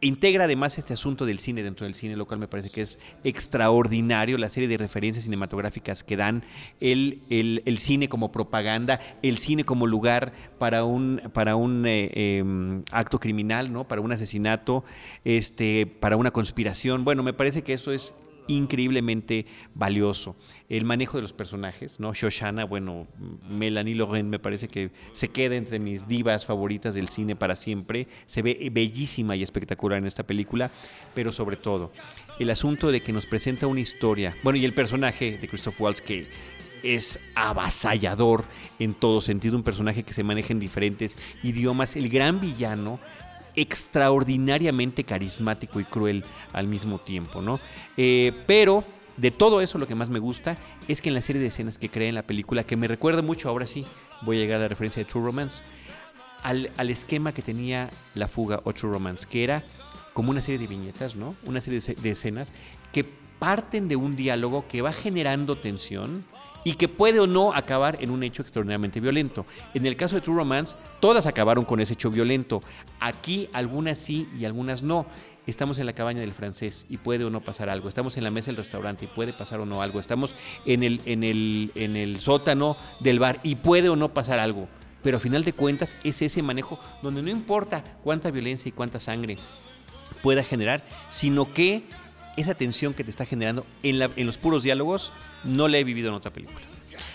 integra 0.00 0.44
además 0.44 0.78
este 0.78 0.94
asunto 0.94 1.26
del 1.26 1.38
cine 1.40 1.62
dentro 1.62 1.84
del 1.84 1.94
cine, 1.94 2.16
lo 2.16 2.24
cual 2.26 2.38
me 2.40 2.48
parece 2.48 2.70
que 2.70 2.82
es 2.82 2.98
extraordinario, 3.24 4.38
la 4.38 4.48
serie 4.48 4.68
de 4.68 4.78
referencias 4.78 5.24
cinematográficas 5.24 6.02
que 6.02 6.16
dan 6.16 6.42
el, 6.80 7.20
el- 7.28 7.62
el 7.66 7.78
cine 7.78 8.08
como 8.08 8.32
propaganda, 8.32 8.98
el 9.22 9.38
cine 9.38 9.64
como 9.64 9.86
lugar 9.86 10.32
para 10.58 10.84
un, 10.84 11.20
para 11.34 11.56
un 11.56 11.84
eh, 11.86 12.10
eh, 12.14 12.82
acto 12.92 13.18
criminal, 13.20 13.72
¿no? 13.72 13.86
para 13.86 14.00
un 14.00 14.12
asesinato, 14.12 14.84
este, 15.24 15.86
para 15.86 16.16
una 16.16 16.30
conspiración. 16.30 17.04
Bueno, 17.04 17.22
me 17.22 17.32
parece 17.34 17.62
que 17.62 17.74
eso 17.74 17.92
es 17.92 18.14
increíblemente 18.52 19.46
valioso. 19.74 20.36
El 20.68 20.84
manejo 20.84 21.18
de 21.18 21.22
los 21.22 21.32
personajes, 21.32 21.98
¿no? 22.00 22.14
Shoshana, 22.14 22.64
bueno, 22.64 23.06
Melanie 23.48 23.94
Laurent 23.94 24.28
me 24.28 24.38
parece 24.38 24.68
que 24.68 24.90
se 25.12 25.28
queda 25.28 25.56
entre 25.56 25.78
mis 25.78 26.08
divas 26.08 26.46
favoritas 26.46 26.94
del 26.94 27.08
cine 27.08 27.36
para 27.36 27.56
siempre. 27.56 28.06
Se 28.26 28.42
ve 28.42 28.68
bellísima 28.72 29.36
y 29.36 29.42
espectacular 29.42 29.98
en 29.98 30.06
esta 30.06 30.22
película, 30.22 30.70
pero 31.14 31.32
sobre 31.32 31.56
todo 31.56 31.92
el 32.38 32.50
asunto 32.50 32.90
de 32.90 33.00
que 33.00 33.12
nos 33.12 33.26
presenta 33.26 33.66
una 33.66 33.80
historia, 33.80 34.36
bueno, 34.42 34.58
y 34.58 34.64
el 34.64 34.72
personaje 34.72 35.38
de 35.38 35.48
Christoph 35.48 35.80
Waltz 35.80 36.00
que 36.00 36.26
es 36.82 37.20
avasallador 37.34 38.44
en 38.78 38.94
todo 38.94 39.20
sentido, 39.20 39.56
un 39.56 39.62
personaje 39.62 40.02
que 40.02 40.12
se 40.12 40.24
maneja 40.24 40.52
en 40.52 40.58
diferentes 40.58 41.16
idiomas, 41.42 41.96
el 41.96 42.08
gran 42.08 42.40
villano 42.40 42.98
extraordinariamente 43.56 45.04
carismático 45.04 45.80
y 45.80 45.84
cruel 45.84 46.24
al 46.52 46.66
mismo 46.66 46.98
tiempo, 46.98 47.42
¿no? 47.42 47.60
Eh, 47.96 48.32
pero 48.46 48.84
de 49.16 49.30
todo 49.30 49.60
eso 49.60 49.78
lo 49.78 49.86
que 49.86 49.94
más 49.94 50.08
me 50.08 50.18
gusta 50.18 50.56
es 50.88 51.02
que 51.02 51.10
en 51.10 51.14
la 51.14 51.20
serie 51.20 51.40
de 51.42 51.48
escenas 51.48 51.78
que 51.78 51.88
crea 51.88 52.08
en 52.08 52.14
la 52.14 52.22
película, 52.22 52.64
que 52.64 52.76
me 52.76 52.88
recuerda 52.88 53.22
mucho, 53.22 53.48
ahora 53.48 53.66
sí, 53.66 53.84
voy 54.22 54.38
a 54.38 54.40
llegar 54.40 54.58
a 54.58 54.62
la 54.62 54.68
referencia 54.68 55.02
de 55.02 55.10
True 55.10 55.24
Romance, 55.24 55.62
al, 56.42 56.70
al 56.76 56.90
esquema 56.90 57.32
que 57.32 57.42
tenía 57.42 57.90
La 58.14 58.28
Fuga 58.28 58.60
o 58.64 58.72
True 58.72 58.92
Romance, 58.92 59.26
que 59.28 59.44
era 59.44 59.62
como 60.12 60.30
una 60.30 60.42
serie 60.42 60.58
de 60.58 60.66
viñetas, 60.66 61.14
¿no? 61.14 61.34
Una 61.44 61.60
serie 61.60 61.80
de, 61.80 61.94
de 61.94 62.10
escenas 62.10 62.52
que 62.92 63.04
parten 63.38 63.88
de 63.88 63.96
un 63.96 64.16
diálogo 64.16 64.66
que 64.68 64.82
va 64.82 64.92
generando 64.92 65.56
tensión 65.56 66.24
y 66.64 66.74
que 66.74 66.88
puede 66.88 67.20
o 67.20 67.26
no 67.26 67.52
acabar 67.52 67.98
en 68.00 68.10
un 68.10 68.22
hecho 68.22 68.42
extraordinariamente 68.42 69.00
violento. 69.00 69.46
En 69.74 69.86
el 69.86 69.96
caso 69.96 70.16
de 70.16 70.20
True 70.20 70.36
Romance, 70.36 70.76
todas 71.00 71.26
acabaron 71.26 71.64
con 71.64 71.80
ese 71.80 71.94
hecho 71.94 72.10
violento. 72.10 72.62
Aquí 73.00 73.48
algunas 73.52 73.98
sí 73.98 74.28
y 74.38 74.44
algunas 74.44 74.82
no. 74.82 75.06
Estamos 75.46 75.78
en 75.78 75.86
la 75.86 75.92
cabaña 75.92 76.20
del 76.20 76.34
francés 76.34 76.86
y 76.88 76.98
puede 76.98 77.24
o 77.24 77.30
no 77.30 77.40
pasar 77.40 77.68
algo. 77.68 77.88
Estamos 77.88 78.16
en 78.16 78.22
la 78.22 78.30
mesa 78.30 78.46
del 78.46 78.58
restaurante 78.58 79.06
y 79.06 79.08
puede 79.08 79.32
pasar 79.32 79.58
o 79.60 79.66
no 79.66 79.82
algo. 79.82 79.98
Estamos 79.98 80.34
en 80.66 80.84
el, 80.84 81.00
en 81.04 81.24
el, 81.24 81.72
en 81.74 81.96
el 81.96 82.20
sótano 82.20 82.76
del 83.00 83.18
bar 83.18 83.40
y 83.42 83.56
puede 83.56 83.88
o 83.88 83.96
no 83.96 84.14
pasar 84.14 84.38
algo. 84.38 84.68
Pero 85.02 85.16
a 85.16 85.20
final 85.20 85.42
de 85.42 85.52
cuentas 85.52 85.96
es 86.04 86.22
ese 86.22 86.42
manejo 86.42 86.78
donde 87.02 87.22
no 87.22 87.30
importa 87.30 87.82
cuánta 88.04 88.30
violencia 88.30 88.68
y 88.68 88.72
cuánta 88.72 89.00
sangre 89.00 89.36
pueda 90.22 90.44
generar, 90.44 90.84
sino 91.10 91.52
que 91.52 91.82
esa 92.36 92.54
tensión 92.54 92.94
que 92.94 93.04
te 93.04 93.10
está 93.10 93.26
generando 93.26 93.66
en, 93.82 93.98
los 94.26 94.38
puros 94.38 94.62
diálogos 94.62 95.12
no 95.44 95.68
la 95.68 95.78
he 95.78 95.84
vivido 95.84 96.08
en 96.08 96.14
otra 96.14 96.32
película. 96.32 96.60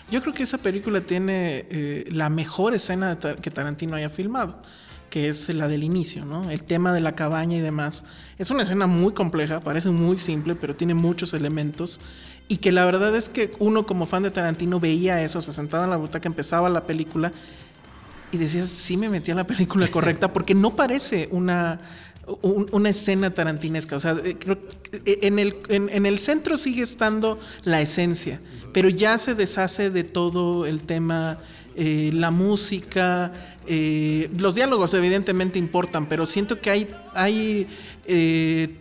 Yo 0.10 0.22
creo 0.22 0.34
que 0.34 0.44
esa 0.44 0.58
película 0.58 1.02
tiene 1.02 1.66
eh, 1.70 2.06
la 2.12 2.30
mejor 2.30 2.74
escena 2.74 3.18
que 3.42 3.52
Tarantino 3.52 3.96
haya 3.96 4.10
filmado, 4.10 4.62
que 5.10 5.28
es 5.28 5.50
la 5.50 5.68
del 5.68 5.84
inicio, 5.84 6.26
¿no? 6.26 6.50
El 6.50 6.64
tema 6.64 6.94
de 6.94 7.02
la 7.02 7.16
cabaña 7.16 7.58
y 7.58 7.62
demás. 7.62 8.06
Es 8.38 8.50
una 8.50 8.64
escena 8.64 8.88
muy 8.88 9.14
compleja, 9.14 9.60
parece 9.60 9.90
muy 9.90 10.18
simple, 10.18 10.56
pero 10.56 10.76
tiene 10.76 10.94
muchos 10.94 11.34
elementos. 11.34 12.00
Y 12.48 12.58
que 12.58 12.72
la 12.72 12.86
verdad 12.86 13.16
es 13.16 13.28
que 13.28 13.54
uno 13.60 13.86
como 13.86 14.06
fan 14.06 14.24
de 14.24 14.32
Tarantino 14.32 14.80
veía 14.80 15.22
eso, 15.22 15.42
se 15.42 15.52
sentaba 15.52 15.84
en 15.84 15.90
la 15.90 15.98
butaca, 15.98 16.28
empezaba 16.28 16.70
la 16.70 16.86
película 16.86 17.34
y 18.32 18.38
decías, 18.38 18.70
sí 18.70 18.98
me 18.98 19.10
metí 19.10 19.32
a 19.32 19.36
la 19.36 19.48
película 19.48 19.88
correcta, 19.88 20.34
porque 20.34 20.54
no 20.54 20.76
parece 20.76 21.30
una 21.32 21.80
una 22.42 22.90
escena 22.90 23.34
tarantinesca. 23.34 23.96
O 23.96 24.00
sea, 24.00 24.18
eh, 24.24 24.38
eh, 25.06 25.20
en 25.22 25.40
el, 25.40 25.56
en, 25.70 26.06
el 26.06 26.20
centro 26.20 26.58
sigue 26.58 26.84
estando 26.84 27.40
la 27.64 27.82
esencia, 27.82 28.40
pero 28.74 28.90
ya 28.90 29.18
se 29.18 29.34
deshace 29.34 29.90
de 29.90 30.04
todo 30.04 30.66
el 30.66 30.82
tema, 30.82 31.40
eh, 31.76 32.12
la 32.14 32.32
música, 32.32 33.32
los 34.38 34.56
diálogos 34.56 34.94
evidentemente 34.94 35.60
importan, 35.60 36.08
pero 36.08 36.26
siento 36.26 36.62
que 36.62 36.70
hay, 36.70 36.88
hay 37.14 37.68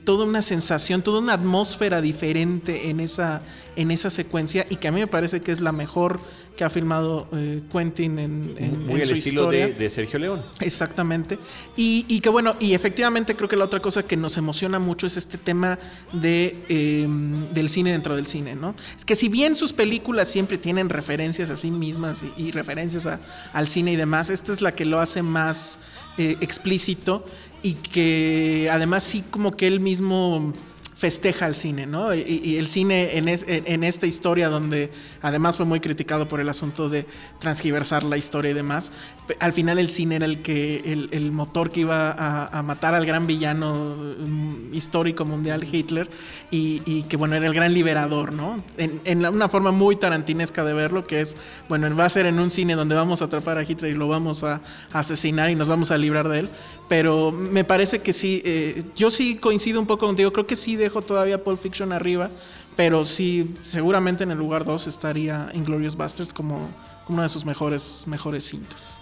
toda 0.04 0.24
una 0.24 0.42
sensación, 0.42 1.02
toda 1.02 1.20
una 1.20 1.32
atmósfera 1.32 2.00
diferente 2.00 2.90
en 2.90 3.00
esa, 3.00 3.42
en 3.74 3.90
esa 3.90 4.10
secuencia 4.10 4.66
y 4.70 4.76
que 4.76 4.88
a 4.88 4.92
mí 4.92 5.00
me 5.00 5.06
parece 5.06 5.40
que 5.40 5.52
es 5.52 5.60
la 5.60 5.72
mejor 5.72 6.20
que 6.56 6.64
ha 6.64 6.70
filmado 6.70 7.28
eh, 7.32 7.62
Quentin 7.70 8.18
en, 8.18 8.54
en, 8.56 8.86
Muy 8.86 9.00
el 9.02 9.10
estilo 9.10 9.50
De, 9.50 9.90
Sergio 9.90 10.18
León. 10.18 10.42
Exactamente. 10.60 11.38
Y, 11.76 12.20
que 12.20 12.28
bueno, 12.30 12.56
y 12.58 12.72
efectivamente 12.72 13.36
creo 13.36 13.48
que 13.48 13.56
la 13.56 13.66
otra 13.66 13.80
cosa 13.80 14.02
que 14.02 14.16
nos 14.16 14.36
emociona 14.36 14.78
mucho 14.78 15.06
es 15.06 15.16
este 15.16 15.38
tema 15.38 15.78
de, 16.12 16.56
em, 16.68 17.52
del 17.52 17.68
cine 17.68 17.92
dentro 17.92 18.16
del 18.16 18.26
cine, 18.26 18.54
¿no? 18.54 18.74
Es 18.96 19.04
que 19.04 19.14
si 19.14 19.28
bien 19.28 19.54
sus 19.54 19.72
películas 19.72 20.28
siempre 20.28 20.56
tienen 20.56 20.88
referencias 20.88 21.50
a 21.50 21.56
sí 21.56 21.70
mismas 21.70 22.24
y, 22.36 22.50
referencias 22.50 23.06
al 23.52 23.68
cine 23.68 23.92
y 23.92 23.96
demás, 23.96 24.30
esta 24.30 24.52
es 24.52 24.62
la 24.62 24.72
que 24.72 24.86
lo 24.86 24.98
hace 24.98 25.22
más 25.22 25.78
eh, 26.16 26.38
explícito 26.40 27.26
y 27.66 27.72
que 27.74 28.68
además 28.70 29.02
sí 29.02 29.24
como 29.28 29.50
que 29.50 29.66
él 29.66 29.80
mismo 29.80 30.52
festeja 30.94 31.48
el 31.48 31.56
cine, 31.56 31.84
¿no? 31.84 32.14
Y, 32.14 32.56
el 32.58 32.68
cine 32.68 33.18
en, 33.18 33.28
en, 33.28 33.82
esta 33.82 34.06
historia 34.06 34.48
donde 34.48 34.92
además 35.20 35.56
fue 35.56 35.66
muy 35.66 35.80
criticado 35.80 36.28
por 36.28 36.38
el 36.38 36.48
asunto 36.48 36.88
de 36.88 37.06
transgiversar 37.40 38.04
la 38.04 38.16
historia 38.16 38.52
y 38.52 38.54
demás, 38.54 38.92
al 39.40 39.52
final 39.52 39.78
el 39.78 39.90
cine 39.90 40.16
era 40.16 40.26
el 40.26 40.42
que 40.42 41.08
el, 41.10 41.32
motor 41.32 41.70
que 41.70 41.80
iba 41.80 42.12
a, 42.12 42.62
matar 42.62 42.94
al 42.94 43.06
gran 43.06 43.26
villano 43.26 43.96
mm, 44.18 44.74
histórico 44.74 45.24
mundial 45.24 45.66
Hitler 45.70 46.08
y, 46.50 47.02
que 47.04 47.16
bueno 47.16 47.36
era 47.36 47.46
el 47.46 47.54
gran 47.54 47.74
liberador, 47.74 48.32
¿no? 48.32 48.62
En, 48.76 49.26
una 49.26 49.48
forma 49.48 49.72
muy 49.72 49.96
tarantinesca 49.96 50.64
de 50.64 50.74
verlo 50.74 51.04
que 51.04 51.20
es 51.20 51.36
bueno 51.68 51.94
va 51.96 52.04
a 52.04 52.08
ser 52.08 52.26
en 52.26 52.38
un 52.38 52.50
cine 52.50 52.74
donde 52.74 52.94
vamos 52.94 53.22
a 53.22 53.26
atrapar 53.26 53.58
a 53.58 53.62
Hitler 53.62 53.92
y 53.92 53.94
lo 53.94 54.08
vamos 54.08 54.44
a, 54.44 54.60
asesinar 54.92 55.50
y 55.50 55.54
nos 55.54 55.68
vamos 55.68 55.90
a 55.90 55.98
librar 55.98 56.28
de 56.28 56.40
él, 56.40 56.48
pero 56.88 57.32
me 57.32 57.64
parece 57.64 58.00
que 58.00 58.12
sí, 58.12 58.42
eh, 58.44 58.84
yo 58.94 59.10
sí 59.10 59.36
coincido 59.36 59.80
un 59.80 59.86
poco 59.86 60.06
contigo, 60.06 60.32
creo 60.32 60.46
que 60.46 60.56
sí 60.56 60.76
dejo 60.76 61.02
todavía 61.02 61.42
Pulp 61.42 61.60
Fiction 61.60 61.92
arriba, 61.92 62.30
pero 62.76 63.04
sí, 63.04 63.56
seguramente 63.64 64.24
en 64.24 64.30
el 64.30 64.38
lugar 64.38 64.64
2 64.64 64.86
estaría 64.86 65.50
Inglorious 65.54 65.96
Basterds 65.96 66.32
como 66.32 66.70
uno 67.08 67.22
de 67.22 67.28
sus 67.28 67.44
mejores, 67.44 68.02
mejores 68.06 68.44
cintas. 68.48 68.98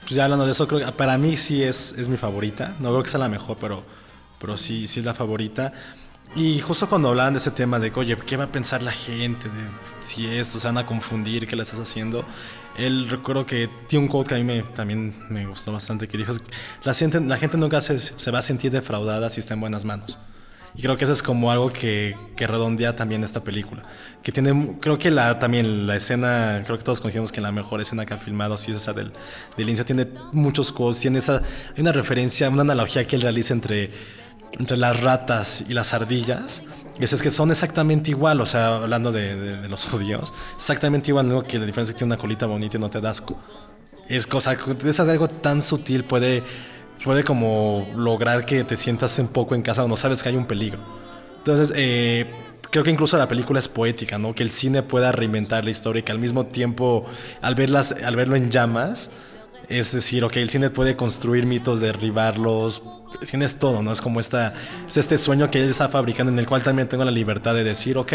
Pues 0.00 0.16
ya 0.16 0.24
hablando 0.24 0.44
de 0.44 0.52
eso, 0.52 0.66
creo 0.68 0.84
que 0.84 0.92
para 0.92 1.16
mí 1.16 1.36
sí 1.36 1.62
es, 1.62 1.94
es 1.96 2.08
mi 2.08 2.16
favorita. 2.16 2.76
No 2.80 2.90
creo 2.90 3.02
que 3.02 3.08
sea 3.08 3.20
la 3.20 3.28
mejor, 3.28 3.56
pero, 3.58 3.82
pero 4.38 4.58
sí, 4.58 4.86
sí 4.86 5.00
es 5.00 5.06
la 5.06 5.14
favorita. 5.14 5.72
Y 6.36 6.58
justo 6.60 6.88
cuando 6.88 7.08
hablaban 7.08 7.32
de 7.32 7.38
ese 7.38 7.52
tema 7.52 7.78
de, 7.78 7.92
oye, 7.94 8.16
¿qué 8.26 8.36
va 8.36 8.44
a 8.44 8.52
pensar 8.52 8.82
la 8.82 8.90
gente? 8.90 9.48
De 9.48 9.60
si 10.00 10.26
esto 10.26 10.58
se 10.58 10.66
van 10.66 10.78
a 10.78 10.84
confundir, 10.84 11.46
¿qué 11.46 11.56
le 11.56 11.62
estás 11.62 11.78
haciendo? 11.78 12.24
Él 12.76 13.08
recuerdo 13.08 13.46
que 13.46 13.68
tiene 13.86 14.04
un 14.04 14.10
quote 14.10 14.30
que 14.30 14.40
a 14.40 14.44
mí 14.44 14.62
también 14.74 15.14
me 15.28 15.46
gustó 15.46 15.72
bastante, 15.72 16.08
que 16.08 16.18
dijo, 16.18 16.32
la 16.82 16.94
gente, 16.94 17.20
la 17.20 17.36
gente 17.36 17.56
nunca 17.56 17.80
se, 17.80 18.00
se 18.00 18.30
va 18.30 18.40
a 18.40 18.42
sentir 18.42 18.72
defraudada 18.72 19.30
si 19.30 19.40
está 19.40 19.54
en 19.54 19.60
buenas 19.60 19.84
manos. 19.84 20.18
Y 20.76 20.82
creo 20.82 20.96
que 20.96 21.04
eso 21.04 21.12
es 21.12 21.22
como 21.22 21.52
algo 21.52 21.72
que, 21.72 22.16
que, 22.34 22.48
redondea 22.48 22.96
también 22.96 23.22
esta 23.22 23.44
película. 23.44 23.84
Que 24.24 24.32
tiene, 24.32 24.76
creo 24.80 24.98
que 24.98 25.10
la, 25.12 25.38
también 25.38 25.86
la 25.86 25.94
escena, 25.94 26.62
creo 26.64 26.76
que 26.76 26.82
todos 26.82 27.00
conocemos 27.00 27.30
que 27.30 27.40
la 27.40 27.52
mejor 27.52 27.80
escena 27.80 28.04
que 28.04 28.14
ha 28.14 28.18
filmado 28.18 28.58
sí 28.58 28.72
es 28.72 28.78
esa 28.78 28.92
del, 28.92 29.12
del 29.56 29.68
inicio. 29.68 29.84
Tiene 29.84 30.08
muchos 30.32 30.72
quotes, 30.72 31.00
tiene 31.00 31.20
esa, 31.20 31.36
hay 31.36 31.80
una 31.80 31.92
referencia, 31.92 32.48
una 32.50 32.62
analogía 32.62 33.06
que 33.06 33.14
él 33.14 33.22
realiza 33.22 33.54
entre, 33.54 33.92
entre 34.58 34.76
las 34.76 35.00
ratas 35.00 35.64
y 35.68 35.74
las 35.74 35.94
ardillas. 35.94 36.64
Y 36.98 37.04
es 37.04 37.22
que 37.22 37.30
son 37.30 37.50
exactamente 37.50 38.10
igual, 38.10 38.40
o 38.40 38.46
sea, 38.46 38.76
hablando 38.76 39.10
de, 39.10 39.66
los 39.68 39.84
judíos, 39.90 40.32
exactamente 40.54 41.10
igual, 41.10 41.28
¿no? 41.28 41.42
que 41.42 41.58
la 41.58 41.66
diferencia 41.66 41.90
es 41.90 41.94
que 41.94 41.98
tiene 41.98 42.14
una 42.14 42.20
colita 42.20 42.46
bonita 42.46 42.76
y 42.76 42.80
no 42.80 42.90
te 42.90 43.00
das. 43.00 43.22
Es 44.08 44.26
cosa, 44.26 44.52
es 44.52 45.00
algo 45.00 45.28
tan 45.28 45.62
sutil, 45.62 46.04
puede 46.04 46.42
puede 47.02 47.24
como 47.24 47.86
lograr 47.96 48.46
que 48.46 48.64
te 48.64 48.76
sientas 48.76 49.18
un 49.18 49.28
poco 49.28 49.54
en 49.54 49.62
casa 49.62 49.82
cuando 49.82 49.96
sabes 49.96 50.22
que 50.22 50.28
hay 50.28 50.36
un 50.36 50.46
peligro. 50.46 50.80
Entonces, 51.38 51.72
eh, 51.76 52.26
creo 52.70 52.84
que 52.84 52.90
incluso 52.90 53.16
la 53.18 53.28
película 53.28 53.58
es 53.58 53.68
poética, 53.68 54.18
¿no? 54.18 54.34
Que 54.34 54.42
el 54.42 54.50
cine 54.50 54.82
pueda 54.82 55.12
reinventar 55.12 55.64
la 55.64 55.70
historia 55.70 56.00
y 56.00 56.02
que 56.02 56.12
al 56.12 56.18
mismo 56.18 56.46
tiempo, 56.46 57.04
al, 57.42 57.54
verlas, 57.54 57.92
al 57.92 58.16
verlo 58.16 58.36
en 58.36 58.50
llamas, 58.50 59.10
es 59.68 59.92
decir, 59.92 60.24
ok, 60.24 60.36
el 60.36 60.50
cine 60.50 60.70
puede 60.70 60.96
construir 60.96 61.46
mitos, 61.46 61.80
derribarlos. 61.80 62.82
El 63.20 63.26
cine 63.26 63.44
es 63.44 63.58
todo, 63.58 63.82
¿no? 63.82 63.92
Es 63.92 64.00
como 64.00 64.20
esta, 64.20 64.54
es 64.86 64.96
este 64.96 65.18
sueño 65.18 65.50
que 65.50 65.62
él 65.62 65.70
está 65.70 65.88
fabricando 65.88 66.32
en 66.32 66.38
el 66.38 66.46
cual 66.46 66.62
también 66.62 66.88
tengo 66.88 67.04
la 67.04 67.10
libertad 67.10 67.54
de 67.54 67.64
decir, 67.64 67.96
ok, 67.96 68.12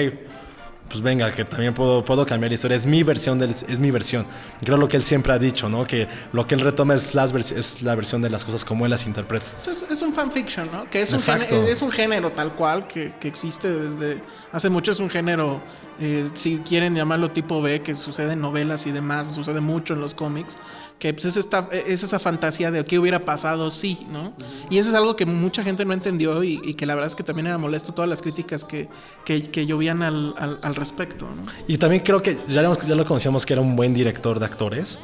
pues 0.90 1.02
venga, 1.02 1.32
que 1.32 1.46
también 1.46 1.74
puedo, 1.74 2.04
puedo 2.04 2.26
cambiar 2.26 2.50
la 2.50 2.56
historia. 2.56 2.76
Es 2.76 2.86
mi 2.86 3.04
versión, 3.04 3.38
del, 3.40 3.52
es 3.52 3.80
mi 3.80 3.92
versión. 3.92 4.26
Creo 4.64 4.78
lo 4.78 4.88
que 4.88 4.98
él 4.98 5.04
siempre 5.04 5.32
ha 5.32 5.38
dicho, 5.38 5.70
¿no? 5.70 5.86
Que 5.86 6.08
lo 6.34 6.48
que 6.48 6.56
él 6.56 6.62
retoma 6.62 6.96
es, 6.96 7.14
las 7.14 7.34
es 7.52 7.84
la 7.84 7.96
versión 7.96 8.22
de 8.22 8.30
las 8.30 8.44
cosas 8.44 8.66
como 8.66 8.86
él 8.86 8.92
las 8.92 9.06
interpreta. 9.06 9.46
Entonces, 9.60 9.90
es 9.90 10.02
un 10.02 10.12
fanfiction, 10.12 10.70
¿no? 10.72 10.90
Que 10.90 11.04
es 11.04 11.14
un, 11.14 11.20
género, 11.20 11.68
es 11.68 11.82
un 11.82 11.92
género 11.92 12.32
tal 12.32 12.56
cual 12.56 12.88
que, 12.88 13.14
que, 13.20 13.28
existe 13.28 13.70
desde 13.70 14.22
hace 14.52 14.70
mucho. 14.70 14.92
Es 14.92 15.00
un 15.00 15.10
género, 15.10 15.62
eh, 16.00 16.30
si 16.34 16.58
quieren 16.60 16.96
llamarlo 16.96 17.32
tipo 17.32 17.62
B, 17.62 17.82
que 17.82 17.96
sucede 17.96 18.34
en 18.34 18.42
novelas 18.42 18.88
y 18.88 18.92
demás, 18.92 19.30
sucede 19.34 19.62
mucho 19.62 19.94
en 19.94 20.02
los 20.02 20.14
cómics 20.14 20.58
que 21.00 21.14
pues, 21.14 21.26
es, 21.26 21.38
esta, 21.38 21.68
es 21.72 22.04
esa 22.04 22.20
fantasía 22.20 22.72
de 22.72 22.84
qué 22.84 23.00
hubiera 23.00 23.24
pasado 23.24 23.72
sí, 23.72 24.06
¿no? 24.12 24.34
Y 24.70 24.78
eso 24.78 24.90
es 24.90 24.96
algo 24.96 25.16
que 25.16 25.26
mucha 25.26 25.64
gente 25.64 25.86
no 25.86 25.94
entendió 25.94 26.44
y, 26.44 26.74
que 26.76 26.86
la 26.86 26.94
verdad 26.94 27.08
es 27.08 27.16
que 27.16 27.24
también 27.24 27.48
era 27.48 27.58
molesto 27.58 27.94
todas 27.94 28.10
las 28.10 28.22
críticas 28.22 28.66
que, 28.66 28.90
que, 29.24 29.50
que 29.50 29.66
llovían 29.66 30.04
al, 30.04 30.36
al, 30.62 30.76
respecto, 30.76 31.26
¿no? 31.26 31.50
Y 31.68 31.78
también 31.78 32.04
creo 32.04 32.22
que 32.22 32.38
ya, 32.50 32.62
ya 32.62 32.96
lo 32.96 33.06
conocíamos 33.06 33.46
que 33.46 33.54
era 33.54 33.62
un 33.62 33.76
buen 33.76 33.94
director 33.94 34.40
de 34.40 34.46
actores 34.46 35.00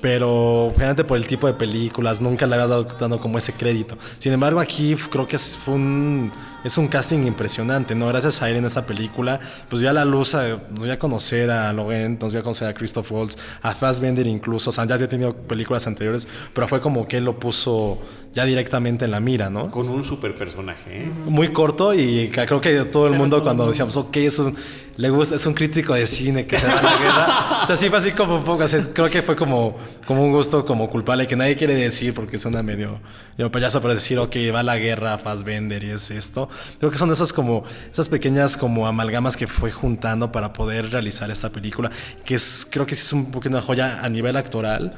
pero 0.00 0.68
generalmente 0.74 1.04
por 1.04 1.16
el 1.16 1.26
tipo 1.26 1.46
de 1.46 1.54
películas 1.54 2.20
nunca 2.20 2.46
le 2.46 2.54
había 2.54 2.68
dado, 2.68 2.84
dando 2.84 3.20
como 3.20 3.38
ese 3.38 3.52
crédito. 3.52 3.98
Sin 4.18 4.32
embargo, 4.32 4.60
aquí 4.60 4.94
creo 5.10 5.26
que 5.26 5.38
fue 5.38 5.74
un, 5.74 6.30
es 6.64 6.78
un 6.78 6.88
casting 6.88 7.26
impresionante, 7.26 7.94
¿no? 7.94 8.08
Gracias 8.08 8.42
a 8.42 8.50
él 8.50 8.56
en 8.56 8.64
esta 8.64 8.84
película, 8.86 9.40
pues 9.68 9.82
ya 9.82 9.92
la 9.92 10.04
luz 10.04 10.34
nos 10.34 10.80
voy 10.80 10.90
a 10.90 10.98
conocer 10.98 11.50
a 11.50 11.72
Logan, 11.72 12.18
nos 12.20 12.32
voy 12.32 12.40
a 12.40 12.42
conocer 12.42 12.68
a 12.68 12.74
Christoph 12.74 13.10
Waltz, 13.12 13.36
a 13.62 13.74
Fassbender 13.74 14.26
incluso, 14.26 14.70
o 14.70 14.72
sea, 14.72 14.84
ya 14.84 14.94
había 14.94 15.08
tenido 15.08 15.34
películas 15.34 15.86
anteriores, 15.86 16.26
pero 16.52 16.66
fue 16.68 16.80
como 16.80 17.06
que 17.06 17.18
él 17.18 17.24
lo 17.24 17.38
puso 17.38 17.98
ya 18.34 18.44
directamente 18.44 19.04
en 19.04 19.12
la 19.12 19.20
mira, 19.20 19.50
¿no? 19.50 19.70
Con 19.70 19.88
un 19.88 20.04
super 20.04 20.34
personaje, 20.34 21.04
¿eh? 21.04 21.12
Muy 21.26 21.48
corto 21.48 21.94
y 21.94 22.28
creo 22.28 22.60
que 22.60 22.84
todo 22.84 23.06
el 23.06 23.14
mundo 23.14 23.42
cuando 23.42 23.66
decíamos, 23.66 23.96
ok, 23.96 24.16
es 24.16 24.38
un 24.38 24.56
le 24.98 25.10
gusta, 25.10 25.36
es 25.36 25.46
un 25.46 25.54
crítico 25.54 25.94
de 25.94 26.08
cine 26.08 26.44
que 26.44 26.56
se 26.56 26.66
va 26.66 26.80
a 26.80 26.82
la 26.82 26.98
guerra. 26.98 27.62
o 27.62 27.66
sea, 27.66 27.76
sí 27.76 27.88
fue 27.88 27.98
así 27.98 28.10
como 28.10 28.34
un 28.34 28.42
poco, 28.42 28.64
creo 28.92 29.08
que 29.08 29.22
fue 29.22 29.36
como, 29.36 29.76
como 30.04 30.24
un 30.24 30.32
gusto 30.32 30.66
como 30.66 30.90
culpable 30.90 31.24
que 31.28 31.36
nadie 31.36 31.56
quiere 31.56 31.76
decir 31.76 32.12
porque 32.12 32.36
suena 32.36 32.64
medio, 32.64 32.98
medio 33.36 33.50
payaso, 33.50 33.80
pero 33.80 33.94
decir, 33.94 34.18
ok, 34.18 34.34
va 34.52 34.60
a 34.60 34.62
la 34.64 34.76
guerra, 34.76 35.16
Fassbender 35.16 35.84
y 35.84 35.90
es 35.90 36.10
esto. 36.10 36.48
Creo 36.78 36.90
que 36.90 36.98
son 36.98 37.10
esas 37.10 37.32
como, 37.32 37.64
esas 37.92 38.08
pequeñas 38.08 38.56
como 38.56 38.86
amalgamas 38.86 39.36
que 39.36 39.46
fue 39.46 39.70
juntando 39.70 40.32
para 40.32 40.52
poder 40.52 40.90
realizar 40.90 41.30
esta 41.30 41.50
película, 41.50 41.90
que 42.24 42.34
es, 42.34 42.66
creo 42.70 42.86
que 42.86 42.94
sí 42.94 43.02
es 43.02 43.12
un 43.12 43.30
poquito 43.30 43.50
una 43.50 43.62
joya 43.62 44.00
a 44.02 44.08
nivel 44.08 44.36
actoral. 44.36 44.94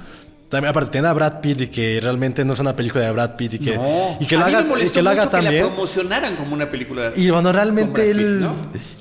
También, 0.50 0.70
aparte, 0.70 0.90
tiene 0.90 1.06
a 1.06 1.12
Brad 1.12 1.40
Pitt 1.40 1.60
y 1.60 1.66
que 1.68 2.00
realmente 2.02 2.44
no 2.44 2.54
es 2.54 2.58
una 2.58 2.74
película 2.74 3.04
de 3.04 3.12
Brad 3.12 3.36
Pitt 3.36 3.54
y 3.54 3.58
que, 3.60 3.80
y 4.18 4.26
que 4.26 4.36
lo 4.36 4.44
A 4.44 4.48
mí 4.48 4.54
haga, 4.54 4.74
me 4.74 4.84
y 4.84 4.90
que 4.90 5.00
lo 5.00 5.10
haga 5.10 5.22
mucho 5.22 5.30
que 5.30 5.36
la 5.36 5.42
también. 5.44 5.66
promocionaran 5.68 6.34
como 6.34 6.54
una 6.54 6.68
película. 6.68 7.12
Y 7.14 7.30
bueno, 7.30 7.52
realmente 7.52 7.92
Brad 7.92 8.16
Pitt, 8.16 8.20
él, 8.20 8.40
¿no? 8.40 8.54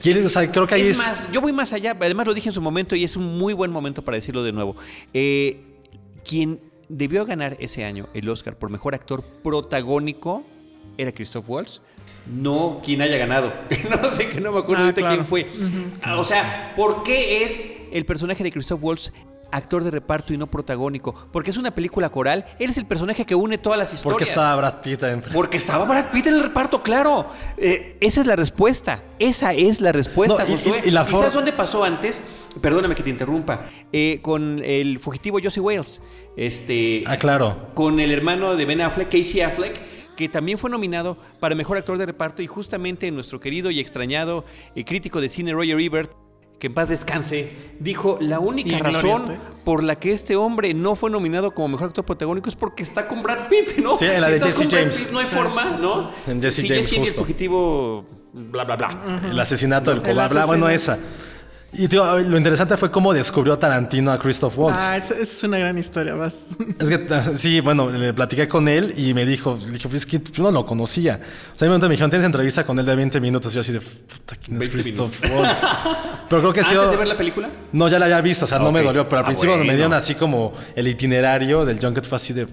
y 0.04 0.10
él, 0.12 0.26
o 0.28 0.30
sea, 0.30 0.52
creo 0.52 0.68
que 0.68 0.76
ahí 0.76 0.82
es 0.82 0.90
es, 0.90 0.98
más, 1.00 1.32
yo 1.32 1.42
voy 1.42 1.52
más 1.52 1.74
allá. 1.74 1.98
Además 2.00 2.28
lo 2.28 2.36
dije 2.36 2.50
en 2.50 2.54
su 2.54 2.62
momento 2.62 2.96
y 2.96 3.04
es 3.04 3.16
un 3.16 3.40
muy 3.40 3.54
buen 3.56 3.72
momento 3.72 4.04
para 4.04 4.14
decirlo 4.14 4.44
de 4.44 4.52
nuevo. 4.52 4.76
Eh, 5.12 5.60
quien 6.24 6.60
debió 6.88 7.26
ganar 7.26 7.58
ese 7.60 7.84
año 7.84 8.10
el 8.14 8.30
Oscar 8.30 8.56
por 8.56 8.70
mejor 8.70 8.94
actor 8.94 9.24
protagónico 9.44 10.44
era 11.00 11.12
Christoph 11.12 11.50
Waltz. 11.50 11.82
No 12.32 12.82
quien 12.86 13.02
haya 13.02 13.18
ganado. 13.18 13.52
no 13.90 14.12
sé 14.14 14.30
que 14.30 14.40
no 14.40 14.52
me 14.52 14.60
acuerdo 14.60 14.84
Ah, 14.84 14.86
ahorita 14.88 15.02
claro. 15.02 15.16
quién 15.16 15.28
fue. 15.28 15.48
Ah, 16.04 16.18
O 16.20 16.24
sea, 16.24 16.74
¿por 16.76 17.04
qué 17.04 17.44
es 17.44 17.70
el 17.92 18.06
personaje 18.06 18.44
de 18.44 18.52
Christoph 18.52 18.84
Waltz 18.84 19.12
actor 19.52 19.84
de 19.84 19.90
reparto 19.90 20.32
y 20.32 20.38
no 20.38 20.46
protagónico? 20.46 21.16
Porque 21.32 21.50
es 21.50 21.58
una 21.58 21.72
película 21.72 22.10
coral. 22.10 22.46
Él 22.60 22.70
es 22.70 22.78
el 22.78 22.86
personaje 22.86 23.26
que 23.26 23.34
une 23.34 23.58
todas 23.58 23.80
las 23.80 23.92
historias. 23.92 24.14
porque 24.14 24.24
estaba 24.26 24.56
Brad 24.58 24.82
Pitt 24.82 25.02
en 25.04 25.22
Porque 25.22 25.58
estaba 25.58 25.86
Brad 25.86 26.12
Pitt 26.12 26.28
en 26.28 26.36
el 26.36 26.44
reparto, 26.44 26.84
claro. 26.84 27.26
Eh, 27.58 27.98
esa 28.00 28.22
es 28.22 28.28
la 28.28 28.36
respuesta. 28.36 29.02
Esa 29.18 29.54
es 29.54 29.82
la 29.82 29.92
respuesta, 29.92 30.44
No, 30.46 30.50
y- 30.50 30.58
Josué. 30.58 30.82
y- 30.86 30.90
y 30.90 30.92
la 30.92 31.08
sabes 31.08 31.34
dónde 31.34 31.52
pasó 31.52 31.84
antes? 31.84 32.22
Perdóname 32.62 32.94
que 32.94 33.02
te 33.02 33.10
interrumpa. 33.10 33.66
Eh, 33.92 34.20
con 34.22 34.62
el 34.64 35.00
fugitivo 35.00 35.40
Josie 35.44 35.62
Wales. 35.62 36.00
Este, 36.38 37.04
Ah, 37.08 37.18
claro. 37.18 37.70
Con 37.74 38.00
el 38.00 38.12
hermano 38.12 38.56
de 38.56 38.66
Ben 38.66 38.82
Affleck, 38.82 39.08
Casey 39.10 39.42
Affleck, 39.42 39.80
que 40.20 40.28
también 40.28 40.58
fue 40.58 40.70
nominado 40.70 41.18
para 41.40 41.56
mejor 41.56 41.78
actor 41.78 41.98
de 41.98 42.06
reparto. 42.06 42.42
Y 42.42 42.48
justamente 42.48 43.10
nuestro 43.10 43.40
querido 43.40 43.72
y 43.72 43.80
extrañado 43.80 44.44
eh, 44.76 44.84
crítico 44.84 45.22
de 45.22 45.30
cine 45.30 45.54
Roger 45.54 45.80
Ebert. 45.80 46.12
Que 46.60 46.68
en 46.68 46.74
paz 46.74 46.90
descanse, 46.90 47.54
dijo 47.80 48.18
la 48.20 48.42
única 48.42 48.78
razón 48.80 49.38
por 49.64 49.82
la 49.82 49.96
que 49.96 50.12
este 50.12 50.36
hombre 50.36 50.74
no 50.74 50.98
fue 50.98 51.10
nominado 51.10 51.52
como 51.52 51.70
mejor 51.70 51.88
actor 51.88 52.04
protagónico 52.04 52.50
es 52.50 52.58
porque 52.58 52.84
está 52.84 53.08
con 53.08 53.24
Brad 53.24 53.48
Pitt, 53.48 53.78
¿no? 53.78 53.96
Sí, 53.98 54.04
en 54.04 54.20
la 54.20 54.28
Si 54.28 54.32
de 54.34 54.38
estás 54.40 54.58
Jesse 54.58 54.70
James. 54.70 54.98
Pitt, 55.04 55.12
no 55.14 55.20
hay 55.20 55.26
forma, 55.26 55.78
¿no? 55.80 56.12
En 56.28 56.42
Jesse 56.42 56.56
Sí, 56.56 56.68
James, 56.68 56.90
Jesse 56.90 57.00
justo. 57.00 57.22
fugitivo, 57.22 58.06
bla, 58.34 58.66
bla, 58.66 58.76
bla. 58.76 59.22
El 59.32 59.40
asesinato 59.40 59.90
del 59.92 60.02
El 60.02 60.06
cobar. 60.12 60.30
bla, 60.32 60.46
Bueno, 60.46 60.68
esa. 60.68 61.00
Y 61.72 61.88
tío, 61.88 62.18
lo 62.20 62.36
interesante 62.36 62.76
fue 62.78 62.90
cómo 62.90 63.14
descubrió 63.14 63.58
Tarantino 63.60 64.12
a 64.12 64.18
Christoph 64.18 64.58
Waltz. 64.58 64.82
Ah, 64.82 64.98
esa, 64.98 65.14
esa 65.14 65.22
es 65.24 65.44
una 65.44 65.60
gran 65.60 65.78
historia. 65.78 66.16
Vas. 66.16 66.58
Es 66.80 66.90
que 66.90 67.14
ah, 67.14 67.24
sí, 67.36 67.60
bueno, 67.62 67.90
le 67.90 68.12
platiqué 68.14 68.48
con 68.48 68.68
él 68.68 68.92
y 68.98 69.14
me 69.14 69.24
dijo, 69.26 69.58
le 69.66 69.74
dije, 69.74 69.88
"Pues 69.88 70.04
es 70.04 70.06
que 70.08 70.20
yo 70.32 70.42
no 70.44 70.52
lo 70.52 70.66
conocía. 70.66 71.20
O 71.54 71.58
sea, 71.58 71.66
en 71.66 71.70
un 71.70 71.74
momento 71.74 71.88
me 71.88 71.92
dijeron, 71.94 72.10
tienes 72.10 72.26
entrevista 72.26 72.66
con 72.66 72.80
él 72.80 72.86
de 72.88 72.96
20 72.96 73.22
minutos. 73.22 73.52
Y 73.52 73.56
yo 73.56 73.62
así 73.62 73.72
de, 73.72 73.82
puta, 73.82 74.36
¿quién 74.44 74.58
es 74.62 74.70
20 74.72 74.72
Christoph 74.72 75.14
Waltz? 75.32 75.62
Pero 76.28 76.42
creo 76.42 76.54
que 76.54 76.64
sí. 76.64 76.74
¿Antes 76.74 76.92
de 76.92 76.98
ver 76.98 77.08
la 77.08 77.18
película? 77.18 77.50
No, 77.72 77.88
ya 77.88 78.00
la 78.00 78.06
había 78.06 78.22
visto, 78.22 78.46
o 78.46 78.48
sea, 78.48 78.58
no 78.58 78.72
me 78.72 78.80
Ok. 78.80 78.86
dolió, 78.88 79.08
pero 79.08 79.20
al 79.20 79.24
Ah, 79.26 79.28
principio 79.28 79.52
cuando 79.52 79.64
me 79.66 79.70
bueno. 79.70 79.78
dieron 79.78 79.94
así 79.94 80.16
como 80.16 80.54
el 80.76 80.88
itinerario 80.88 81.66
del 81.66 81.80
Junket 81.80 82.08
fue 82.08 82.16
así 82.16 82.34
de 82.34 82.48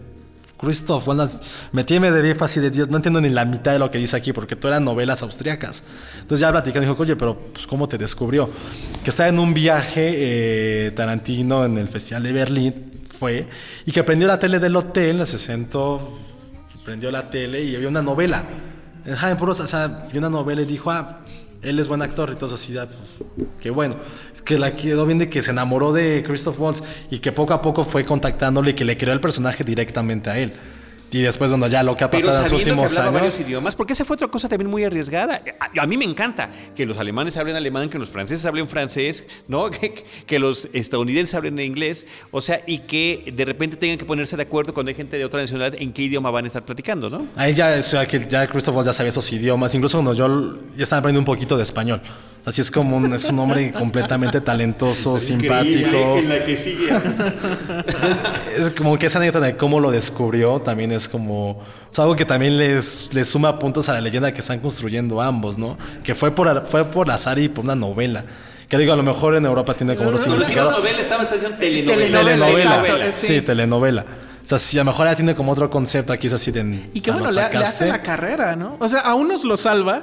Christoph, 0.58 1.04
buenas, 1.04 1.42
metí 1.72 1.98
fue 1.98 2.44
así 2.44 2.60
de 2.60 2.70
Dios, 2.70 2.88
no 2.88 2.96
entiendo 2.96 3.20
ni 3.20 3.28
la 3.28 3.44
mitad 3.44 3.72
de 3.72 3.78
lo 3.78 3.90
que 3.90 3.98
dice 3.98 4.16
aquí, 4.16 4.32
porque 4.32 4.56
todo 4.56 4.72
eran 4.72 4.84
novelas 4.84 5.22
austriacas. 5.22 5.84
Entonces 6.14 6.40
ya 6.40 6.50
platicando, 6.50 6.88
dijo, 6.88 7.02
oye, 7.02 7.14
pero 7.14 7.34
pues, 7.52 7.66
¿cómo 7.66 7.86
te 7.86 7.98
descubrió? 7.98 8.48
Que 9.04 9.10
estaba 9.10 9.28
en 9.28 9.38
un 9.38 9.52
viaje 9.52 10.14
eh, 10.16 10.90
Tarantino 10.92 11.64
en 11.64 11.76
el 11.76 11.88
Festival 11.88 12.22
de 12.22 12.32
Berlín, 12.32 12.92
fue, 13.10 13.46
y 13.84 13.92
que 13.92 14.02
prendió 14.02 14.26
la 14.28 14.38
tele 14.38 14.58
del 14.58 14.76
hotel, 14.76 15.26
se 15.26 15.38
sentó, 15.38 16.18
prendió 16.84 17.10
la 17.10 17.28
tele 17.28 17.62
y 17.62 17.76
había 17.76 17.88
una 17.88 18.02
novela. 18.02 18.44
En 19.04 19.36
puros, 19.36 19.60
o 19.60 19.66
sea, 19.66 20.08
vio 20.10 20.18
una 20.18 20.30
novela 20.30 20.62
y 20.62 20.64
dijo, 20.64 20.90
ah, 20.90 21.20
él 21.62 21.78
es 21.78 21.88
buen 21.88 22.02
actor 22.02 22.30
y 22.32 22.36
todo 22.36 22.54
así, 22.54 22.72
ya, 22.72 22.86
pues, 22.86 23.48
qué 23.60 23.70
bueno. 23.70 23.96
Que 24.44 24.58
la 24.58 24.74
quedó 24.74 25.06
bien 25.06 25.18
de 25.18 25.28
que 25.28 25.42
se 25.42 25.50
enamoró 25.50 25.92
de 25.92 26.22
Christoph 26.26 26.60
Waltz 26.60 26.82
y 27.10 27.18
que 27.18 27.32
poco 27.32 27.54
a 27.54 27.62
poco 27.62 27.84
fue 27.84 28.04
contactándole 28.04 28.70
y 28.70 28.74
que 28.74 28.84
le 28.84 28.96
creó 28.96 29.12
el 29.12 29.20
personaje 29.20 29.64
directamente 29.64 30.30
a 30.30 30.38
él. 30.38 30.52
Y 31.10 31.22
después, 31.22 31.50
bueno, 31.50 31.68
ya 31.68 31.82
lo 31.82 31.96
que 31.96 32.02
ha 32.04 32.10
Pero 32.10 32.26
pasado 32.26 32.38
en 32.38 32.42
los 32.42 32.50
que 32.50 32.56
últimos 32.70 32.90
hablaba 32.98 33.18
años. 33.18 33.32
varios 33.34 33.40
idiomas, 33.48 33.76
porque 33.76 33.92
esa 33.92 34.04
fue 34.04 34.14
otra 34.14 34.26
cosa 34.28 34.48
también 34.48 34.68
muy 34.70 34.82
arriesgada. 34.84 35.40
A, 35.60 35.82
a 35.82 35.86
mí 35.86 35.96
me 35.96 36.04
encanta 36.04 36.50
que 36.74 36.84
los 36.84 36.98
alemanes 36.98 37.36
hablen 37.36 37.54
alemán, 37.56 37.88
que 37.88 37.98
los 37.98 38.08
franceses 38.10 38.44
hablen 38.44 38.68
francés, 38.68 39.24
¿no? 39.48 39.70
Que, 39.76 40.04
que 40.26 40.38
los 40.38 40.68
estadounidenses 40.72 41.34
hablen 41.34 41.58
inglés, 41.60 42.06
o 42.32 42.40
sea, 42.40 42.60
y 42.66 42.78
que 42.80 43.32
de 43.32 43.44
repente 43.44 43.76
tengan 43.76 43.98
que 43.98 44.04
ponerse 44.04 44.36
de 44.36 44.42
acuerdo 44.42 44.74
cuando 44.74 44.88
hay 44.90 44.96
gente 44.96 45.16
de 45.16 45.24
otra 45.24 45.40
nacionalidad 45.40 45.80
en 45.80 45.92
qué 45.92 46.02
idioma 46.02 46.30
van 46.30 46.44
a 46.44 46.48
estar 46.48 46.64
platicando, 46.64 47.08
¿no? 47.08 47.26
Ahí 47.36 47.54
ya, 47.54 47.76
o 47.78 47.82
sea, 47.82 48.04
que 48.06 48.26
ya 48.26 48.46
Christoph 48.48 48.74
Waltz 48.74 48.86
ya 48.86 48.92
sabía 48.92 49.10
esos 49.10 49.30
idiomas. 49.32 49.74
Incluso 49.74 49.98
cuando 49.98 50.12
yo 50.14 50.58
ya 50.76 50.82
estaba 50.82 51.00
aprendiendo 51.00 51.20
un 51.30 51.34
poquito 51.36 51.56
de 51.56 51.62
español. 51.62 52.00
Así 52.46 52.60
es 52.60 52.70
como 52.70 52.96
un, 52.96 53.12
es 53.12 53.28
un 53.28 53.38
hombre 53.40 53.72
completamente 53.78 54.40
talentoso, 54.40 55.18
simpático. 55.18 56.22
la 56.24 56.44
que 56.44 56.56
sigue. 56.56 56.88
Entonces, 56.88 58.22
es 58.56 58.70
como 58.70 58.98
que 58.98 59.06
esa 59.06 59.18
anécdota 59.18 59.44
de 59.44 59.56
cómo 59.56 59.80
lo 59.80 59.90
descubrió 59.90 60.60
también 60.60 60.92
es 60.92 61.08
como 61.08 61.60
sea, 61.96 62.04
algo 62.04 62.16
que 62.16 62.24
también 62.24 62.56
les, 62.56 63.12
les 63.14 63.28
suma 63.28 63.58
puntos 63.58 63.88
a 63.88 63.94
la 63.94 64.00
leyenda 64.00 64.32
que 64.32 64.40
están 64.40 64.60
construyendo 64.60 65.20
ambos, 65.20 65.58
¿no? 65.58 65.76
Que 66.04 66.14
fue 66.14 66.30
por, 66.34 66.66
fue 66.66 66.84
por 66.84 67.10
azar 67.10 67.38
y 67.38 67.48
por 67.48 67.64
una 67.64 67.74
novela. 67.74 68.24
Que 68.68 68.78
digo, 68.78 68.92
a 68.92 68.96
lo 68.96 69.02
mejor 69.02 69.36
en 69.36 69.46
Europa 69.46 69.74
tiene 69.74 69.96
como 69.96 70.10
otro 70.10 70.18
No, 70.26 70.36
no, 70.36 70.44
no 70.44 70.70
novela, 70.72 71.00
estaba 71.00 71.22
esta 71.22 71.34
diciendo 71.34 71.56
telenovela. 71.58 72.24
Telenovela, 72.24 73.12
sí. 73.12 73.26
sí. 73.26 73.40
telenovela. 73.40 74.02
O 74.02 74.48
sea, 74.48 74.58
si 74.58 74.78
a 74.78 74.82
lo 74.82 74.90
mejor 74.90 75.06
ya 75.06 75.16
tiene 75.16 75.34
como 75.34 75.52
otro 75.52 75.70
concepto 75.70 76.12
aquí, 76.12 76.26
es 76.26 76.32
así 76.32 76.50
de. 76.52 76.88
Y 76.92 77.00
que 77.00 77.10
ah, 77.10 77.14
bueno, 77.14 77.32
lo 77.32 77.40
le, 77.40 77.50
le 77.50 77.64
hace 77.64 77.86
la 77.86 78.02
carrera, 78.02 78.54
¿no? 78.56 78.76
O 78.78 78.88
sea, 78.88 79.00
a 79.00 79.14
unos 79.14 79.44
los 79.44 79.60
salva 79.60 80.02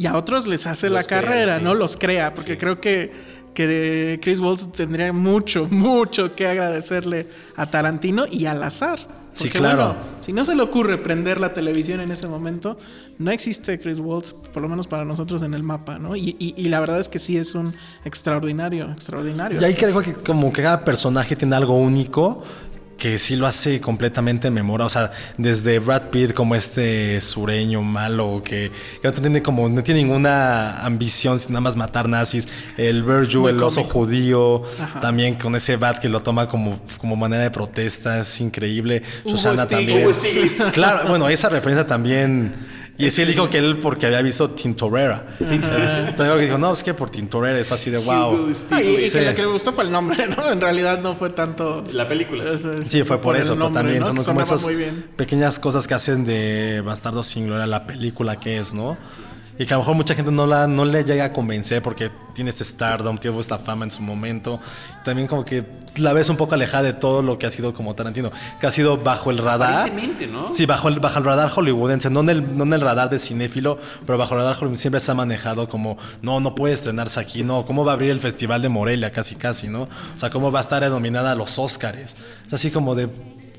y 0.00 0.06
a 0.06 0.16
otros 0.16 0.46
les 0.46 0.66
hace 0.66 0.88
la 0.90 1.04
crea, 1.04 1.20
carrera, 1.20 1.58
sí. 1.58 1.64
¿no? 1.64 1.74
Los 1.74 1.96
crea, 1.96 2.34
porque 2.34 2.56
creo 2.56 2.80
que, 2.80 3.12
que 3.54 4.18
Chris 4.22 4.40
Waltz 4.40 4.72
tendría 4.72 5.12
mucho, 5.12 5.66
mucho 5.70 6.34
que 6.34 6.46
agradecerle 6.46 7.28
a 7.56 7.66
Tarantino 7.66 8.24
y 8.30 8.46
al 8.46 8.62
azar. 8.62 8.98
Sí, 9.32 9.48
claro. 9.48 9.76
bueno, 9.76 9.96
si 10.22 10.32
no 10.32 10.44
se 10.44 10.56
le 10.56 10.62
ocurre 10.62 10.98
prender 10.98 11.38
la 11.38 11.52
televisión 11.54 12.00
en 12.00 12.10
ese 12.10 12.26
momento, 12.26 12.76
no 13.18 13.30
existe 13.30 13.78
Chris 13.78 14.00
Waltz, 14.00 14.32
por 14.32 14.60
lo 14.60 14.68
menos 14.68 14.88
para 14.88 15.04
nosotros 15.04 15.42
en 15.42 15.54
el 15.54 15.62
mapa, 15.62 16.00
¿no? 16.00 16.16
Y, 16.16 16.34
y- 16.40 16.54
y 16.56 16.68
la 16.68 16.80
verdad 16.80 16.98
es 16.98 17.08
que 17.08 17.20
sí 17.20 17.36
es 17.36 17.54
un 17.54 17.72
extraordinario, 18.04 18.90
extraordinario. 18.90 19.60
Y 19.60 19.64
ahí 19.64 19.74
creo 19.74 20.00
que 20.02 20.14
como 20.14 20.52
que 20.52 20.62
cada 20.62 20.84
personaje 20.84 21.36
tiene 21.36 21.54
algo 21.54 21.76
único 21.76 22.42
que 23.00 23.18
sí 23.18 23.34
lo 23.34 23.46
hace 23.46 23.80
completamente 23.80 24.50
memorable. 24.50 24.86
O 24.86 24.90
sea, 24.90 25.10
desde 25.38 25.78
Brad 25.80 26.10
Pitt 26.10 26.34
como 26.34 26.54
este 26.54 27.20
sureño 27.20 27.82
malo 27.82 28.42
que, 28.44 28.70
que 29.00 29.08
no 29.08 29.12
tiene 29.14 29.42
como 29.42 29.68
no 29.68 29.82
tiene 29.82 30.02
ninguna 30.02 30.84
ambición 30.84 31.38
sin 31.38 31.54
nada 31.54 31.62
más 31.62 31.74
matar 31.74 32.08
nazis. 32.08 32.46
El 32.76 33.02
Muy 33.02 33.50
el 33.50 33.62
oso 33.62 33.82
judío, 33.82 34.62
Ajá. 34.78 35.00
también 35.00 35.34
con 35.34 35.56
ese 35.56 35.76
bat 35.76 35.98
que 35.98 36.08
lo 36.08 36.20
toma 36.20 36.46
como, 36.46 36.78
como 36.98 37.16
manera 37.16 37.42
de 37.42 37.50
protesta, 37.50 38.20
es 38.20 38.40
increíble. 38.40 39.02
Hugo 39.24 39.36
Susana 39.36 39.66
también. 39.66 40.06
Hugo. 40.06 40.14
Claro, 40.72 41.08
bueno, 41.08 41.28
esa 41.28 41.48
referencia 41.48 41.86
también. 41.86 42.79
Y 43.06 43.10
sí, 43.10 43.22
él 43.22 43.28
dijo 43.28 43.48
que 43.48 43.58
él 43.58 43.78
porque 43.78 44.06
había 44.06 44.20
visto 44.22 44.50
Tintorera. 44.50 45.24
Entonces 45.40 46.40
dijo, 46.40 46.58
no, 46.58 46.72
es 46.72 46.82
que 46.82 46.94
por 46.94 47.10
Tintorera 47.10 47.58
es 47.58 47.70
así 47.72 47.90
de 47.90 47.98
wow. 47.98 48.32
Hugo 48.34 48.48
Ah, 48.70 48.80
y. 48.82 49.02
Sí. 49.02 49.18
que 49.18 49.24
lo 49.24 49.34
que 49.34 49.42
le 49.42 49.48
gustó 49.48 49.72
fue 49.72 49.84
el 49.84 49.92
nombre, 49.92 50.26
¿no? 50.26 50.50
En 50.52 50.60
realidad 50.60 51.00
no 51.00 51.16
fue 51.16 51.30
tanto... 51.30 51.82
La 51.94 52.06
película. 52.08 52.52
Es- 52.52 52.66
Sí, 52.86 53.02
fue 53.04 53.20
por, 53.20 53.36
eso, 53.36 53.54
pero 53.54 53.64
nombre, 53.64 53.80
también 53.82 54.00
¿no? 54.00 54.06
son 54.22 54.34
como 54.34 54.40
esas 54.42 54.66
pequeñas 55.16 55.58
cosas 55.58 55.86
que 55.88 55.94
hacen 55.94 56.24
de 56.24 56.82
Bastardo 56.84 57.22
sin 57.22 57.46
Gloria 57.46 57.66
la 57.66 57.86
película 57.86 58.38
que 58.38 58.58
es, 58.58 58.74
¿no? 58.74 58.96
Y 59.60 59.66
que 59.66 59.74
a 59.74 59.76
lo 59.76 59.82
mejor 59.82 59.94
mucha 59.94 60.14
gente 60.14 60.32
no, 60.32 60.46
la, 60.46 60.66
no 60.66 60.86
le 60.86 61.04
llega 61.04 61.26
a 61.26 61.32
convencer 61.34 61.82
porque 61.82 62.10
tiene 62.32 62.48
este 62.48 62.64
stardom, 62.64 63.18
tiene 63.18 63.38
esta 63.38 63.58
fama 63.58 63.84
en 63.84 63.90
su 63.90 64.00
momento. 64.00 64.58
También 65.04 65.28
como 65.28 65.44
que 65.44 65.62
la 65.96 66.14
ves 66.14 66.30
un 66.30 66.38
poco 66.38 66.54
alejada 66.54 66.84
de 66.84 66.92
todo 66.94 67.20
lo 67.20 67.38
que 67.38 67.44
ha 67.44 67.50
sido 67.50 67.74
como 67.74 67.94
Tarantino, 67.94 68.32
que 68.58 68.66
ha 68.66 68.70
sido 68.70 68.96
bajo 68.96 69.30
el 69.30 69.36
radar. 69.36 69.92
¿no? 70.30 70.50
Sí, 70.50 70.64
bajo 70.64 70.88
el, 70.88 70.98
bajo 70.98 71.18
el 71.18 71.26
radar 71.26 71.50
hollywoodense, 71.50 72.08
no 72.08 72.20
en, 72.20 72.30
el, 72.30 72.56
no 72.56 72.64
en 72.64 72.72
el 72.72 72.80
radar 72.80 73.10
de 73.10 73.18
cinéfilo, 73.18 73.78
pero 74.06 74.16
bajo 74.16 74.32
el 74.32 74.40
radar 74.40 74.54
hollywoodense 74.54 74.80
siempre 74.80 75.00
se 75.00 75.12
ha 75.12 75.14
manejado 75.14 75.68
como, 75.68 75.98
no, 76.22 76.40
no 76.40 76.54
puede 76.54 76.72
estrenarse 76.72 77.20
aquí, 77.20 77.42
no, 77.42 77.66
¿cómo 77.66 77.84
va 77.84 77.92
a 77.92 77.94
abrir 77.96 78.12
el 78.12 78.20
Festival 78.20 78.62
de 78.62 78.70
Morelia 78.70 79.12
casi 79.12 79.34
casi, 79.34 79.68
no? 79.68 79.82
O 79.82 80.18
sea, 80.18 80.30
¿cómo 80.30 80.50
va 80.50 80.60
a 80.60 80.62
estar 80.62 80.88
nominada 80.88 81.32
a 81.32 81.34
los 81.34 81.58
Óscares? 81.58 82.16
Es 82.46 82.52
así 82.54 82.70
como 82.70 82.94
de, 82.94 83.10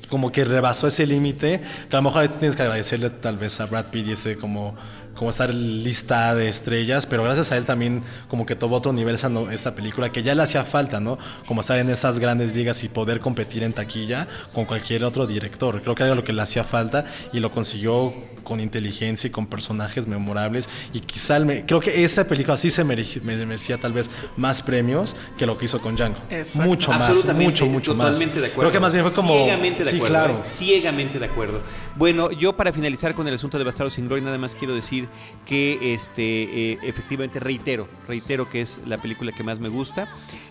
como 0.08 0.32
que 0.32 0.44
rebasó 0.44 0.88
ese 0.88 1.06
límite, 1.06 1.62
que 1.88 1.96
a 1.96 2.00
lo 2.00 2.02
mejor 2.02 2.22
ahí 2.22 2.28
tienes 2.28 2.56
que 2.56 2.62
agradecerle 2.62 3.08
tal 3.08 3.38
vez 3.38 3.60
a 3.60 3.66
Brad 3.66 3.86
Pitt 3.86 4.08
y 4.08 4.12
ese 4.12 4.36
como, 4.36 4.74
como 5.16 5.30
estar 5.30 5.52
lista 5.54 6.34
de 6.34 6.48
estrellas, 6.48 7.06
pero 7.06 7.22
gracias 7.24 7.52
a 7.52 7.56
él 7.56 7.64
también 7.64 8.02
como 8.28 8.46
que 8.46 8.56
tuvo 8.56 8.76
otro 8.76 8.92
nivel 8.92 9.14
esa 9.14 9.28
no- 9.28 9.50
esta 9.50 9.74
película, 9.74 10.10
que 10.10 10.22
ya 10.22 10.34
le 10.34 10.42
hacía 10.42 10.64
falta, 10.64 11.00
¿no? 11.00 11.18
Como 11.46 11.60
estar 11.60 11.78
en 11.78 11.90
esas 11.90 12.18
grandes 12.18 12.54
ligas 12.54 12.82
y 12.84 12.88
poder 12.88 13.20
competir 13.20 13.62
en 13.62 13.72
taquilla 13.72 14.26
con 14.54 14.64
cualquier 14.64 15.04
otro 15.04 15.26
director. 15.26 15.82
Creo 15.82 15.94
que 15.94 16.02
era 16.04 16.14
lo 16.14 16.24
que 16.24 16.32
le 16.32 16.42
hacía 16.42 16.64
falta 16.64 17.04
y 17.32 17.40
lo 17.40 17.50
consiguió 17.50 18.14
con 18.42 18.58
inteligencia 18.58 19.28
y 19.28 19.30
con 19.30 19.46
personajes 19.46 20.06
memorables 20.08 20.68
y 20.92 20.98
quizá 21.00 21.38
me- 21.40 21.64
creo 21.64 21.78
que 21.78 22.02
esa 22.04 22.26
película 22.26 22.56
sí 22.56 22.70
se 22.70 22.84
mereci- 22.84 23.22
me- 23.22 23.36
merecía 23.46 23.78
tal 23.78 23.92
vez 23.92 24.10
más 24.36 24.62
premios 24.62 25.14
que 25.38 25.46
lo 25.46 25.56
que 25.58 25.66
hizo 25.66 25.80
con 25.80 25.94
Django. 25.94 26.18
Exacto. 26.28 26.68
Mucho 26.68 26.92
más, 26.92 27.24
mucho, 27.34 27.66
mucho 27.66 27.94
más. 27.94 28.08
totalmente 28.08 28.40
de 28.40 28.46
acuerdo. 28.48 28.60
Creo 28.62 28.72
que 28.72 28.80
más 28.80 28.92
bien 28.92 29.04
fue 29.04 29.14
como 29.14 29.34
Ciegamente 29.44 29.84
de 29.84 29.90
sí, 29.90 29.96
acuerdo. 29.96 30.12
claro. 30.14 30.38
¿eh? 30.38 30.48
Ciegamente 30.48 31.18
de 31.20 31.26
acuerdo. 31.26 31.60
Bueno, 31.96 32.32
yo 32.32 32.56
para 32.56 32.72
finalizar 32.72 33.14
con 33.14 33.28
el 33.28 33.34
asunto 33.34 33.58
de 33.58 33.64
Bastardos 33.64 33.92
sin 33.94 34.06
Gloria, 34.06 34.24
nada 34.24 34.38
más 34.38 34.54
quiero 34.56 34.74
decir 34.74 35.01
decir 35.02 35.42
que 35.44 35.94
este, 35.94 36.72
eh, 36.72 36.78
efectivamente 36.82 37.40
reitero, 37.40 37.88
reitero 38.08 38.48
que 38.48 38.60
es 38.62 38.78
la 38.86 38.98
película 38.98 39.32
que 39.32 39.42
más 39.42 39.60
me 39.60 39.68
gusta 39.68 40.08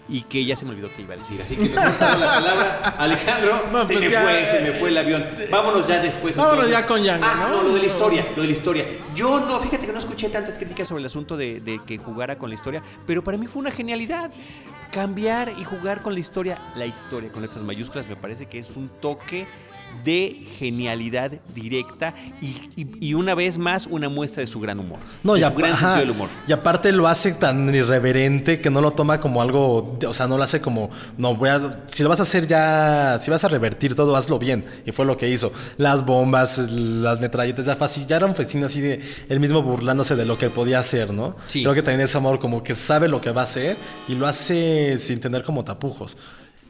y 0.09 0.23
que 0.23 0.43
ya 0.43 0.55
se 0.55 0.65
me 0.65 0.71
olvidó 0.71 0.89
que 0.93 1.03
iba 1.03 1.13
a 1.13 1.17
decir. 1.17 1.41
Así 1.41 1.55
que 1.55 1.63
me 1.69 1.75
la 1.75 1.97
palabra, 1.97 2.95
Alejandro, 2.97 3.67
No, 3.71 3.85
se 3.87 3.93
pues 3.93 4.05
me 4.05 4.11
ya, 4.11 4.21
fue, 4.23 4.45
se 4.45 4.57
eh, 4.59 4.61
me 4.63 4.71
fue 4.73 4.89
el 4.89 4.97
avión. 4.97 5.25
Vámonos 5.49 5.87
ya 5.87 5.99
después. 6.01 6.35
Vámonos 6.35 6.65
entonces. 6.65 6.81
ya 6.81 6.87
con 6.87 7.03
Django, 7.03 7.25
Ah, 7.25 7.49
¿no? 7.51 7.61
lo 7.63 7.73
de 7.73 7.79
la 7.79 7.85
historia, 7.85 8.27
lo 8.35 8.41
de 8.41 8.47
la 8.47 8.53
historia. 8.53 8.85
Yo 9.15 9.39
no, 9.39 9.59
fíjate 9.61 9.85
que 9.85 9.93
no 9.93 9.99
escuché 9.99 10.27
tantas 10.29 10.57
críticas 10.57 10.87
sobre 10.87 10.99
el 11.01 11.05
asunto 11.05 11.37
de, 11.37 11.61
de 11.61 11.79
que 11.85 11.97
jugara 11.97 12.37
con 12.37 12.49
la 12.49 12.55
historia, 12.55 12.83
pero 13.07 13.23
para 13.23 13.37
mí 13.37 13.47
fue 13.47 13.59
una 13.61 13.71
genialidad. 13.71 14.31
Cambiar 14.91 15.53
y 15.57 15.63
jugar 15.63 16.01
con 16.01 16.13
la 16.13 16.19
historia, 16.19 16.57
la 16.75 16.85
historia 16.85 17.31
con 17.31 17.41
letras 17.41 17.63
mayúsculas, 17.63 18.09
me 18.09 18.17
parece 18.17 18.47
que 18.47 18.59
es 18.59 18.69
un 18.75 18.89
toque 18.99 19.47
de 20.03 20.35
genialidad 20.57 21.31
directa 21.53 22.15
y, 22.41 22.47
y- 22.75 22.87
y 23.09 23.13
una 23.13 23.35
vez 23.35 23.57
más 23.57 23.87
una 23.87 24.09
muestra 24.09 24.41
de 24.41 24.47
su 24.47 24.59
gran 24.59 24.79
humor. 24.79 24.99
No, 25.23 25.33
de 25.33 25.41
y, 25.41 25.43
su 25.43 25.53
gran 25.53 25.71
ajá, 25.73 25.77
sentido 25.79 25.99
del 25.99 26.11
humor. 26.11 26.29
y 26.47 26.51
aparte 26.53 26.91
lo 26.91 27.07
hace 27.07 27.33
tan 27.33 27.73
irreverente 27.73 28.61
que 28.61 28.69
no 28.69 28.81
lo 28.81 28.91
toma 28.91 29.19
como 29.19 29.41
algo, 29.41 29.97
o 30.07 30.13
sea, 30.13 30.27
no 30.27 30.37
lo 30.37 30.43
hace 30.43 30.59
como, 30.61 30.89
no 31.17 31.35
voy 31.35 31.49
a, 31.49 31.59
si 31.85 32.03
lo 32.03 32.09
vas 32.09 32.19
a 32.19 32.23
hacer 32.23 32.47
ya, 32.47 33.17
si 33.19 33.29
vas 33.29 33.43
a 33.43 33.47
revertir 33.47 33.93
todo, 33.95 34.15
hazlo 34.15 34.39
bien. 34.39 34.65
Y 34.85 34.91
fue 34.91 35.05
lo 35.05 35.17
que 35.17 35.29
hizo. 35.29 35.51
Las 35.77 36.05
bombas, 36.05 36.57
las 36.71 37.19
metralletas, 37.19 37.65
ya 37.65 37.75
fácil, 37.75 38.07
ya 38.07 38.17
era 38.17 38.25
un 38.25 38.35
festín 38.35 38.63
así 38.63 38.81
de 38.81 39.01
él 39.29 39.39
mismo 39.39 39.61
burlándose 39.61 40.15
de 40.15 40.25
lo 40.25 40.37
que 40.37 40.49
podía 40.49 40.79
hacer, 40.79 41.13
¿no? 41.13 41.35
Sí. 41.47 41.61
Creo 41.61 41.73
que 41.75 41.83
también 41.83 42.01
es 42.01 42.15
amor 42.15 42.39
como 42.39 42.63
que 42.63 42.73
sabe 42.73 43.07
lo 43.07 43.21
que 43.21 43.31
va 43.31 43.41
a 43.41 43.43
hacer 43.43 43.77
y 44.07 44.15
lo 44.15 44.25
hace 44.27 44.97
sin 44.97 45.19
tener 45.21 45.43
como 45.43 45.63
tapujos. 45.63 46.17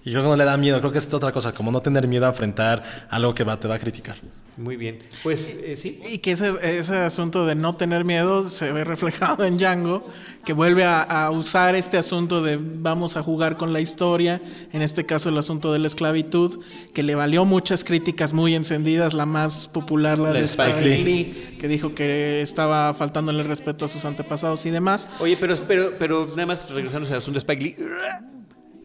Y 0.04 0.12
creo 0.12 0.24
que 0.24 0.30
no 0.30 0.36
le 0.36 0.46
da 0.46 0.58
miedo, 0.58 0.80
creo 0.80 0.92
que 0.92 0.98
es 0.98 1.14
otra 1.14 1.32
cosa, 1.32 1.54
como 1.54 1.72
no 1.72 1.82
tener 1.82 2.08
miedo 2.08 2.26
a 2.26 2.30
enfrentar 2.30 3.08
algo 3.10 3.34
que 3.34 3.44
va, 3.44 3.60
te 3.60 3.68
va 3.68 3.76
a 3.76 3.80
criticar. 3.80 4.18
Muy 4.58 4.76
bien. 4.76 5.00
Pues 5.24 5.58
eh, 5.64 5.78
sí. 5.78 6.00
Y 6.10 6.18
que 6.18 6.32
ese, 6.32 6.54
ese 6.62 6.96
asunto 6.98 7.46
de 7.46 7.56
no 7.56 7.76
tener 7.76 8.04
miedo 8.04 8.50
se 8.50 8.72
ve 8.72 8.84
reflejado 8.84 9.46
en 9.46 9.58
Django, 9.58 10.06
que 10.44 10.54
vuelve 10.54 10.84
a, 10.84 11.02
a 11.02 11.32
usar 11.32 11.76
este 11.76 11.98
asunto 11.98 12.44
de 12.44 12.60
vamos 12.62 13.16
a 13.16 13.24
jugar 13.24 13.58
con 13.58 13.74
la 13.74 13.80
historia, 13.80 14.42
en 14.74 14.82
este 14.82 15.06
caso 15.06 15.30
el 15.30 15.38
asunto 15.38 15.72
de 15.72 15.80
la 15.80 15.88
esclavitud, 15.88 16.60
que 16.94 17.02
le 17.02 17.16
valió 17.16 17.46
muchas 17.46 17.84
críticas 17.84 18.34
muy 18.34 18.56
encendidas, 18.56 19.14
la 19.14 19.26
más 19.26 19.68
popular, 19.68 20.18
la, 20.18 20.32
La 20.32 20.40
de 20.40 20.46
Spike 20.46 20.78
Spike 20.80 20.98
Lee. 20.98 21.04
Lee. 21.04 21.58
que 21.58 21.68
dijo 21.68 21.96
que 21.96 22.42
estaba 22.42 22.94
faltándole 22.94 23.42
el 23.42 23.48
respeto 23.48 23.86
a 23.86 23.88
sus 23.88 24.04
antepasados 24.06 24.66
y 24.66 24.72
demás. 24.72 25.10
Oye, 25.20 25.38
pero, 25.40 25.56
pero, 25.68 25.94
pero 25.98 26.28
nada 26.28 26.48
más 26.48 26.70
regresando 26.70 27.08
al 27.08 27.16
asunto 27.16 27.40
de 27.40 27.40
Spike 27.40 27.64
Lee. 27.64 27.76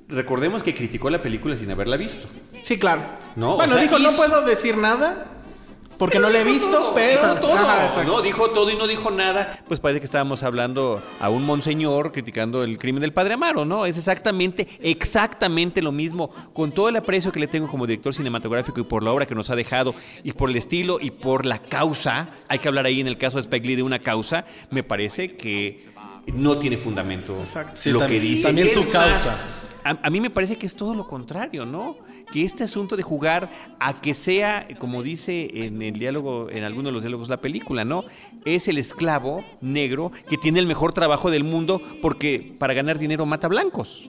Recordemos 0.08 0.62
que 0.62 0.74
criticó 0.74 1.10
la 1.10 1.20
película 1.20 1.56
sin 1.56 1.70
haberla 1.70 1.96
visto. 1.96 2.28
Sí, 2.62 2.78
claro. 2.78 3.02
No, 3.34 3.56
bueno, 3.56 3.72
o 3.72 3.76
sea, 3.76 3.82
dijo, 3.84 3.98
no 3.98 4.08
hizo- 4.08 4.16
puedo 4.16 4.42
decir 4.44 4.76
nada 4.76 5.32
porque 5.98 6.18
no 6.18 6.28
lo 6.28 6.36
he 6.36 6.44
visto, 6.44 6.68
todo, 6.70 6.94
pero... 6.94 7.22
dijo 7.22 7.34
todo, 7.40 7.54
Ajá. 7.54 8.04
¿no? 8.04 8.20
Dijo 8.20 8.50
todo 8.50 8.70
y 8.70 8.76
no 8.76 8.86
dijo 8.86 9.10
nada. 9.10 9.58
Pues 9.66 9.80
parece 9.80 9.98
que 10.00 10.04
estábamos 10.04 10.42
hablando 10.42 11.02
a 11.18 11.30
un 11.30 11.42
monseñor 11.42 12.12
criticando 12.12 12.62
el 12.62 12.78
crimen 12.78 13.00
del 13.00 13.12
padre 13.14 13.34
Amaro, 13.34 13.64
¿no? 13.64 13.86
Es 13.86 13.96
exactamente, 13.98 14.68
exactamente 14.80 15.80
lo 15.82 15.92
mismo. 15.92 16.30
Con 16.52 16.70
todo 16.72 16.88
el 16.90 16.96
aprecio 16.96 17.32
que 17.32 17.40
le 17.40 17.46
tengo 17.48 17.66
como 17.66 17.86
director 17.86 18.12
cinematográfico 18.14 18.78
y 18.80 18.84
por 18.84 19.02
la 19.02 19.10
obra 19.10 19.26
que 19.26 19.34
nos 19.34 19.48
ha 19.50 19.56
dejado 19.56 19.94
y 20.22 20.32
por 20.32 20.50
el 20.50 20.56
estilo 20.56 20.98
y 21.00 21.10
por 21.10 21.46
la 21.46 21.58
causa, 21.60 22.28
hay 22.48 22.58
que 22.58 22.68
hablar 22.68 22.84
ahí 22.86 23.00
en 23.00 23.06
el 23.08 23.16
caso 23.18 23.38
de 23.38 23.40
Spike 23.42 23.66
Lee 23.66 23.76
de 23.76 23.82
una 23.82 23.98
causa, 24.00 24.44
me 24.70 24.82
parece 24.82 25.34
que 25.34 25.86
no 26.26 26.58
tiene 26.58 26.76
fundamento 26.76 27.38
Exacto. 27.40 27.72
Sí, 27.74 27.90
lo 27.90 28.00
también- 28.00 28.20
que 28.20 28.28
dice. 28.28 28.42
también 28.48 28.68
su 28.68 28.88
causa. 28.90 29.30
más, 29.30 29.38
a, 29.90 30.10
mí 30.10 30.20
me 30.20 30.30
parece 30.30 30.56
que 30.56 30.66
es 30.66 30.74
todo 30.74 30.94
lo 30.94 31.06
contrario, 31.06 31.64
¿no? 31.64 31.96
Que 32.32 32.42
este 32.42 32.64
asunto 32.64 32.96
de 32.96 33.02
jugar 33.02 33.50
a 33.78 34.00
que 34.00 34.14
sea, 34.14 34.66
como 34.78 35.02
dice 35.02 35.48
en 35.64 35.80
el 35.82 35.94
diálogo, 35.98 36.50
en 36.50 36.64
alguno 36.64 36.88
de 36.88 36.92
los 36.92 37.02
diálogos 37.02 37.28
la 37.28 37.40
película, 37.40 37.84
¿no? 37.84 38.04
Es 38.44 38.68
el 38.68 38.78
esclavo 38.78 39.44
negro 39.60 40.12
que 40.28 40.36
tiene 40.36 40.58
el 40.58 40.66
mejor 40.66 40.92
trabajo 40.92 41.30
del 41.30 41.44
mundo 41.44 41.80
porque 42.02 42.54
para 42.58 42.74
ganar 42.74 42.98
dinero 42.98 43.26
mata 43.26 43.48
blancos. 43.48 44.06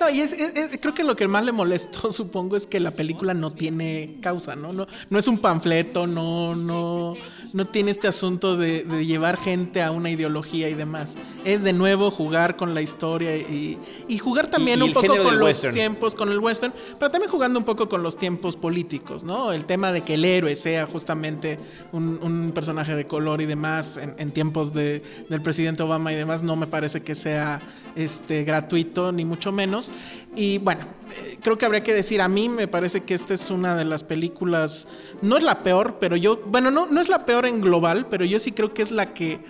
No, 0.00 0.08
y 0.10 0.20
es, 0.20 0.32
es- 0.32 0.54
es- 0.56 0.78
creo 0.80 0.94
que 0.94 1.02
lo 1.04 1.16
que 1.16 1.26
más 1.26 1.44
le 1.44 1.52
molestó, 1.52 2.12
supongo, 2.12 2.56
es 2.56 2.66
que 2.66 2.78
la 2.80 2.92
película 2.92 3.34
no 3.34 3.50
tiene 3.50 4.16
causa, 4.20 4.54
¿no? 4.54 4.72
No, 4.72 4.86
no 5.10 5.18
es 5.18 5.26
un 5.28 5.38
panfleto, 5.38 6.06
no, 6.06 6.54
no, 6.54 7.14
no 7.52 7.64
tiene 7.66 7.90
este 7.90 8.06
asunto 8.06 8.56
de, 8.56 8.84
de 8.84 9.06
llevar 9.06 9.36
gente 9.38 9.82
a 9.82 9.90
una 9.90 10.10
ideología 10.10 10.68
y 10.68 10.74
demás. 10.74 11.16
Es 11.44 11.62
de 11.62 11.72
nuevo 11.72 12.10
jugar 12.10 12.56
con 12.56 12.74
la 12.74 12.82
historia 12.82 13.36
y, 13.36 13.78
y 14.06 14.18
jugar 14.18 14.46
también 14.48 14.78
Y- 14.80 14.82
un 14.82 14.92
poco 14.92 15.16
con 15.16 15.38
los 15.38 15.48
western. 15.48 15.74
tiempos, 15.74 16.14
con 16.14 16.30
el 16.30 16.38
western, 16.38 16.72
pero 16.98 17.10
también 17.10 17.30
jugando 17.30 17.58
un 17.58 17.64
poco 17.64 17.88
con 17.88 18.02
los 18.02 18.16
tiempos 18.16 18.56
políticos, 18.56 19.24
¿no? 19.24 19.52
El 19.52 19.64
tema 19.64 19.90
de 19.92 20.02
que 20.02 20.14
el 20.14 20.24
héroe 20.24 20.54
sea 20.56 20.86
justamente 20.86 21.58
un, 21.92 22.20
un 22.22 22.52
personaje 22.52 22.94
de 22.94 23.06
color 23.06 23.40
y 23.40 23.46
demás 23.46 23.96
en, 23.96 24.14
en 24.18 24.30
tiempos 24.30 24.72
de, 24.72 25.02
del 25.28 25.42
presidente 25.42 25.82
Obama 25.82 26.12
y 26.12 26.16
demás, 26.16 26.42
no 26.42 26.54
me 26.56 26.66
parece 26.66 27.02
que 27.02 27.14
sea 27.14 27.60
este, 27.96 28.44
gratuito, 28.44 29.10
ni 29.12 29.24
mucho 29.24 29.50
menos. 29.52 29.87
Y 30.36 30.58
bueno, 30.58 30.86
eh, 31.16 31.38
creo 31.42 31.58
que 31.58 31.66
habría 31.66 31.82
que 31.82 31.94
decir, 31.94 32.20
a 32.20 32.28
mí 32.28 32.48
me 32.48 32.68
parece 32.68 33.02
que 33.02 33.14
esta 33.14 33.34
es 33.34 33.50
una 33.50 33.74
de 33.76 33.84
las 33.84 34.04
películas, 34.04 34.88
no 35.22 35.36
es 35.36 35.42
la 35.42 35.62
peor, 35.62 35.96
pero 36.00 36.16
yo, 36.16 36.42
bueno, 36.46 36.70
no, 36.70 36.86
no 36.86 37.00
es 37.00 37.08
la 37.08 37.24
peor 37.24 37.46
en 37.46 37.60
global, 37.60 38.06
pero 38.08 38.24
yo 38.24 38.38
sí 38.38 38.52
creo 38.52 38.74
que 38.74 38.82
es 38.82 38.90
la 38.90 39.14
que 39.14 39.40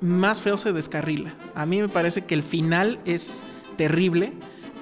más 0.00 0.42
feo 0.42 0.58
se 0.58 0.72
descarrila. 0.72 1.34
A 1.54 1.66
mí 1.66 1.80
me 1.80 1.88
parece 1.88 2.24
que 2.24 2.34
el 2.34 2.42
final 2.42 2.98
es 3.04 3.42
terrible 3.76 4.32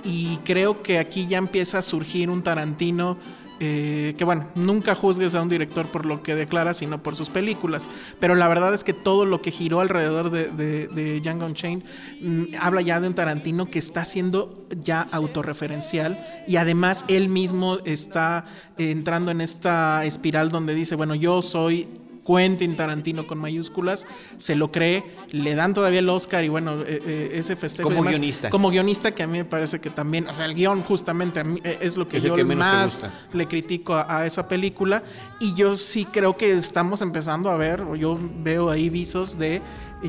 y 0.05 0.39
creo 0.45 0.83
que 0.83 0.99
aquí 0.99 1.27
ya 1.27 1.39
empieza 1.39 1.79
a 1.79 1.83
surgir 1.83 2.31
un 2.31 2.43
Tarantino 2.43 3.19
eh, 3.61 4.15
que 4.17 4.25
bueno, 4.25 4.47
nunca 4.55 4.95
juzgues 4.95 5.35
a 5.35 5.43
un 5.43 5.51
director 5.51 5.91
por 5.91 6.07
lo 6.07 6.23
que 6.23 6.35
declara, 6.35 6.73
sino 6.73 7.03
por 7.03 7.15
sus 7.15 7.29
películas. 7.29 7.89
Pero 8.19 8.35
la 8.35 8.49
verdad 8.49 8.73
es 8.73 8.85
que 8.85 8.95
todo 8.95 9.27
lo 9.27 9.43
que 9.43 9.51
giró 9.51 9.81
alrededor 9.81 10.31
de, 10.31 10.51
de, 10.51 10.89
de 10.89 11.21
Django 11.21 11.47
mm, 11.49 12.45
habla 12.59 12.81
ya 12.81 13.01
de 13.01 13.09
un 13.09 13.15
Tarantino 13.15 13.67
que 13.67 13.79
está 13.79 14.07
siendo 14.07 14.67
ya 14.81 15.03
autorreferencial 15.03 16.25
y 16.47 16.57
además 16.57 17.05
él 17.09 17.29
mismo 17.29 17.79
está 17.85 18.47
entrando 18.79 19.31
en 19.31 19.43
esta 19.43 20.05
espiral 20.07 20.51
donde 20.51 20.75
dice, 20.75 20.97
bueno, 20.97 21.15
yo 21.15 21.43
soy 21.43 22.00
Quentin 22.27 22.77
Tarantino 22.77 23.27
con 23.27 23.39
mayúsculas, 23.39 24.07
se 24.37 24.55
lo 24.55 24.71
cree, 24.71 25.05
le 25.31 25.55
dan 25.55 25.75
todavía 25.75 26.01
el 26.01 26.09
Oscar 26.09 26.45
y 26.45 26.49
bueno, 26.49 26.83
eh, 26.83 27.01
eh, 27.05 27.31
ese 27.35 27.57
festejo. 27.57 27.89
Como 27.89 28.03
guionista. 28.03 28.51
Como 28.51 28.71
guionista 28.71 29.13
que 29.13 29.23
a 29.23 29.27
mí 29.27 29.39
me 29.39 29.45
parece 29.45 29.81
que 29.81 29.91
también, 29.91 30.29
o 30.29 30.35
sea, 30.35 30.45
el 30.45 30.55
guion 30.55 30.83
justamente 30.83 31.41
a 31.41 31.45
mí, 31.45 31.61
eh, 31.65 31.79
es 31.81 31.97
lo 31.97 32.07
que 32.09 32.19
Es 32.19 32.23
yo 32.23 32.35
que 32.35 32.45
más 32.45 33.03
le 33.33 33.47
critico 33.49 33.95
a, 33.95 34.19
a 34.21 34.27
esa 34.27 34.49
película 34.49 35.03
y 35.41 35.55
yo 35.55 35.77
sí 35.77 36.05
creo 36.05 36.37
que 36.37 36.53
estamos 36.53 37.03
empezando 37.03 37.51
a 37.51 37.57
ver, 37.57 37.83
o 37.83 37.97
yo 37.97 38.19
veo 38.43 38.71
ahí 38.71 38.89
visos 38.91 39.39
de 39.39 39.63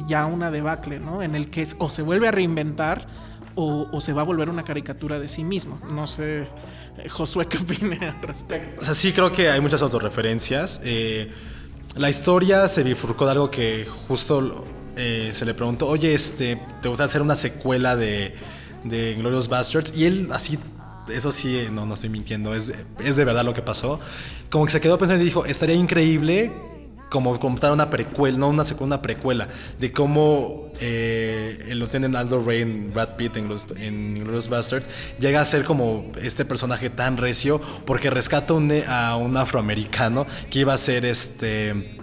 ya 0.07 0.26
una 0.26 0.51
debacle, 0.51 0.99
¿no? 0.99 1.22
En 1.24 1.36
el 1.36 1.49
que 1.49 1.62
es- 1.62 1.76
o 1.80 1.89
se 1.89 2.01
vuelve 2.01 2.28
a 2.28 2.32
reinventar 2.32 3.07
o, 3.55 3.88
o 3.91 3.99
se 4.01 4.14
va 4.14 4.22
a 4.22 4.26
volver 4.26 4.49
una 4.49 4.64
caricatura 4.64 5.20
de 5.20 5.28
sí 5.28 5.43
mismo. 5.43 5.80
No 5.91 6.07
sé, 6.07 6.47
Josué, 7.09 7.45
¿qué 7.49 7.57
opina 7.57 8.16
al 8.18 8.22
respecto? 8.28 8.80
O 8.82 8.84
sea, 8.84 8.93
sí 8.93 9.12
creo 9.12 9.32
que 9.32 9.49
hay 9.49 9.59
muchas 9.62 9.82
autorreferencias. 9.82 10.82
Eh, 10.86 11.30
la 11.95 12.09
historia 12.09 12.67
se 12.67 12.83
bifurcó 12.83 13.25
de 13.25 13.31
algo 13.31 13.51
que 13.51 13.85
justo 14.07 14.65
eh, 14.95 15.31
se 15.33 15.45
le 15.45 15.53
preguntó, 15.53 15.87
oye, 15.87 16.13
este, 16.13 16.59
¿te 16.81 16.89
gusta 16.89 17.03
hacer 17.03 17.21
una 17.21 17.35
secuela 17.35 17.95
de, 17.95 18.33
Glorious 18.83 19.47
Bastards? 19.47 19.93
Y 19.95 20.05
él 20.05 20.29
así, 20.31 20.57
eso 21.13 21.31
sí, 21.31 21.57
eh, 21.57 21.69
no, 21.71 21.85
no 21.85 21.93
estoy 21.95 22.09
mintiendo, 22.09 22.53
es, 22.53 22.71
es 22.99 23.15
de 23.15 23.25
verdad 23.25 23.43
lo 23.43 23.53
que 23.53 23.61
pasó. 23.61 23.99
Como 24.49 24.65
que 24.65 24.71
se 24.71 24.81
quedó 24.81 24.97
pensando 24.97 25.21
y 25.21 25.25
dijo, 25.25 25.45
estaría 25.45 25.75
increíble 25.75 26.51
como 27.12 27.38
contar 27.39 27.74
una 27.74 27.89
precuela, 27.89 28.38
no 28.38 28.47
una 28.47 28.64
una 28.80 29.01
precuela, 29.01 29.49
de 29.78 29.91
cómo 29.91 30.72
eh, 30.80 31.66
el 31.68 31.80
lieutenant 31.80 32.16
Aldo 32.16 32.41
Rain, 32.41 32.91
Brad 32.93 33.18
Pitt 33.18 33.36
en, 33.36 33.49
los, 33.49 33.68
en 33.78 34.26
Bastards, 34.49 34.89
llega 35.20 35.41
a 35.41 35.45
ser 35.45 35.66
como 35.66 36.09
este 36.22 36.45
personaje 36.45 36.89
tan 36.89 37.18
recio 37.18 37.62
porque 37.86 38.09
rescata 38.09 38.53
a 38.88 39.18
un 39.18 39.36
afroamericano 39.36 40.26
que 40.49 40.59
iba 40.59 40.74
a 40.74 40.78
ser 40.78 41.03
este 41.03 41.97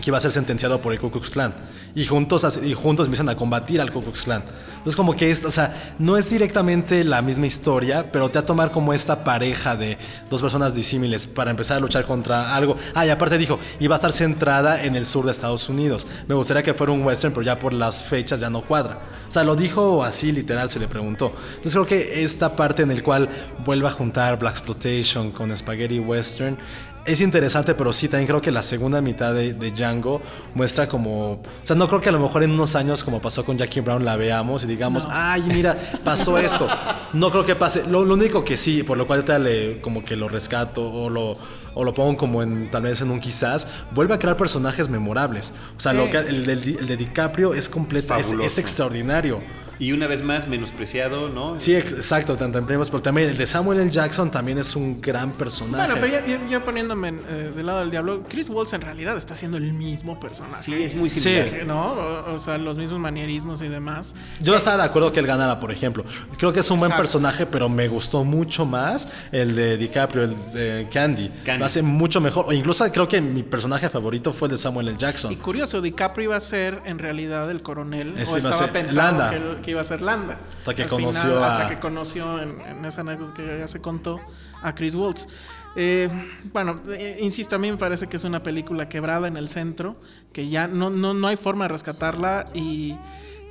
que 0.00 0.10
iba 0.10 0.18
a 0.18 0.20
ser 0.20 0.32
sentenciado 0.32 0.80
por 0.80 0.92
el 0.92 1.00
Ku 1.00 1.10
Klux 1.10 1.30
Klan. 1.30 1.54
Y 1.94 2.04
juntos, 2.06 2.60
y 2.62 2.74
juntos 2.74 3.06
empiezan 3.06 3.28
a 3.28 3.36
combatir 3.36 3.80
al 3.80 3.92
Ku 3.92 4.02
Klux 4.02 4.22
Klan. 4.22 4.42
Entonces 4.84 4.96
como 4.96 5.16
que 5.16 5.30
es, 5.30 5.42
o 5.44 5.50
sea, 5.50 5.94
no 5.98 6.18
es 6.18 6.28
directamente 6.28 7.04
la 7.04 7.22
misma 7.22 7.46
historia, 7.46 8.12
pero 8.12 8.28
te 8.28 8.34
va 8.34 8.42
a 8.42 8.46
tomar 8.46 8.70
como 8.70 8.92
esta 8.92 9.24
pareja 9.24 9.76
de 9.76 9.96
dos 10.28 10.42
personas 10.42 10.74
disímiles 10.74 11.26
para 11.26 11.50
empezar 11.50 11.78
a 11.78 11.80
luchar 11.80 12.04
contra 12.04 12.54
algo. 12.54 12.76
Ah, 12.92 13.06
y 13.06 13.10
aparte 13.10 13.38
dijo, 13.38 13.58
iba 13.80 13.94
a 13.94 13.96
estar 13.96 14.12
centrada 14.12 14.84
en 14.84 14.94
el 14.94 15.06
sur 15.06 15.24
de 15.24 15.30
Estados 15.30 15.70
Unidos. 15.70 16.06
Me 16.28 16.34
gustaría 16.34 16.62
que 16.62 16.74
fuera 16.74 16.92
un 16.92 17.02
western, 17.02 17.32
pero 17.32 17.44
ya 17.44 17.58
por 17.58 17.72
las 17.72 18.02
fechas 18.02 18.40
ya 18.40 18.50
no 18.50 18.60
cuadra. 18.60 18.98
O 19.26 19.32
sea, 19.32 19.42
lo 19.42 19.56
dijo 19.56 20.04
así 20.04 20.32
literal, 20.32 20.68
se 20.68 20.78
le 20.78 20.86
preguntó. 20.86 21.32
Entonces 21.56 21.72
creo 21.72 21.86
que 21.86 22.22
esta 22.22 22.54
parte 22.54 22.82
en 22.82 22.90
el 22.90 23.02
cual 23.02 23.28
vuelve 23.64 23.88
a 23.88 23.90
juntar 23.90 24.38
Black 24.38 24.56
Exploitation 24.56 25.30
con 25.30 25.56
Spaghetti 25.56 25.98
Western 25.98 26.58
es 27.06 27.20
interesante, 27.20 27.74
pero 27.74 27.92
sí, 27.92 28.08
también 28.08 28.26
creo 28.26 28.40
que 28.40 28.50
la 28.50 28.62
segunda 28.62 29.00
mitad 29.00 29.32
de, 29.34 29.52
de, 29.52 29.70
Django 29.70 30.22
muestra 30.54 30.88
como... 30.88 31.32
O 31.32 31.42
sea, 31.62 31.76
no 31.76 31.88
creo 31.88 32.00
que 32.00 32.08
a 32.08 32.12
lo 32.12 32.20
mejor 32.20 32.42
en 32.42 32.52
unos 32.52 32.74
años, 32.76 33.04
como 33.04 33.20
pasó 33.20 33.44
con 33.44 33.58
Jackie 33.58 33.80
Brown, 33.80 34.04
la 34.04 34.16
veamos 34.16 34.64
y 34.64 34.66
digamos, 34.66 35.06
ay, 35.10 35.42
mira, 35.42 35.76
pasó 36.02 36.38
esto. 36.38 36.66
No 37.12 37.30
creo 37.30 37.44
que 37.44 37.54
pase. 37.54 37.84
Lo, 37.88 38.04
lo 38.04 38.14
único 38.14 38.44
que 38.44 38.56
sí, 38.56 38.82
por 38.82 38.96
lo 38.96 39.06
cual 39.06 39.24
te 39.24 39.38
le, 39.38 39.80
como 39.80 40.04
que 40.04 40.16
lo 40.16 40.28
rescato 40.28 40.82
o 40.82 41.10
lo, 41.10 41.36
o 41.74 41.84
lo 41.84 41.92
pongo 41.94 42.16
como 42.16 42.42
en 42.42 42.70
tal 42.70 42.82
vez 42.82 43.00
en 43.00 43.10
un 43.10 43.20
quizás, 43.20 43.68
vuelve 43.92 44.14
a 44.14 44.18
crear 44.18 44.36
personajes 44.36 44.88
memorables. 44.88 45.52
O 45.76 45.80
sea, 45.80 45.92
lo 45.92 46.08
que, 46.08 46.18
el, 46.18 46.48
el, 46.48 46.76
el, 46.80 46.86
de 46.86 46.96
DiCaprio 46.96 47.54
es 47.54 47.68
completo, 47.68 48.16
es, 48.16 48.32
es 48.32 48.58
extraordinario. 48.58 49.42
Y 49.78 49.92
una 49.92 50.06
vez 50.06 50.22
más, 50.22 50.46
menospreciado, 50.48 51.28
¿no? 51.28 51.58
Sí, 51.58 51.74
exacto, 51.74 52.36
tanto 52.36 52.58
en 52.58 52.66
primeros, 52.66 52.90
pero 52.90 53.02
también 53.02 53.30
el 53.30 53.36
de 53.36 53.46
Samuel 53.46 53.80
L. 53.80 53.90
Jackson 53.90 54.30
también 54.30 54.58
es 54.58 54.76
un 54.76 55.00
gran 55.00 55.32
personaje. 55.32 55.92
Bueno, 55.92 56.06
pero 56.24 56.48
yo 56.48 56.64
poniéndome 56.64 57.08
eh, 57.08 57.52
del 57.54 57.66
lado 57.66 57.80
del 57.80 57.90
diablo, 57.90 58.22
Chris 58.28 58.48
Waltz 58.48 58.72
en 58.72 58.80
realidad 58.80 59.16
está 59.16 59.34
haciendo 59.34 59.56
el 59.56 59.72
mismo 59.72 60.18
personaje. 60.20 60.64
Sí, 60.64 60.74
es 60.74 60.94
muy 60.94 61.10
similar. 61.10 61.48
Sí. 61.48 61.56
¿No? 61.66 61.92
O, 61.92 62.34
o, 62.34 62.38
sea, 62.38 62.58
los 62.58 62.78
mismos 62.78 63.00
manierismos 63.00 63.60
y 63.62 63.68
demás. 63.68 64.14
Yo 64.40 64.56
estaba 64.56 64.78
de 64.78 64.82
acuerdo 64.84 65.12
que 65.12 65.20
él 65.20 65.26
ganara, 65.26 65.58
por 65.58 65.72
ejemplo. 65.72 66.04
Creo 66.36 66.52
que 66.52 66.60
es 66.60 66.70
un 66.70 66.76
exacto. 66.76 66.94
buen 66.94 66.96
personaje, 66.96 67.46
pero 67.46 67.68
me 67.68 67.88
gustó 67.88 68.24
mucho 68.24 68.64
más 68.64 69.08
el 69.32 69.54
de 69.54 69.76
DiCaprio, 69.76 70.24
el 70.24 70.52
de 70.52 70.88
Candy. 70.92 71.30
Candy. 71.44 71.58
Lo 71.58 71.64
hace 71.66 71.82
mucho 71.82 72.20
mejor. 72.20 72.46
O 72.48 72.52
incluso 72.52 72.90
creo 72.92 73.08
que 73.08 73.20
mi 73.20 73.42
personaje 73.42 73.88
favorito 73.88 74.32
fue 74.32 74.48
el 74.48 74.52
de 74.52 74.58
Samuel 74.58 74.88
L. 74.88 74.96
Jackson. 74.98 75.32
Y 75.32 75.36
curioso, 75.36 75.80
DiCaprio 75.80 76.24
iba 76.24 76.36
a 76.36 76.40
ser 76.40 76.80
en 76.84 76.98
realidad 76.98 77.50
el 77.50 77.62
coronel. 77.62 78.14
Ese 78.18 78.36
o 78.36 78.38
iba 78.38 78.50
estaba 78.50 78.54
a 78.54 78.58
ser 78.58 78.70
pensando 78.70 79.22
Landa. 79.22 79.60
que, 79.62 79.63
que 79.64 79.70
iba 79.72 79.80
a 79.80 79.84
ser 79.84 80.02
Landa. 80.02 80.38
Hasta 80.58 80.74
que 80.74 80.82
Al 80.82 80.88
conoció 80.88 81.22
final, 81.22 81.42
a... 81.42 81.46
Hasta 81.46 81.68
que 81.68 81.80
conoció 81.80 82.42
en, 82.42 82.60
en, 82.60 82.84
esa 82.84 83.00
anécdota 83.00 83.34
que 83.34 83.58
ya 83.58 83.66
se 83.66 83.80
contó 83.80 84.20
a 84.62 84.74
Chris 84.74 84.94
Waltz. 84.94 85.26
Eh, 85.76 86.08
bueno, 86.52 86.76
eh, 86.88 87.18
insisto, 87.20 87.56
a 87.56 87.58
mí 87.58 87.70
me 87.70 87.76
parece 87.76 88.06
que 88.06 88.16
es 88.16 88.24
una 88.24 88.42
película 88.42 88.88
quebrada 88.88 89.26
en 89.26 89.36
el 89.36 89.48
centro, 89.48 89.96
que 90.32 90.48
ya 90.48 90.68
no, 90.68 90.90
no, 90.90 91.14
no 91.14 91.26
hay 91.26 91.36
forma 91.36 91.64
de 91.64 91.68
rescatarla 91.68 92.46
y, 92.54 92.96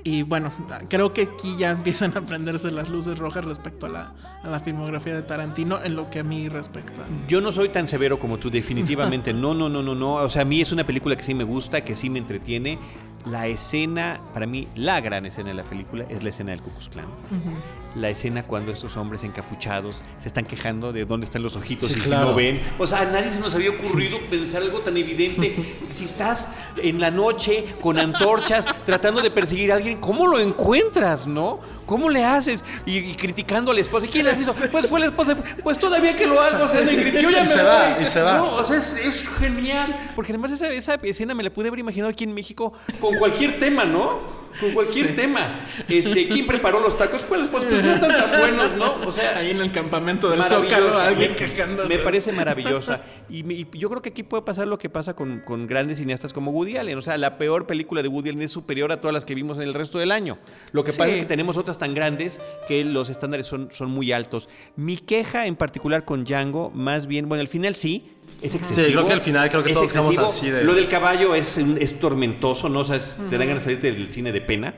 y, 0.04 0.24
bueno, 0.24 0.52
creo 0.90 1.14
que 1.14 1.22
aquí 1.24 1.56
ya 1.58 1.72
empiezan 1.72 2.16
a 2.18 2.22
prenderse 2.22 2.72
las 2.72 2.90
luces 2.90 3.18
rojas 3.18 3.46
respecto 3.46 3.86
a 3.86 3.90
la, 3.90 4.12
a 4.44 4.48
la 4.48 4.60
filmografía 4.60 5.14
de 5.16 5.22
Tarantino 5.22 5.82
en 5.84 5.96
lo 5.96 6.10
que 6.10 6.20
a 6.20 6.24
mí 6.24 6.50
respecta. 6.50 7.04
Yo 7.28 7.40
no 7.42 7.52
soy 7.52 7.70
tan 7.70 7.88
severo 7.88 8.20
como 8.20 8.38
tú, 8.38 8.50
definitivamente. 8.50 9.34
No, 9.44 9.54
no, 9.54 9.70
no, 9.70 9.82
no, 9.82 9.96
no. 9.96 10.16
O 10.16 10.30
sea, 10.30 10.42
a 10.44 10.46
mí 10.46 10.62
es 10.62 10.72
una 10.72 10.84
película 10.84 11.16
que 11.16 11.24
sí 11.24 11.34
me 11.34 11.44
gusta, 11.44 11.84
que 11.84 11.96
sí 11.96 12.10
me 12.10 12.20
entretiene. 12.20 12.78
La 13.26 13.48
escena, 13.48 14.20
para 14.34 14.46
mí, 14.46 14.68
la 14.76 15.00
gran 15.00 15.26
escena 15.26 15.50
de 15.50 15.54
la 15.56 15.64
película 15.64 16.04
es 16.10 16.24
la 16.24 16.30
escena 16.30 16.52
del 16.52 16.62
Ku 16.62 16.70
Klux 16.72 16.90
Klan. 16.90 17.06
Uh 17.06 17.10
-huh. 17.10 18.00
La 18.02 18.10
escena 18.10 18.44
cuando 18.44 18.72
estos 18.74 18.98
hombres 18.98 19.24
encapuchados 19.24 20.04
se 20.20 20.28
están 20.28 20.46
quejando 20.46 20.92
de 20.92 21.06
dónde 21.06 21.26
están 21.26 21.42
los 21.44 21.56
ojitos 21.56 21.90
Sí, 21.90 22.00
y 22.00 22.02
claro. 22.02 22.24
si 22.26 22.30
no 22.32 22.36
ven. 22.36 22.60
O 22.80 22.86
sea, 22.88 23.02
a 23.02 23.06
nadie 23.06 23.32
se 23.32 23.40
nos 23.40 23.54
había 23.56 23.70
ocurrido 23.70 24.18
pensar 24.30 24.62
algo 24.62 24.80
tan 24.80 24.98
evidente. 24.98 25.78
si 25.90 26.04
estás 26.06 26.50
en 26.78 27.00
la 27.00 27.12
noche 27.12 27.64
con 27.82 27.98
antorchas 27.98 28.66
tratando 28.86 29.22
de 29.22 29.32
perseguir 29.32 29.72
a 29.72 29.76
alguien, 29.76 29.93
¿cómo 30.00 30.28
lo 30.28 30.40
encuentras, 30.40 31.28
no? 31.28 31.60
¿Cómo 31.86 32.10
le 32.10 32.24
haces? 32.24 32.64
Y, 32.86 32.98
y 32.98 33.16
criticando 33.16 33.72
a 33.72 33.74
la 33.74 33.82
esposa. 33.82 34.08
¿Quién 34.10 34.26
les 34.26 34.40
hizo? 34.40 34.54
Pues 34.72 34.88
fue 34.88 35.00
la 35.00 35.08
esposa. 35.08 35.36
Pues 35.64 35.78
todavía 35.78 36.16
que 36.16 36.26
lo 36.28 36.40
hago. 36.42 36.64
O 36.66 36.68
sea, 36.68 36.82
me 36.82 36.96
ya 36.96 37.20
Y 37.22 37.26
me 37.26 37.46
se 37.46 37.58
voy. 37.58 37.66
va, 37.66 37.98
y 38.02 38.06
se 38.06 38.22
va. 38.22 38.38
No, 38.38 38.56
o 38.56 38.64
sea, 38.64 38.78
es, 38.78 38.94
es 38.94 39.28
genial. 39.28 39.96
Porque 40.16 40.32
además 40.32 40.52
esa, 40.52 40.70
esa 40.72 40.96
escena 40.96 41.34
me 41.34 41.44
la 41.44 41.50
pude 41.50 41.68
haber 41.68 41.80
imaginado 41.80 42.10
aquí 42.12 42.24
en 42.24 42.34
México 42.34 42.74
con 43.00 43.16
cualquier 43.18 43.60
tema, 43.60 43.86
¿no? 43.86 44.43
Con 44.60 44.72
cualquier 44.72 45.08
sí. 45.08 45.14
tema. 45.14 45.60
Este, 45.88 46.28
¿Quién 46.28 46.48
preparó 46.48 46.80
los 46.80 46.98
tacos? 46.98 47.24
Pues, 47.24 47.48
pues, 47.50 47.66
pues, 47.66 47.84
no 47.84 47.94
están 47.94 48.12
tan 48.12 48.40
buenos, 48.40 48.74
¿no? 48.74 49.06
O 49.06 49.12
sea, 49.12 49.38
ahí 49.38 49.52
en 49.52 49.62
el 49.62 49.72
campamento 49.72 50.30
del 50.30 50.44
Zócalo, 50.44 50.98
alguien 50.98 51.36
quejándose. 51.36 51.98
Me 51.98 52.04
parece 52.04 52.32
maravillosa. 52.32 53.02
Y, 53.30 53.40
y, 53.52 53.68
yo 53.74 53.90
creo 53.90 54.02
que 54.02 54.10
aquí 54.10 54.24
puede 54.24 54.44
pasar 54.44 54.68
lo 54.68 54.78
que 54.78 54.90
pasa 54.90 55.16
con, 55.16 55.42
con, 55.42 55.68
grandes 55.68 55.98
cineastas 55.98 56.34
como 56.34 56.52
Woody 56.52 56.78
Allen. 56.78 56.98
O 56.98 57.02
sea, 57.02 57.18
la 57.18 57.38
peor 57.38 57.68
película 57.68 58.02
de 58.02 58.08
Woody 58.08 58.30
Allen 58.30 58.44
es 58.44 58.52
superior 58.52 58.92
a 58.92 59.00
todas 59.00 59.14
las 59.14 59.26
que 59.26 59.36
vimos 59.36 59.58
en 59.58 59.64
el 59.64 59.74
resto 59.74 60.00
del 60.00 60.12
año. 60.12 60.38
Lo 60.72 60.84
que 60.84 60.92
sí. 60.92 60.98
pasa 60.98 61.12
es 61.12 61.20
que 61.22 61.26
tenemos 61.26 61.58
otras 61.58 61.78
tan 61.78 61.94
grandes 61.94 62.40
que 62.68 62.84
los 62.84 63.10
estándares 63.10 63.46
son, 63.46 63.70
son 63.72 63.90
muy 63.90 64.12
altos. 64.12 64.50
Mi 64.76 64.98
queja 64.98 65.48
en 65.48 65.56
particular 65.56 66.06
con 66.06 66.24
Django, 66.24 66.72
más 66.72 67.08
bien, 67.08 67.28
bueno, 67.30 67.42
al 67.42 67.48
final 67.48 67.76
sí, 67.76 68.13
es 68.42 68.56
excesivo. 68.56 68.88
Sí, 68.88 68.92
creo 68.94 69.06
que 69.06 69.14
al 69.14 69.22
final 69.22 69.50
creo 69.50 69.64
que 69.64 69.72
es 69.72 69.76
todos 69.76 69.90
estamos 69.90 70.18
así 70.18 70.50
de... 70.50 70.64
Lo 70.64 70.74
del 70.74 70.88
caballo 70.88 71.36
es, 71.36 71.58
es 71.58 72.00
tormentoso, 72.00 72.70
¿no? 72.70 72.82
O 72.82 72.84
sea, 72.86 72.98
es, 72.98 73.18
uh 73.18 73.24
-huh. 73.24 73.30
te 73.30 73.38
dan 73.38 73.48
ganas 73.48 73.64
de 73.64 73.76
salirte 73.76 73.92
del 73.92 74.10
cine 74.10 74.32
de 74.32 74.42
pena. 74.42 74.76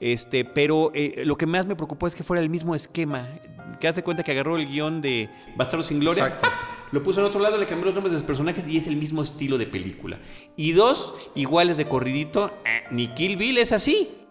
Este, 0.00 0.44
pero 0.44 0.90
eh, 0.94 1.22
lo 1.24 1.36
que 1.36 1.46
más 1.46 1.66
me 1.66 1.76
preocupó 1.76 2.06
es 2.06 2.14
que 2.14 2.24
fuera 2.24 2.42
el 2.42 2.50
mismo 2.50 2.74
esquema. 2.74 3.28
Que 3.80 3.88
hace 3.88 4.02
cuenta 4.02 4.22
que 4.22 4.32
agarró 4.32 4.56
el 4.56 4.68
guion 4.68 5.00
de 5.00 5.28
Bastardo 5.56 5.82
sin 5.82 6.00
Gloria. 6.00 6.26
Exacto. 6.26 6.48
Lo 6.92 7.02
puso 7.02 7.20
en 7.20 7.26
otro 7.26 7.40
lado, 7.40 7.56
le 7.58 7.66
cambió 7.66 7.86
los 7.86 7.94
nombres 7.94 8.12
de 8.12 8.18
los 8.18 8.26
personajes 8.26 8.68
y 8.68 8.76
es 8.76 8.86
el 8.86 8.96
mismo 8.96 9.22
estilo 9.22 9.58
de 9.58 9.66
película. 9.66 10.18
Y 10.56 10.72
dos, 10.72 11.14
iguales 11.34 11.76
de 11.76 11.86
corridito. 11.86 12.52
Eh, 12.64 12.84
ni 12.90 13.08
Kill 13.08 13.36
Bill 13.36 13.58
es 13.58 13.72
así. 13.72 14.23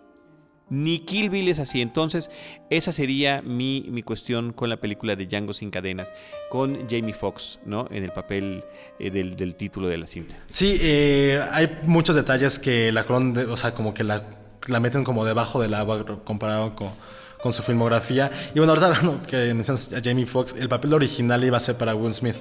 Ni 0.74 1.00
Kill 1.00 1.30
Bill 1.30 1.50
es 1.50 1.60
así. 1.60 1.82
Entonces, 1.82 2.32
esa 2.72 2.92
sería 2.92 3.44
mi, 3.44 3.86
mi, 3.92 4.02
cuestión 4.02 4.54
con 4.54 4.70
la 4.70 4.78
película 4.78 5.16
de 5.16 5.28
Django 5.28 5.54
sin 5.54 5.70
cadenas, 5.70 6.12
con 6.50 6.90
Jamie 6.90 7.14
Foxx, 7.14 7.60
¿no? 7.64 7.88
En 7.92 8.04
el 8.04 8.12
papel 8.12 8.64
eh, 8.98 9.12
del, 9.12 9.36
del, 9.36 9.54
título 9.54 9.88
de 9.88 9.98
la 9.98 10.08
cinta. 10.08 10.36
Sí, 10.50 10.78
eh, 10.82 11.40
hay 11.52 11.78
muchos 11.84 12.16
detalles 12.16 12.58
que 12.58 12.92
la 12.92 13.04
cron, 13.04 13.38
o 13.38 13.56
sea, 13.56 13.76
como 13.76 13.94
que 13.94 14.04
la, 14.04 14.24
la, 14.68 14.80
meten 14.80 15.04
como 15.04 15.26
debajo 15.26 15.62
del 15.62 15.76
agua 15.76 16.04
comparado 16.24 16.76
con, 16.76 16.90
con 17.40 17.54
su 17.54 17.62
filmografía. 17.62 18.32
Y 18.56 18.58
bueno, 18.58 18.74
ahorita 18.74 19.22
que 19.28 19.54
mencionas 19.54 19.94
a 19.94 20.02
Jamie 20.04 20.26
Foxx, 20.26 20.56
el 20.56 20.70
papel 20.70 20.96
original 20.96 21.44
iba 21.44 21.58
a 21.58 21.60
ser 21.60 21.78
para 21.78 21.94
Will 21.94 22.14
Smith. 22.14 22.38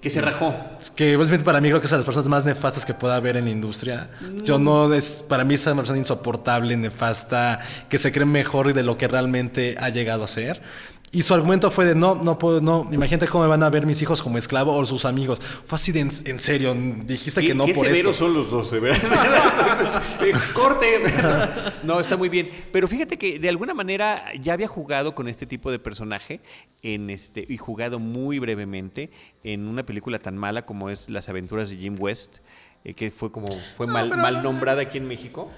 Que 0.00 0.10
se 0.10 0.20
rajó. 0.20 0.54
Que 0.94 1.18
Smith 1.24 1.42
para 1.42 1.60
mí 1.60 1.68
creo 1.68 1.80
que 1.80 1.86
es 1.86 1.90
de 1.90 1.96
las 1.96 2.04
personas 2.04 2.28
más 2.28 2.44
nefastas 2.44 2.84
que 2.86 2.94
pueda 2.94 3.16
haber 3.16 3.36
en 3.36 3.46
la 3.46 3.50
industria. 3.50 4.08
Mm. 4.20 4.42
Yo 4.44 4.58
no 4.58 4.92
es, 4.94 5.24
para 5.28 5.44
mí 5.44 5.54
es 5.54 5.66
una 5.66 5.76
persona 5.76 5.98
insoportable, 5.98 6.76
nefasta, 6.76 7.58
que 7.88 7.98
se 7.98 8.12
cree 8.12 8.26
mejor 8.26 8.72
de 8.72 8.82
lo 8.84 8.96
que 8.96 9.08
realmente 9.08 9.74
ha 9.78 9.88
llegado 9.88 10.22
a 10.22 10.28
ser. 10.28 10.62
Y 11.10 11.22
su 11.22 11.32
argumento 11.32 11.70
fue 11.70 11.86
de 11.86 11.94
no, 11.94 12.14
no 12.14 12.38
puedo, 12.38 12.60
no, 12.60 12.86
imagínate 12.92 13.28
cómo 13.28 13.44
me 13.44 13.48
van 13.48 13.62
a 13.62 13.70
ver 13.70 13.86
mis 13.86 14.02
hijos 14.02 14.22
como 14.22 14.36
esclavo 14.36 14.74
o 14.74 14.84
sus 14.84 15.06
amigos. 15.06 15.40
Fue 15.40 15.76
así 15.76 15.90
de 15.90 16.00
en, 16.00 16.10
en 16.26 16.38
serio, 16.38 16.74
dijiste 16.74 17.40
que 17.40 17.54
no 17.54 17.64
¿Qué 17.64 17.72
por 17.72 17.86
severos 17.86 18.12
esto. 18.12 18.24
son 18.24 18.34
los 18.34 18.50
dos, 18.50 18.68
Corte. 20.54 21.02
no, 21.82 21.98
está 21.98 22.16
muy 22.16 22.28
bien. 22.28 22.50
Pero 22.72 22.88
fíjate 22.88 23.16
que 23.16 23.38
de 23.38 23.48
alguna 23.48 23.72
manera 23.72 24.22
ya 24.38 24.52
había 24.52 24.68
jugado 24.68 25.14
con 25.14 25.28
este 25.28 25.46
tipo 25.46 25.70
de 25.70 25.78
personaje 25.78 26.40
en 26.82 27.08
este 27.08 27.44
y 27.48 27.56
jugado 27.56 27.98
muy 27.98 28.38
brevemente 28.38 29.10
en 29.44 29.66
una 29.66 29.84
película 29.84 30.18
tan 30.18 30.36
mala 30.36 30.66
como 30.66 30.90
es 30.90 31.08
Las 31.08 31.28
aventuras 31.30 31.70
de 31.70 31.76
Jim 31.76 31.96
West, 31.98 32.38
eh, 32.84 32.92
que 32.92 33.10
fue 33.10 33.32
como 33.32 33.48
fue 33.76 33.86
no, 33.86 33.94
mal, 33.94 34.10
pero, 34.10 34.20
mal 34.20 34.42
nombrada 34.42 34.82
aquí 34.82 34.98
en 34.98 35.08
México 35.08 35.50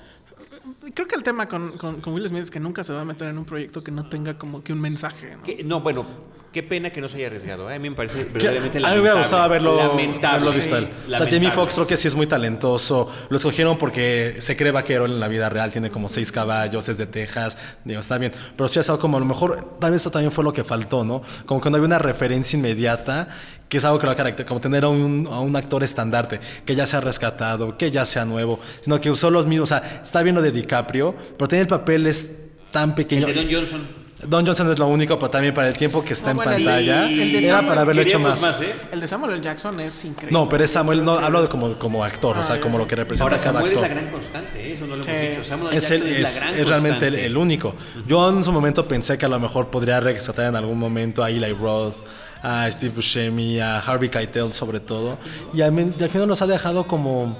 creo 0.94 1.06
que 1.06 1.16
el 1.16 1.22
tema 1.22 1.46
con, 1.46 1.76
con, 1.78 2.00
con, 2.00 2.14
Will 2.14 2.28
Smith 2.28 2.42
es 2.42 2.50
que 2.50 2.60
nunca 2.60 2.84
se 2.84 2.92
va 2.92 3.02
a 3.02 3.04
meter 3.04 3.28
en 3.28 3.38
un 3.38 3.44
proyecto 3.44 3.82
que 3.82 3.90
no 3.90 4.08
tenga 4.08 4.38
como 4.38 4.62
que 4.62 4.72
un 4.72 4.80
mensaje. 4.80 5.36
¿no? 5.36 5.42
Que, 5.42 5.64
no 5.64 5.80
bueno, 5.80 6.06
qué 6.52 6.62
pena 6.62 6.90
que 6.90 7.00
no 7.00 7.08
se 7.08 7.16
haya 7.16 7.28
arriesgado. 7.28 7.70
¿eh? 7.70 7.74
A 7.74 7.78
mí 7.78 7.90
me 7.90 7.96
parece 7.96 8.24
verdaderamente 8.24 8.80
lamentable. 8.80 8.86
A 8.86 8.90
mí 8.90 8.94
me 8.96 9.00
hubiera 9.00 9.18
gustado 9.18 9.48
verlo, 9.48 9.76
lamentable. 9.76 10.38
verlo 10.38 10.52
visto 10.52 10.76
él. 10.76 10.88
Sí, 11.06 11.14
o 11.14 11.16
sea, 11.16 11.26
Jamie 11.30 11.50
Foxx 11.50 11.74
creo 11.74 11.86
que 11.86 11.96
sí 11.96 12.08
es 12.08 12.14
muy 12.14 12.26
talentoso. 12.26 13.10
Lo 13.28 13.36
escogieron 13.36 13.78
porque 13.78 14.36
se 14.40 14.56
cree 14.56 14.72
vaquero 14.72 15.06
en 15.06 15.20
la 15.20 15.28
vida 15.28 15.48
real. 15.48 15.70
Tiene 15.70 15.90
como 15.90 16.08
seis 16.08 16.32
caballos, 16.32 16.88
es 16.88 16.98
de 16.98 17.06
Texas. 17.06 17.56
Digo, 17.84 18.00
está 18.00 18.18
bien. 18.18 18.32
Pero 18.56 18.68
sí 18.68 18.78
ha 18.78 18.80
estado 18.80 18.98
como 18.98 19.16
a 19.16 19.20
lo 19.20 19.26
mejor, 19.26 19.78
tal 19.80 19.92
vez 19.92 20.02
eso 20.02 20.10
también 20.10 20.32
fue 20.32 20.44
lo 20.44 20.52
que 20.52 20.64
faltó, 20.64 21.04
¿no? 21.04 21.22
Como 21.46 21.60
que 21.60 21.70
no 21.70 21.76
había 21.76 21.86
una 21.86 21.98
referencia 21.98 22.56
inmediata 22.56 23.28
que 23.70 23.78
es 23.78 23.84
algo 23.86 23.98
que 23.98 24.04
lo 24.06 24.14
caracteriza, 24.14 24.46
como 24.48 24.60
tener 24.60 24.84
a 24.84 24.88
un, 24.88 25.26
a 25.32 25.40
un, 25.40 25.56
actor 25.56 25.82
estandarte, 25.82 26.40
que 26.66 26.74
ya 26.74 26.86
sea 26.86 27.00
rescatado, 27.00 27.78
que 27.78 27.90
ya 27.90 28.04
sea 28.04 28.24
nuevo, 28.26 28.60
sino 28.82 29.00
que 29.00 29.10
usó 29.10 29.30
los 29.30 29.46
mismos, 29.46 29.72
o 29.72 29.74
sea, 29.78 30.02
está 30.04 30.22
bien 30.22 30.34
lo 30.34 30.42
de 30.42 30.50
DiCaprio, 30.52 31.14
pero 31.38 31.48
tiene 31.48 31.62
el 31.62 31.68
papel 31.68 32.06
es 32.08 32.36
tan 32.72 32.94
pequeño. 32.94 33.26
El 33.28 33.34
de 33.34 33.44
Don 33.44 33.52
Johnson. 33.54 34.00
Don 34.22 34.44
Johnson 34.44 34.70
es 34.70 34.78
lo 34.78 34.86
único, 34.88 35.18
pero 35.18 35.30
también 35.30 35.54
para 35.54 35.68
el 35.68 35.76
tiempo 35.78 36.04
que 36.04 36.12
está 36.12 36.26
No, 36.34 36.42
en 36.42 36.48
bueno, 36.48 36.50
pantalla, 36.52 37.06
sí, 37.08 37.22
el 37.22 37.32
de 37.32 37.38
era 37.38 37.56
Samuel- 37.56 37.68
para 37.68 37.80
haberlo 37.80 38.02
hecho 38.02 38.18
más. 38.18 38.60
¿eh? 38.60 38.74
El 38.92 39.00
de 39.00 39.08
Samuel 39.08 39.32
L. 39.32 39.40
Jackson 39.42 39.80
es 39.80 40.04
increíble. 40.04 40.32
No, 40.38 40.46
pero 40.46 40.62
es 40.64 40.70
Samuel, 40.70 41.02
no, 41.02 41.12
hablo 41.18 41.40
de 41.40 41.48
como, 41.48 41.72
como 41.78 42.04
actor, 42.04 42.36
o 42.36 42.40
Ah, 42.40 42.42
sea, 42.42 42.56
ya. 42.56 42.60
como 42.60 42.76
lo 42.76 42.86
que 42.86 42.96
representa 42.96 43.24
Ahora, 43.24 43.38
cada 43.38 43.52
Samuel 43.60 43.72
es 43.72 43.78
actor. 43.78 43.88
la 43.88 43.94
gran 44.00 44.10
constante, 44.12 44.60
¿eh? 44.68 44.72
eso 44.74 44.86
no 44.86 44.96
lo 44.96 45.04
Sí. 45.04 45.10
hemos 45.10 45.30
dicho. 45.30 45.44
Samuel 45.44 45.74
es, 45.74 45.88
Jackson 45.88 46.06
el, 46.08 46.12
es, 46.16 46.28
es, 46.28 46.34
la 46.40 46.46
gran 46.50 46.60
es 46.60 46.68
realmente 46.68 47.06
el, 47.06 47.14
el 47.14 47.36
único. 47.38 47.74
Yo 48.06 48.28
en 48.28 48.44
su 48.44 48.52
momento 48.52 48.86
pensé 48.86 49.16
que 49.16 49.24
a 49.24 49.28
lo 49.30 49.38
mejor 49.40 49.68
podría 49.70 50.00
rescatar 50.00 50.46
en 50.46 50.56
algún 50.56 50.78
momento 50.78 51.22
a 51.24 51.30
Eli 51.30 51.52
Roth, 51.54 51.94
a 52.42 52.70
Steve 52.70 52.92
Buscemi, 52.94 53.60
a 53.60 53.78
Harvey 53.80 54.08
Keitel 54.08 54.52
sobre 54.52 54.80
todo. 54.80 55.18
Y 55.54 55.60
al, 55.62 55.72
y 55.78 56.02
al 56.02 56.08
final 56.10 56.26
nos 56.28 56.42
ha 56.42 56.46
dejado 56.46 56.86
como, 56.86 57.36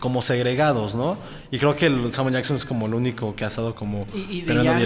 como 0.00 0.22
segregados, 0.22 0.94
¿no? 0.94 1.18
Y 1.50 1.58
creo 1.58 1.74
que 1.74 1.86
el 1.86 2.12
Samuel 2.12 2.34
Jackson 2.34 2.56
es 2.56 2.64
como 2.66 2.86
el 2.86 2.92
único 2.94 3.34
que 3.34 3.44
ha 3.44 3.48
estado 3.48 3.74
como 3.74 4.04
Y, 4.14 4.38
y 4.38 4.40
de 4.42 4.52
Django, 4.54 4.70
a 4.70 4.74
mí 4.74 4.78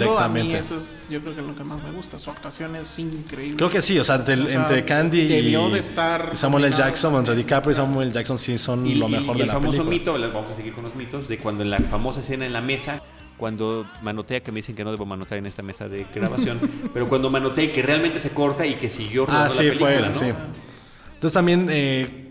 directamente. 0.43 0.57
eso 0.59 0.77
es, 0.77 1.07
yo 1.09 1.19
creo 1.21 1.35
que 1.35 1.41
es 1.41 1.47
lo 1.47 1.53
que 1.55 1.63
más 1.65 1.83
me 1.83 1.91
gusta. 1.91 2.17
Su 2.17 2.29
actuación 2.29 2.75
es 2.77 2.97
increíble. 2.99 3.57
Creo 3.57 3.69
que 3.69 3.81
sí, 3.81 3.99
o 3.99 4.03
sea, 4.05 4.15
entre, 4.15 4.41
O 4.41 4.47
sea, 4.47 4.61
entre 4.61 4.85
Candy 4.85 5.19
y, 5.21 5.27
de 5.53 5.79
estar 5.79 6.29
y 6.31 6.35
Samuel 6.37 6.63
L. 6.65 6.75
Jackson, 6.75 7.15
entre 7.15 7.35
DiCaprio 7.35 7.73
y 7.73 7.75
Samuel 7.75 8.07
L. 8.07 8.13
Jackson 8.15 8.37
sí 8.37 8.57
son 8.57 8.85
Y, 8.87 8.95
lo 8.95 9.07
y- 9.09 9.11
mejor 9.11 9.35
y 9.35 9.39
de 9.39 9.43
el 9.43 9.47
la 9.47 9.53
famoso 9.55 9.85
película. 9.85 10.17
mito, 10.17 10.33
vamos 10.33 10.51
a 10.51 10.55
seguir 10.55 10.73
con 10.73 10.83
los 10.85 10.95
mitos, 10.95 11.27
de 11.27 11.37
cuando 11.37 11.63
en 11.63 11.69
la 11.69 11.79
famosa 11.79 12.21
escena 12.21 12.45
en 12.45 12.53
la 12.53 12.61
mesa, 12.61 13.01
cuando 13.37 13.85
manotea, 14.01 14.41
que 14.41 14.51
me 14.51 14.57
dicen 14.57 14.75
que 14.75 14.83
no 14.83 14.91
debo 14.91 15.05
manotear 15.05 15.39
en 15.39 15.45
esta 15.45 15.61
mesa 15.61 15.87
de 15.87 16.05
grabación, 16.13 16.59
pero 16.93 17.09
cuando 17.09 17.29
manotea 17.29 17.65
y 17.65 17.67
que 17.69 17.81
realmente 17.81 18.19
se 18.19 18.29
corta 18.29 18.65
y 18.65 18.75
que 18.75 18.89
siguió 18.89 19.25
rodando 19.25 19.45
Ah, 19.45 19.49
sí, 19.49 19.63
la 19.63 19.71
película, 19.71 20.11
fue 20.11 20.27
sí. 20.27 20.33
Entonces 21.13 21.33
también, 21.33 21.67
eh, 21.69 22.29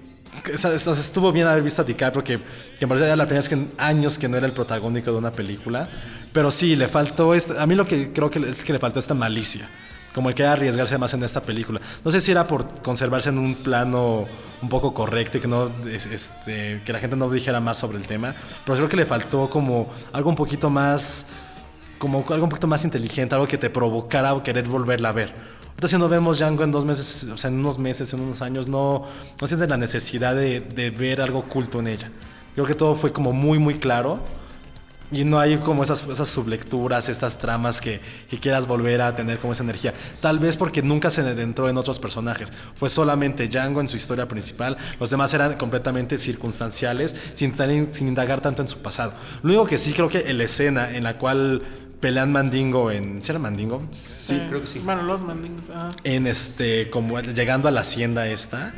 estuvo 0.74 1.32
bien 1.32 1.46
haber 1.46 1.62
visto 1.62 1.82
a 1.82 1.84
DiCaprio, 1.84 2.12
porque 2.12 2.38
que 2.78 2.84
en 2.84 2.88
verdad 2.88 3.06
era 3.08 3.16
la 3.16 3.24
primera 3.24 3.40
vez 3.40 3.48
que 3.48 3.54
en 3.54 3.72
años 3.78 4.18
que 4.18 4.28
no 4.28 4.36
era 4.36 4.46
el 4.46 4.52
protagónico 4.52 5.12
de 5.12 5.18
una 5.18 5.32
película. 5.32 5.88
Pero 6.32 6.50
sí, 6.50 6.76
le 6.76 6.88
faltó. 6.88 7.34
Este, 7.34 7.58
a 7.58 7.66
mí 7.66 7.74
lo 7.74 7.86
que 7.86 8.12
creo 8.12 8.30
que, 8.30 8.38
es 8.38 8.64
que 8.64 8.72
le 8.72 8.78
faltó 8.78 8.98
esta 8.98 9.14
malicia. 9.14 9.68
Como 10.14 10.28
el 10.28 10.34
que 10.34 10.44
arriesgarse 10.44 10.98
más 10.98 11.14
en 11.14 11.22
esta 11.22 11.40
película. 11.40 11.80
No 12.04 12.10
sé 12.10 12.20
si 12.20 12.30
era 12.30 12.44
por 12.44 12.82
conservarse 12.82 13.30
en 13.30 13.38
un 13.38 13.54
plano 13.54 14.26
un 14.60 14.68
poco 14.68 14.92
correcto 14.92 15.38
y 15.38 15.40
que, 15.40 15.48
no, 15.48 15.66
este, 15.86 16.82
que 16.84 16.92
la 16.92 16.98
gente 16.98 17.16
no 17.16 17.30
dijera 17.30 17.60
más 17.60 17.78
sobre 17.78 17.98
el 17.98 18.06
tema. 18.06 18.34
Pero 18.64 18.76
creo 18.76 18.88
que 18.88 18.96
le 18.96 19.06
faltó 19.06 19.48
como 19.48 19.90
algo 20.12 20.28
un 20.28 20.36
poquito 20.36 20.68
más. 20.70 21.26
Como 21.98 22.24
algo 22.28 22.44
un 22.44 22.50
poquito 22.50 22.66
más 22.66 22.84
inteligente, 22.84 23.34
algo 23.34 23.46
que 23.46 23.58
te 23.58 23.70
provocara 23.70 24.34
o 24.34 24.42
querer 24.42 24.68
volverla 24.68 25.10
a 25.10 25.12
ver. 25.12 25.34
Ahorita 25.68 25.88
si 25.88 25.98
no 25.98 26.08
vemos 26.08 26.38
Django 26.38 26.64
en 26.64 26.72
dos 26.72 26.84
meses, 26.84 27.28
o 27.32 27.38
sea, 27.38 27.48
en 27.48 27.58
unos 27.58 27.78
meses, 27.78 28.12
en 28.12 28.20
unos 28.20 28.42
años, 28.42 28.68
no, 28.68 29.04
no 29.40 29.46
sientes 29.46 29.68
la 29.68 29.76
necesidad 29.76 30.34
de, 30.34 30.60
de 30.60 30.90
ver 30.90 31.20
algo 31.20 31.38
oculto 31.40 31.80
en 31.80 31.86
ella. 31.86 32.10
Creo 32.54 32.66
que 32.66 32.74
todo 32.74 32.94
fue 32.94 33.12
como 33.12 33.32
muy, 33.32 33.58
muy 33.58 33.76
claro 33.78 34.20
y 35.12 35.24
no 35.24 35.38
hay 35.38 35.58
como 35.58 35.82
esas, 35.82 36.06
esas 36.08 36.28
sublecturas, 36.28 37.08
estas 37.08 37.38
tramas 37.38 37.80
que, 37.80 38.00
que, 38.28 38.38
quieras 38.38 38.66
volver 38.66 39.02
a 39.02 39.14
tener 39.14 39.38
como 39.38 39.52
esa 39.52 39.62
energía. 39.62 39.92
Tal 40.20 40.38
vez 40.38 40.56
porque 40.56 40.82
nunca 40.82 41.10
se 41.10 41.20
adentró 41.20 41.68
en 41.68 41.76
otros 41.76 41.98
personajes. 41.98 42.52
Fue 42.74 42.88
solamente 42.88 43.48
Django 43.48 43.80
en 43.80 43.88
su 43.88 43.96
historia 43.96 44.26
principal. 44.26 44.76
Los 44.98 45.10
demás 45.10 45.32
eran 45.34 45.54
completamente 45.54 46.18
circunstanciales, 46.18 47.14
sin, 47.34 47.54
sin 47.92 48.08
indagar 48.08 48.40
tanto 48.40 48.62
en 48.62 48.68
su 48.68 48.78
pasado. 48.78 49.12
Lo 49.42 49.50
único 49.50 49.66
que 49.66 49.78
sí 49.78 49.92
creo 49.92 50.08
que 50.08 50.32
la 50.32 50.44
escena 50.44 50.90
en 50.90 51.04
la 51.04 51.18
cual 51.18 51.62
pelean 52.00 52.32
Mandingo 52.32 52.90
en. 52.90 53.22
¿Sí 53.22 53.30
era 53.30 53.38
Mandingo? 53.38 53.82
Sí, 53.92 54.40
creo 54.48 54.60
que 54.60 54.66
sí. 54.66 54.80
Bueno, 54.80 55.02
los 55.02 55.22
Mandingos. 55.22 55.70
En 56.04 56.26
este, 56.26 56.90
como 56.90 57.20
llegando 57.20 57.68
a 57.68 57.70
la 57.70 57.82
hacienda 57.82 58.26
esta 58.26 58.74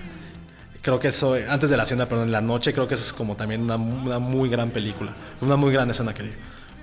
creo 0.85 0.99
que 0.99 1.09
eso, 1.09 1.35
antes 1.49 1.71
de 1.71 1.77
la 1.79 1.85
hacienda, 1.85 2.07
perdón, 2.07 2.27
en 2.27 2.33
la 2.33 2.43
noche, 2.43 2.75
creo 2.75 2.87
que 2.87 2.95
eso 2.95 3.03
es 3.03 3.13
como 3.13 3.37
también 3.37 3.63
una, 3.63 3.79
muy 3.79 4.51
gran 4.51 4.71
película, 4.71 5.13
una 5.41 5.57
muy 5.57 5.73
gran 5.73 5.91
escena 5.91 6.13
que 6.13 6.25
digo. 6.25 6.35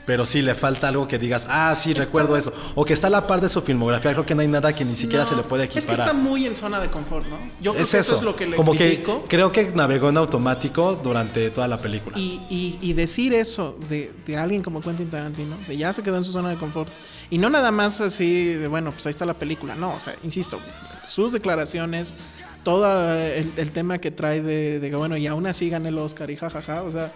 Pero 0.08 0.26
sí 0.26 0.42
le 0.42 0.56
falta 0.56 0.88
algo 0.88 1.08
que 1.08 1.20
digas, 1.20 1.46
ah, 1.48 1.76
sí, 1.76 1.94
recuerdo 1.94 2.36
eso. 2.36 2.52
O 2.74 2.84
que 2.84 2.94
está 2.94 3.06
a 3.06 3.10
la 3.12 3.28
par 3.28 3.40
de 3.40 3.48
su 3.48 3.62
filmografía, 3.62 4.14
creo 4.14 4.26
que 4.26 4.34
no 4.34 4.42
hay 4.42 4.48
nada 4.48 4.74
que 4.74 4.84
ni 4.84 4.96
siquiera 4.96 5.24
se 5.28 5.36
le 5.36 5.44
puede 5.44 5.66
equiparar. 5.66 5.92
Es 5.92 5.96
que 5.96 6.02
está 6.02 6.14
muy 6.14 6.48
en 6.48 6.56
zona 6.56 6.80
de 6.80 6.90
confort, 6.90 7.28
¿no? 7.28 7.38
Yo 7.62 7.74
creo 7.74 7.84
es 7.84 7.92
que 7.92 8.00
eso. 8.00 8.16
es 8.16 8.24
lo 8.24 8.36
que 8.36 8.48
le 8.48 8.58
Como 8.58 8.74
que 8.74 9.06
creo 9.30 9.52
que 9.52 9.72
navegó 9.72 10.10
en 10.10 10.18
automático 10.18 11.00
durante 11.02 11.52
toda 11.52 11.68
la 11.68 11.78
película. 11.78 12.18
Y, 12.18 12.42
y, 12.50 12.80
y 12.82 12.94
decir 12.94 13.36
eso 13.36 13.78
de, 13.88 14.12
de, 14.26 14.38
alguien 14.38 14.64
como 14.64 14.82
Quentin 14.82 15.12
Tarantino, 15.12 15.56
de 15.68 15.78
ya 15.78 15.94
se 15.94 16.02
quedó 16.02 16.18
en 16.18 16.24
su 16.24 16.32
zona 16.32 16.50
de 16.50 16.56
confort. 16.56 16.90
Y 17.30 17.38
no 17.38 17.52
nada 17.52 17.72
más 17.72 18.02
así 18.02 18.56
de, 18.56 18.68
bueno, 18.68 18.92
pues 18.92 19.06
ahí 19.06 19.12
está 19.12 19.28
la 19.28 19.36
película. 19.36 19.76
No, 19.76 19.94
o 19.94 20.00
sea, 20.00 20.16
insisto, 20.24 20.60
sus 21.06 21.32
declaraciones, 21.32 22.16
todo 22.64 23.20
el, 23.20 23.72
tema 23.72 23.98
que 23.98 24.12
trae 24.12 24.42
de, 24.42 24.80
que, 24.82 24.96
bueno, 24.96 25.18
y 25.18 25.28
aún 25.28 25.48
así 25.48 25.70
gane 25.70 25.90
el 25.90 25.98
Oscar 25.98 26.30
y 26.30 26.36
jajaja, 26.36 26.84
o 26.84 26.92
sea, 26.92 27.12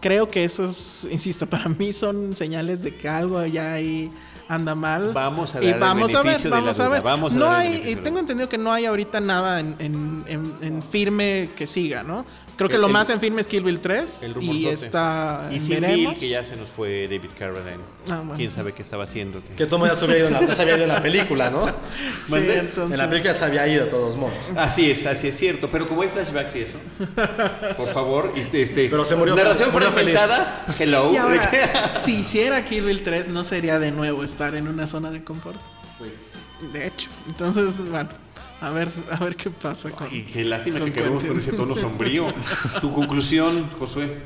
creo 0.00 0.28
que 0.28 0.44
esos, 0.44 1.06
insisto, 1.10 1.46
para 1.50 1.68
mí 1.68 1.92
son 1.92 2.34
señales 2.34 2.82
de 2.82 2.94
que 2.94 3.08
algo 3.08 3.44
ya 3.46 3.74
ahí 3.74 4.10
anda 4.48 4.74
mal. 4.74 5.12
Vamos 5.12 5.54
a 5.54 5.60
ver, 5.60 5.78
vamos 5.78 6.14
a 6.14 6.22
ver, 6.22 6.50
vamos 6.50 6.80
a 6.80 6.88
ver. 6.88 7.02
no 7.34 7.50
hay, 7.50 7.96
tengo 8.02 8.18
entendido 8.18 8.48
que 8.48 8.58
no 8.58 8.72
hay 8.72 8.86
ahorita 8.86 9.20
nada 9.20 9.60
en, 9.60 9.76
en, 9.78 10.82
firme 10.82 11.50
que 11.56 11.66
siga, 11.66 12.02
¿no? 12.02 12.24
Creo 12.56 12.68
que 12.68 12.78
lo 12.78 12.88
más 12.88 13.08
en 13.10 13.20
firme 13.20 13.40
es 13.40 13.46
Kill 13.46 13.62
Bill 13.62 13.78
3 13.78 14.34
y 14.40 14.66
está 14.66 15.48
y 15.52 15.60
Sin 15.60 15.80
Bill, 15.80 16.14
que 16.14 16.28
ya 16.28 16.42
se 16.42 16.56
nos 16.56 16.68
fue 16.68 17.06
David 17.06 17.30
Carradine. 17.38 17.78
Ah, 18.10 18.22
Quién 18.36 18.50
sabe 18.50 18.72
qué 18.72 18.82
estaba 18.82 19.04
haciendo. 19.04 19.40
Que 19.56 19.66
todo 19.66 19.86
ya 19.86 19.94
se 19.94 20.06
había 20.06 20.18
ido 20.18 20.26
en 20.28 20.32
la, 20.32 20.54
se 20.54 20.62
había 20.62 20.74
ido 20.74 20.84
en 20.84 20.88
la 20.88 21.00
película, 21.00 21.50
¿no? 21.50 21.66
Sí, 21.68 22.34
entonces... 22.34 22.92
En 22.92 22.98
la 22.98 23.08
película 23.08 23.34
se 23.34 23.44
había 23.44 23.68
ido 23.68 23.84
de 23.84 23.90
todos 23.90 24.16
modos. 24.16 24.34
Así 24.56 24.90
es, 24.90 25.06
así 25.06 25.28
es 25.28 25.36
cierto. 25.36 25.68
Pero 25.68 25.86
como 25.86 26.02
hay 26.02 26.08
flashbacks 26.08 26.56
y 26.56 26.60
eso, 26.60 26.78
por 27.76 27.92
favor, 27.92 28.32
este, 28.34 28.62
este 28.62 28.88
pero 28.88 29.04
se 29.04 29.14
murió. 29.14 29.36
Narración 29.36 29.70
murió 29.70 29.92
feliz. 29.92 30.18
Hello. 30.78 31.12
si 31.92 32.20
hiciera 32.20 32.64
Kill 32.64 32.84
Bill 32.84 33.02
3, 33.02 33.28
no 33.28 33.44
sería 33.44 33.78
de 33.78 33.92
nuevo 33.92 34.24
estar 34.38 34.54
en 34.54 34.68
una 34.68 34.86
zona 34.86 35.10
de 35.10 35.24
confort. 35.24 35.58
Pues. 35.98 36.12
De 36.72 36.86
hecho. 36.86 37.10
Entonces, 37.26 37.90
bueno. 37.90 38.08
A 38.60 38.70
ver, 38.70 38.88
a 39.10 39.16
ver 39.16 39.36
qué 39.36 39.50
pasa. 39.50 39.90
Con, 39.90 40.08
y 40.12 40.22
qué 40.22 40.44
lástima 40.44 40.80
que 40.80 40.90
quedemos 40.90 41.24
con 41.24 41.36
ese 41.36 41.52
tono 41.52 41.74
sombrío. 41.74 42.32
tu 42.80 42.92
conclusión, 42.92 43.70
Josué. 43.78 44.18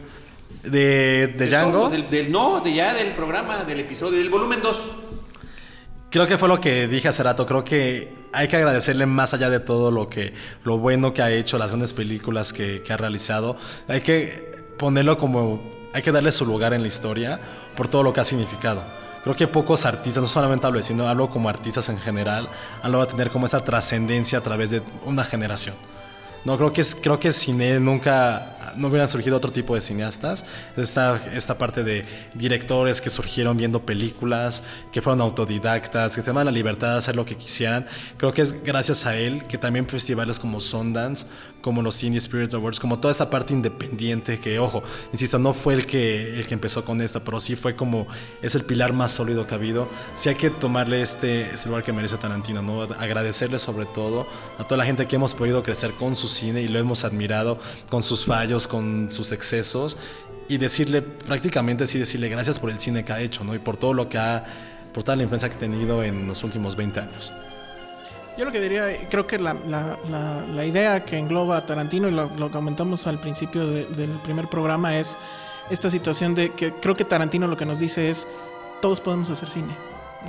¿De, 0.63 1.35
de 1.37 1.47
Django? 1.47 1.91
del, 1.91 2.31
no, 2.31 2.61
de 2.61 2.75
ya 2.75 2.95
del 2.95 3.13
programa, 3.13 3.65
del 3.65 3.81
episodio, 3.81 4.19
del 4.19 4.31
volumen 4.31 4.61
2. 4.63 4.83
Creo 6.11 6.27
que 6.27 6.39
fue 6.39 6.49
lo 6.49 6.61
que 6.61 6.89
dije 6.89 7.09
hace 7.09 7.23
rato. 7.23 7.47
Creo 7.47 7.65
que 7.65 8.13
hay 8.33 8.49
que 8.49 8.57
agradecerle 8.57 9.07
más 9.07 9.35
allá 9.35 9.51
de 9.51 9.61
todo 9.61 9.91
lo 9.91 10.09
que 10.09 10.35
lo 10.65 10.79
bueno 10.79 11.13
que 11.13 11.23
ha 11.23 11.31
hecho, 11.31 11.59
las 11.59 11.71
grandes 11.71 11.95
películas 11.95 12.53
que, 12.53 12.83
que 12.83 12.93
ha 12.93 12.97
realizado. 12.99 13.57
Hay 13.89 14.03
que 14.03 14.75
ponerlo 14.79 15.17
como. 15.17 15.63
Hay 15.95 16.01
que 16.03 16.13
darle 16.13 16.33
su 16.33 16.47
lugar 16.47 16.73
en 16.73 16.83
la 16.83 16.89
historia 16.89 17.39
por 17.77 17.89
todo 17.89 18.03
lo 18.03 18.15
que 18.15 18.21
ha 18.21 18.25
significado 18.25 19.02
creo 19.23 19.37
que 19.37 19.47
pocos 19.47 19.85
artistas, 19.87 20.23
no 20.23 20.29
solamente 20.29 20.67
hablo 20.67 20.79
de 20.79 20.85
cine, 20.85 21.07
hablo 21.07 21.31
como 21.31 21.49
artistas 21.49 21.89
en 21.89 21.99
general, 21.99 22.49
han 22.83 22.93
logrado 22.93 23.13
tener 23.13 23.31
como 23.31 23.47
esa 23.47 23.65
trascendencia 23.65 24.39
a 24.39 24.41
través 24.43 24.71
de 24.71 24.83
una 25.05 25.25
generación. 25.25 25.75
No, 26.45 26.57
creo 26.57 26.73
que, 26.73 26.83
creo 27.01 27.21
que 27.21 27.33
sin 27.33 27.61
él 27.61 27.85
nunca 27.85 28.57
no 28.77 28.89
hubieran 28.89 29.09
surgido 29.09 29.37
otro 29.37 29.51
tipo 29.51 29.75
de 29.75 29.81
cineastas. 29.81 30.45
Esta, 30.77 31.17
esta 31.33 31.59
parte 31.59 31.85
de 31.85 32.05
directores 32.35 33.01
que 33.01 33.11
surgieron 33.11 33.57
viendo 33.57 33.85
películas, 33.85 34.63
que 34.93 35.03
fueron 35.03 35.21
autodidactas, 35.21 36.15
que 36.17 36.23
tenían 36.23 36.47
la 36.47 36.53
libertad 36.53 36.93
de 36.93 36.99
hacer 36.99 37.17
lo 37.17 37.25
que 37.25 37.37
quisieran. 37.37 37.87
Creo 38.17 38.33
que 38.33 38.43
es 38.43 38.63
gracias 38.63 39.07
a 39.07 39.17
él 39.17 39.45
que 39.47 39.59
también 39.59 39.87
festivales 39.87 40.39
como 40.39 40.61
Sundance, 40.61 41.27
como 41.63 41.81
los 41.81 41.95
Cine 41.95 42.19
Spirit 42.19 42.53
Awards, 42.55 42.81
como 42.81 42.99
toda 42.99 43.13
esa 43.13 43.31
parte 43.31 43.55
independiente 43.55 44.39
que, 44.39 44.59
ojo, 44.59 44.83
insisto, 45.13 45.39
no 45.39 45.55
fue 45.55 45.75
el 45.75 45.87
que, 45.87 46.39
el 46.39 46.47
que 46.47 46.55
empezó 46.55 46.85
con 46.85 47.01
esto, 47.01 47.23
pero 47.25 47.41
sí 47.41 47.57
fue 47.57 47.75
como, 47.75 48.07
es 48.43 48.55
el 48.55 48.65
pilar 48.65 48.93
más 48.93 49.13
sólido 49.13 49.47
que 49.47 49.55
ha 49.55 49.59
habido. 49.59 49.89
Sí 50.15 50.29
hay 50.29 50.35
que 50.35 50.51
tomarle 50.51 51.01
este, 51.01 51.53
este 51.53 51.69
lugar 51.69 51.85
que 51.85 51.93
merece 51.93 52.17
Tarantino, 52.17 52.61
¿no? 52.61 52.83
Agradecerle 52.83 53.59
sobre 53.59 53.87
todo 53.87 54.27
a 54.59 54.65
toda 54.65 54.79
la 54.79 54.85
gente 54.85 55.07
que 55.07 55.17
hemos 55.17 55.33
podido 55.35 55.63
crecer 55.63 55.93
con 55.93 56.15
su 56.17 56.29
cine 56.29 56.63
y 56.63 56.69
lo 56.69 56.79
hemos 56.79 57.05
admirado 57.05 57.59
con 57.89 58.03
sus 58.03 58.25
fallos, 58.25 58.52
con 58.69 59.11
sus 59.11 59.33
excesos 59.33 59.97
y 60.49 60.59
decirle, 60.59 61.03
prácticamente 61.03 61.87
sí 61.87 61.99
decirle 61.99 62.29
gracias 62.29 62.59
por 62.59 62.71
el 62.71 62.79
cine 62.79 63.05
que 63.05 63.13
ha 63.13 63.21
hecho, 63.21 63.45
¿no? 63.45 63.55
Y 63.55 63.59
por 63.59 63.77
todo 63.77 63.95
lo 63.95 64.09
que 64.09 64.19
ha, 64.19 64.45
por 64.93 65.03
toda 65.03 65.17
la 65.17 65.23
influencia 65.23 65.49
que 65.49 65.57
ha 65.57 65.59
tenido 65.59 66.03
en 66.03 66.27
los 66.27 66.45
últimos 66.45 66.77
20 66.77 67.01
años. 67.01 67.33
Yo 68.37 68.47
lo 68.47 68.53
que 68.53 68.61
diría, 68.61 68.87
creo 69.11 69.27
que 69.27 69.39
la, 69.39 69.55
la, 69.69 69.99
la, 70.55 70.67
idea 70.67 71.05
que 71.05 71.19
engloba 71.19 71.59
a 71.59 71.67
Tarantino, 71.67 72.09
y 72.09 72.13
lo, 72.13 72.51
comentamos 72.51 73.07
al 73.07 73.21
principio 73.21 73.67
del 73.67 74.11
primer 74.25 74.49
programa, 74.49 74.97
es 74.99 75.19
esta 75.71 75.91
situación 75.91 76.35
de 76.35 76.51
que 76.51 76.73
creo 76.73 76.97
que 76.97 77.05
Tarantino 77.05 77.47
lo 77.47 77.57
que 77.57 77.67
nos 77.67 77.79
dice 77.79 78.09
es, 78.09 78.27
todos 78.81 79.01
podemos 79.01 79.29
hacer 79.29 79.51
cine. 79.51 79.75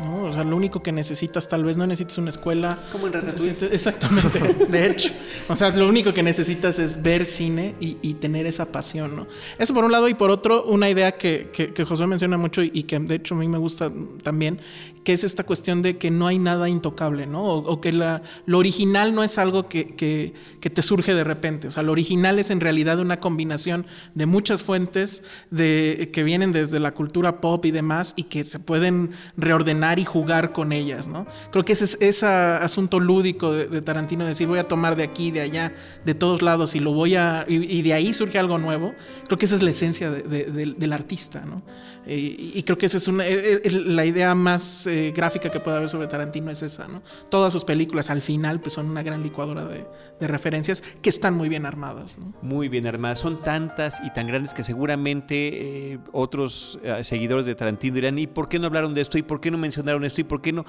¿No? 0.01 0.23
O 0.25 0.33
sea, 0.33 0.43
lo 0.43 0.55
único 0.55 0.81
que 0.81 0.91
necesitas, 0.91 1.47
tal 1.47 1.63
vez 1.63 1.77
no 1.77 1.85
necesitas 1.85 2.17
una 2.17 2.29
escuela. 2.29 2.77
Como 2.91 3.07
en 3.07 3.13
Ratatouille. 3.13 3.55
Exactamente, 3.71 4.39
de 4.69 4.87
hecho. 4.87 5.11
O 5.47 5.55
sea, 5.55 5.69
lo 5.69 5.87
único 5.87 6.13
que 6.13 6.23
necesitas 6.23 6.79
es 6.79 7.01
ver 7.01 7.25
cine 7.25 7.75
y, 7.79 8.13
tener 8.13 8.45
esa 8.45 8.71
pasión, 8.71 9.15
¿no? 9.15 9.27
Eso 9.57 9.73
por 9.73 9.83
un 9.83 9.91
lado, 9.91 10.07
y 10.07 10.13
por 10.13 10.29
otro, 10.29 10.63
una 10.63 10.89
idea 10.89 11.13
que, 11.13 11.49
que, 11.51 11.73
que 11.73 11.83
José 11.83 12.07
menciona 12.07 12.37
mucho 12.37 12.61
y 12.61 12.83
que 12.83 12.97
de 12.99 13.15
hecho 13.15 13.35
a 13.35 13.37
mí 13.37 13.47
me 13.47 13.57
gusta 13.57 13.91
también, 14.21 14.59
que 15.03 15.13
es 15.13 15.23
esta 15.23 15.43
cuestión 15.43 15.81
de 15.81 15.97
que 15.97 16.11
no 16.11 16.27
hay 16.27 16.39
nada 16.39 16.69
intocable, 16.69 17.27
¿no? 17.27 17.43
O, 17.43 17.81
que 17.81 17.91
la, 17.91 18.21
lo 18.45 18.57
original 18.57 19.13
no 19.13 19.23
es 19.23 19.37
algo 19.37 19.67
que, 19.67 19.95
que, 19.95 20.69
te 20.69 20.81
surge 20.81 21.13
de 21.13 21.23
repente. 21.23 21.67
O 21.67 21.71
sea, 21.71 21.83
lo 21.83 21.91
original 21.91 22.39
es 22.39 22.49
en 22.49 22.59
realidad 22.59 22.99
una 22.99 23.19
combinación 23.19 23.85
de 24.15 24.25
muchas 24.25 24.63
fuentes 24.63 25.23
de, 25.51 26.09
que 26.13 26.23
vienen 26.23 26.51
desde 26.51 26.79
la 26.79 26.93
cultura 26.93 27.41
pop 27.41 27.65
y 27.65 27.71
demás 27.71 28.13
y 28.15 28.23
que 28.23 28.43
se 28.43 28.59
pueden 28.59 29.11
reordenar 29.37 29.82
y 29.99 30.05
jugar 30.05 30.51
con 30.51 30.71
ellas, 30.71 31.07
¿no? 31.07 31.25
Creo 31.51 31.65
que 31.65 31.73
ese 31.73 31.85
es 31.85 31.97
ese 31.99 32.25
asunto 32.25 32.99
lúdico 32.99 33.51
de, 33.51 33.81
Tarantino, 33.81 34.25
decir 34.25 34.47
voy 34.47 34.59
a 34.59 34.67
tomar 34.67 34.95
de 34.95 35.03
aquí, 35.03 35.31
de 35.31 35.41
allá, 35.41 35.73
de 36.05 36.15
todos 36.15 36.41
lados 36.41 36.75
y 36.75 36.79
lo 36.79 36.93
voy 36.93 37.15
a... 37.15 37.45
y, 37.47 37.81
de 37.81 37.93
ahí 37.93 38.13
surge 38.13 38.39
algo 38.39 38.57
nuevo. 38.57 38.93
Creo 39.25 39.37
que 39.37 39.45
esa 39.45 39.55
es 39.55 39.61
la 39.61 39.71
esencia 39.71 40.09
del 40.09 40.93
artista, 40.93 41.43
¿no? 41.45 41.61
Eh, 42.05 42.51
y 42.55 42.63
creo 42.63 42.77
que 42.77 42.85
esa 42.85 42.97
es 42.97 43.07
una, 43.07 43.25
eh, 43.25 43.61
eh, 43.63 43.71
la 43.71 44.05
idea 44.05 44.35
más 44.35 44.87
gráfica 45.13 45.49
que 45.49 45.59
puede 45.59 45.77
haber 45.77 45.89
sobre 45.89 46.07
Tarantino 46.07 46.51
es 46.51 46.61
esa, 46.61 46.87
¿no? 46.87 47.01
Todas 47.29 47.53
sus 47.53 47.63
películas 47.63 48.09
al 48.09 48.21
final 48.21 48.59
pues 48.59 48.73
son 48.73 48.89
una 48.89 49.03
gran 49.03 49.23
licuadora 49.23 49.65
de, 49.65 49.85
referencias 50.19 50.81
que 51.01 51.09
están 51.09 51.35
muy 51.35 51.49
bien 51.49 51.65
armadas, 51.65 52.15
Muy 52.41 52.69
bien 52.69 52.87
armadas, 52.87 53.19
son 53.19 53.41
tantas 53.41 53.99
y 54.05 54.11
tan 54.13 54.25
grandes 54.25 54.53
que 54.53 54.63
seguramente 54.63 55.99
otros 56.13 56.79
seguidores 57.01 57.45
de 57.45 57.55
Tarantino 57.55 57.95
dirán, 57.95 58.17
¿y 58.17 58.27
por 58.27 58.47
qué 58.47 58.57
no 58.57 58.67
hablaron 58.67 58.93
de 58.93 59.01
esto? 59.01 59.17
¿Y 59.17 59.21
por 59.21 59.41
qué 59.41 59.51
no 59.51 59.57
mencionaron 59.57 60.05
esto? 60.05 60.21
¿Y 60.21 60.23
por 60.23 60.41
qué 60.41 60.53
no? 60.53 60.65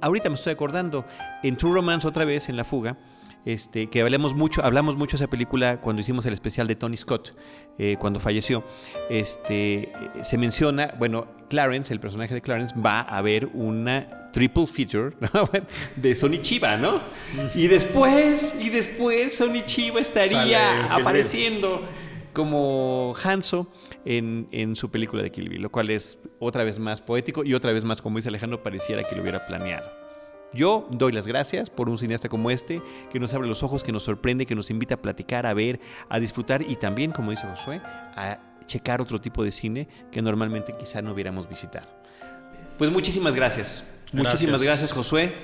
Ahorita 0.00 0.28
me 0.28 0.34
estoy 0.34 0.52
acordando, 0.54 1.04
en 1.44 1.56
True 1.56 1.72
Romance 1.72 2.06
otra 2.08 2.24
vez, 2.24 2.48
en 2.48 2.56
La 2.56 2.64
Fuga, 2.64 2.96
este, 3.46 3.86
que 3.86 4.02
hablamos 4.02 4.34
mucho, 4.34 4.62
hablamos 4.64 4.96
mucho 4.96 5.16
de 5.16 5.22
esa 5.24 5.30
película 5.30 5.80
cuando 5.80 6.00
hicimos 6.00 6.26
el 6.26 6.34
especial 6.34 6.66
de 6.66 6.74
Tony 6.74 6.96
Scott, 6.96 7.32
eh, 7.78 7.96
cuando 7.98 8.18
falleció. 8.18 8.64
Este, 9.08 9.92
se 10.22 10.36
menciona, 10.36 10.92
bueno, 10.98 11.28
Clarence, 11.48 11.94
el 11.94 12.00
personaje 12.00 12.34
de 12.34 12.42
Clarence, 12.42 12.74
va 12.78 13.00
a 13.02 13.22
ver 13.22 13.48
una 13.54 14.30
triple 14.32 14.66
feature 14.66 15.16
¿no? 15.32 15.48
de 15.94 16.14
Sony 16.16 16.40
Chiba, 16.42 16.76
¿no? 16.76 17.00
Y 17.54 17.68
después, 17.68 18.56
y 18.60 18.68
después 18.68 19.36
Sony 19.36 19.62
Chiba 19.64 20.00
estaría 20.00 20.92
apareciendo 20.92 21.84
como 22.32 23.14
Hanzo 23.22 23.72
en, 24.04 24.48
en 24.50 24.74
su 24.74 24.90
película 24.90 25.22
de 25.22 25.30
Kill 25.30 25.48
Bill, 25.48 25.62
lo 25.62 25.70
cual 25.70 25.90
es 25.90 26.18
otra 26.40 26.64
vez 26.64 26.80
más 26.80 27.00
poético 27.00 27.44
y 27.44 27.54
otra 27.54 27.72
vez 27.72 27.84
más, 27.84 28.02
como 28.02 28.18
dice 28.18 28.28
Alejandro, 28.28 28.62
pareciera 28.62 29.04
que 29.04 29.14
lo 29.14 29.22
hubiera 29.22 29.46
planeado. 29.46 30.05
Yo 30.54 30.88
doy 30.90 31.12
las 31.12 31.26
gracias 31.26 31.70
por 31.70 31.88
un 31.88 31.98
cineasta 31.98 32.28
como 32.28 32.50
este, 32.50 32.80
que 33.10 33.20
nos 33.20 33.34
abre 33.34 33.48
los 33.48 33.62
ojos, 33.62 33.84
que 33.84 33.92
nos 33.92 34.04
sorprende, 34.04 34.46
que 34.46 34.54
nos 34.54 34.70
invita 34.70 34.94
a 34.94 35.02
platicar, 35.02 35.46
a 35.46 35.54
ver, 35.54 35.80
a 36.08 36.18
disfrutar 36.18 36.62
y 36.62 36.76
también, 36.76 37.12
como 37.12 37.30
dice 37.30 37.46
Josué, 37.46 37.80
a 37.84 38.38
checar 38.66 39.00
otro 39.00 39.20
tipo 39.20 39.44
de 39.44 39.52
cine 39.52 39.88
que 40.10 40.22
normalmente 40.22 40.72
quizá 40.78 41.02
no 41.02 41.12
hubiéramos 41.12 41.48
visitado. 41.48 41.86
Pues 42.78 42.90
muchísimas 42.90 43.34
gracias. 43.34 43.84
Muchísimas 44.12 44.62
Gracias. 44.62 44.80
gracias, 44.80 44.92
Josué. 44.92 45.34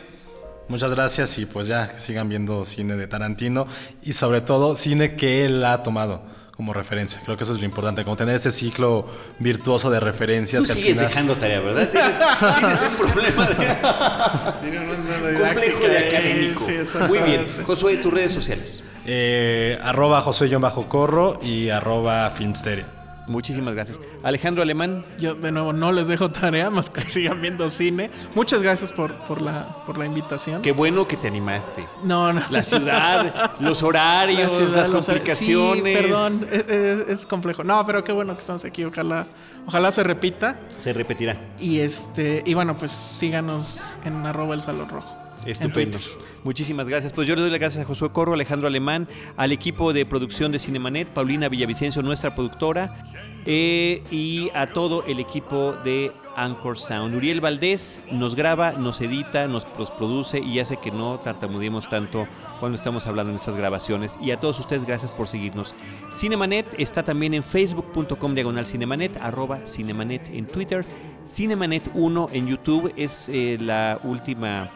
Muchas 0.69 0.95
gracias 0.95 1.39
y 1.39 1.47
pues 1.47 1.67
ya 1.67 1.87
sigan 1.89 2.29
viendo 2.29 2.65
cine 2.65 2.97
de 2.97 3.07
Tarantino 3.07 3.67
y 4.03 4.13
sobre 4.13 4.41
todo 4.41 4.75
cine 4.75 5.17
que 5.17 5.45
él 5.45 5.65
ha 5.65 5.83
tomado 5.83 6.23
como 6.57 6.73
referencia. 6.73 7.21
Creo 7.25 7.37
que 7.37 7.45
eso 7.45 7.53
es 7.55 7.59
lo 7.61 7.65
importante, 7.65 8.05
como 8.05 8.17
tener 8.17 8.37
este 8.37 8.51
ciclo 8.51 9.07
virtuoso 9.39 9.91
de 9.91 10.01
referencias. 10.01 10.63
Tú 10.63 10.69
que 10.69 10.75
sigues 10.75 10.93
final- 10.93 11.09
dejando 11.09 11.37
tarea, 11.37 11.61
¿verdad? 11.61 11.89
Tienes, 11.89 12.17
tienes 12.59 12.83
un 12.83 12.97
problema 13.07 13.47
de 13.49 15.41
complejo 15.41 15.89
de 15.89 15.99
académico. 16.09 16.65
Sí. 16.67 16.99
Muy 17.09 17.19
bien. 17.21 17.47
Josué, 17.65 17.97
tus 17.97 18.13
redes 18.13 18.33
sociales. 18.33 18.85
Eh, 19.07 19.79
arroba 19.83 20.21
José 20.21 20.49
bajo 20.57 20.89
corro 20.89 21.41
y 21.43 21.71
arroba 21.71 22.31
Filmsteria. 22.31 22.87
Muchísimas 23.29 23.75
gracias. 23.75 24.01
Alejandro 24.25 24.63
Alemán, 24.63 25.05
Yo 25.19 25.35
de 25.35 25.53
nuevo 25.53 25.73
no 25.73 25.93
les 25.93 26.09
dejo 26.09 26.31
tarea 26.31 26.71
más 26.71 26.91
que 26.91 27.01
sigan 27.09 27.41
viendo 27.41 27.69
cine. 27.71 28.11
Muchas 28.35 28.63
gracias 28.63 28.93
por, 28.93 29.15
por, 29.27 29.41
la, 29.41 29.67
por 29.87 29.97
la 29.97 30.07
invitación. 30.07 30.61
qué 30.63 30.73
bueno 30.73 31.07
que 31.07 31.17
te 31.17 31.29
animaste. 31.29 31.85
No, 32.05 32.33
no. 32.33 32.43
La 32.51 32.63
ciudad, 32.65 33.53
los 33.61 33.83
horarios, 33.83 34.53
La 34.53 34.59
ciudad, 34.59 34.77
las 34.77 34.91
complicaciones. 34.91 35.97
Sí, 35.97 36.03
perdón, 36.03 36.47
es, 36.51 36.69
es- 36.69 37.09
es 37.09 37.27
complejo. 37.27 37.63
No, 37.65 37.87
pero 37.87 38.03
qué 38.03 38.13
bueno 38.13 38.35
que 38.35 38.41
estamos 38.41 38.65
aquí. 38.65 38.85
Ojalá, 38.85 39.25
ojalá 39.67 39.91
se 39.93 40.03
repita. 40.03 40.57
Se 40.83 40.93
repetirá. 40.93 41.37
Y 41.61 41.79
este, 41.79 42.43
y 42.45 42.55
bueno, 42.55 42.77
pues 42.77 42.91
síganos 42.91 43.97
en 44.05 44.27
arroba 44.27 44.55
el 44.55 44.63
salón 44.63 44.89
rojo. 44.89 45.15
en 45.45 45.51
Estupendo. 45.53 45.99
Twitter. 45.99 46.32
Muchísimas 46.45 46.89
gracias. 46.89 47.13
Pues 47.13 47.29
yo 47.29 47.37
le 47.37 47.43
doy 47.43 47.51
las 47.51 47.61
gracias 47.61 47.85
a 47.85 47.87
Josué 47.87 48.11
Corro, 48.11 48.35
Alejandro 48.35 48.69
Alemán, 48.69 49.07
al 49.37 49.53
equipo 49.53 49.93
de 49.93 50.05
producción 50.05 50.51
de 50.51 50.59
Cinemanet, 50.59 51.09
Paulina 51.09 51.49
Villavicencio, 51.49 52.03
nuestra 52.03 52.35
productora, 52.35 53.05
eh, 53.47 54.03
y 54.11 54.51
a 54.55 54.67
todo 54.67 55.05
el 55.05 55.21
equipo 55.21 55.75
de 55.85 56.11
Anchor 56.37 56.79
Sound. 56.79 57.15
Uriel 57.15 57.41
Valdés 57.41 58.01
nos 58.11 58.35
graba, 58.35 58.73
nos 58.73 59.01
edita, 59.01 59.47
nos 59.47 59.65
produce 59.65 60.41
y 60.41 60.59
hace 60.59 60.79
que 60.79 60.91
no 60.91 61.21
tartamudeemos 61.21 61.89
tanto 61.89 62.27
cuando 62.59 62.77
estamos 62.77 63.07
hablando 63.07 63.31
en 63.31 63.37
estas 63.37 63.57
grabaciones. 63.57 64.19
Y 64.21 64.33
a 64.33 64.41
todos 64.41 64.59
ustedes, 64.59 64.85
gracias 64.85 65.13
por 65.13 65.29
seguirnos. 65.29 65.75
Cinemanet 66.11 66.67
está 66.79 67.03
también 67.03 67.35
en 67.35 67.43
facebook.com 67.43 68.35
diagonal 68.35 68.67
cinemanet, 68.67 69.17
arroba 69.19 69.67
cinemanet 69.67 70.29
en 70.33 70.47
Twitter, 70.47 70.85
Cinemanet 71.27 71.91
1 71.95 72.31
en 72.33 72.49
YouTube 72.49 72.93
es 72.97 73.29
eh, 73.29 73.57
la 73.61 74.01
última 74.03 74.69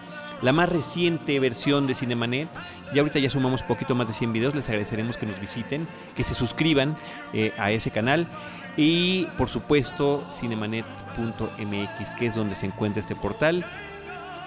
la 0.42 0.52
más 0.52 0.68
reciente 0.68 1.38
versión 1.40 1.86
de 1.86 1.94
Cinemanet. 1.94 2.48
Y 2.92 2.98
ahorita 2.98 3.18
ya 3.18 3.30
sumamos 3.30 3.62
poquito 3.62 3.94
más 3.94 4.08
de 4.08 4.14
100 4.14 4.32
videos. 4.32 4.54
Les 4.54 4.68
agradeceremos 4.68 5.16
que 5.16 5.26
nos 5.26 5.40
visiten, 5.40 5.86
que 6.14 6.24
se 6.24 6.34
suscriban 6.34 6.96
eh, 7.32 7.52
a 7.58 7.70
ese 7.70 7.90
canal. 7.90 8.28
Y 8.76 9.24
por 9.38 9.48
supuesto, 9.48 10.24
cinemanet.mx, 10.30 12.14
que 12.18 12.26
es 12.26 12.34
donde 12.34 12.54
se 12.54 12.66
encuentra 12.66 13.00
este 13.00 13.16
portal, 13.16 13.64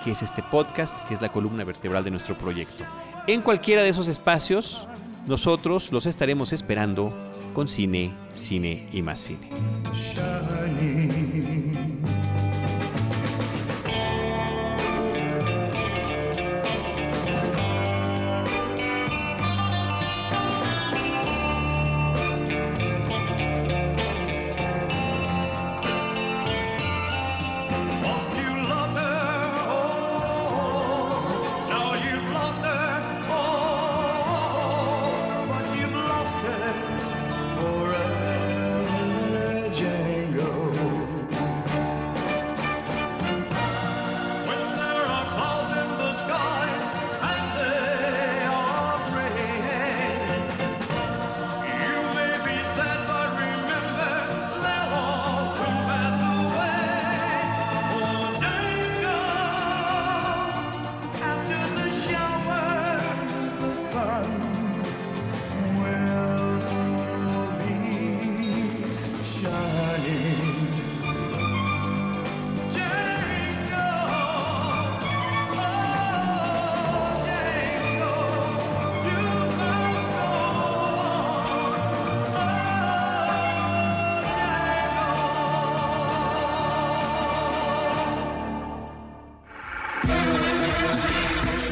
que 0.04 0.12
es 0.12 0.22
este 0.22 0.44
podcast, 0.44 0.98
que 1.08 1.16
es 1.16 1.22
la 1.22 1.30
columna 1.30 1.64
vertebral 1.64 2.04
de 2.04 2.12
nuestro 2.12 2.38
proyecto. 2.38 2.86
En 3.28 3.42
cualquiera 3.42 3.82
de 3.84 3.90
esos 3.90 4.08
espacios, 4.08 4.88
nosotros 5.28 5.92
los 5.92 6.06
estaremos 6.06 6.54
esperando 6.54 7.14
con 7.54 7.68
cine, 7.68 8.14
cine 8.34 8.88
y 8.92 9.02
más 9.02 9.20
cine. 9.22 9.50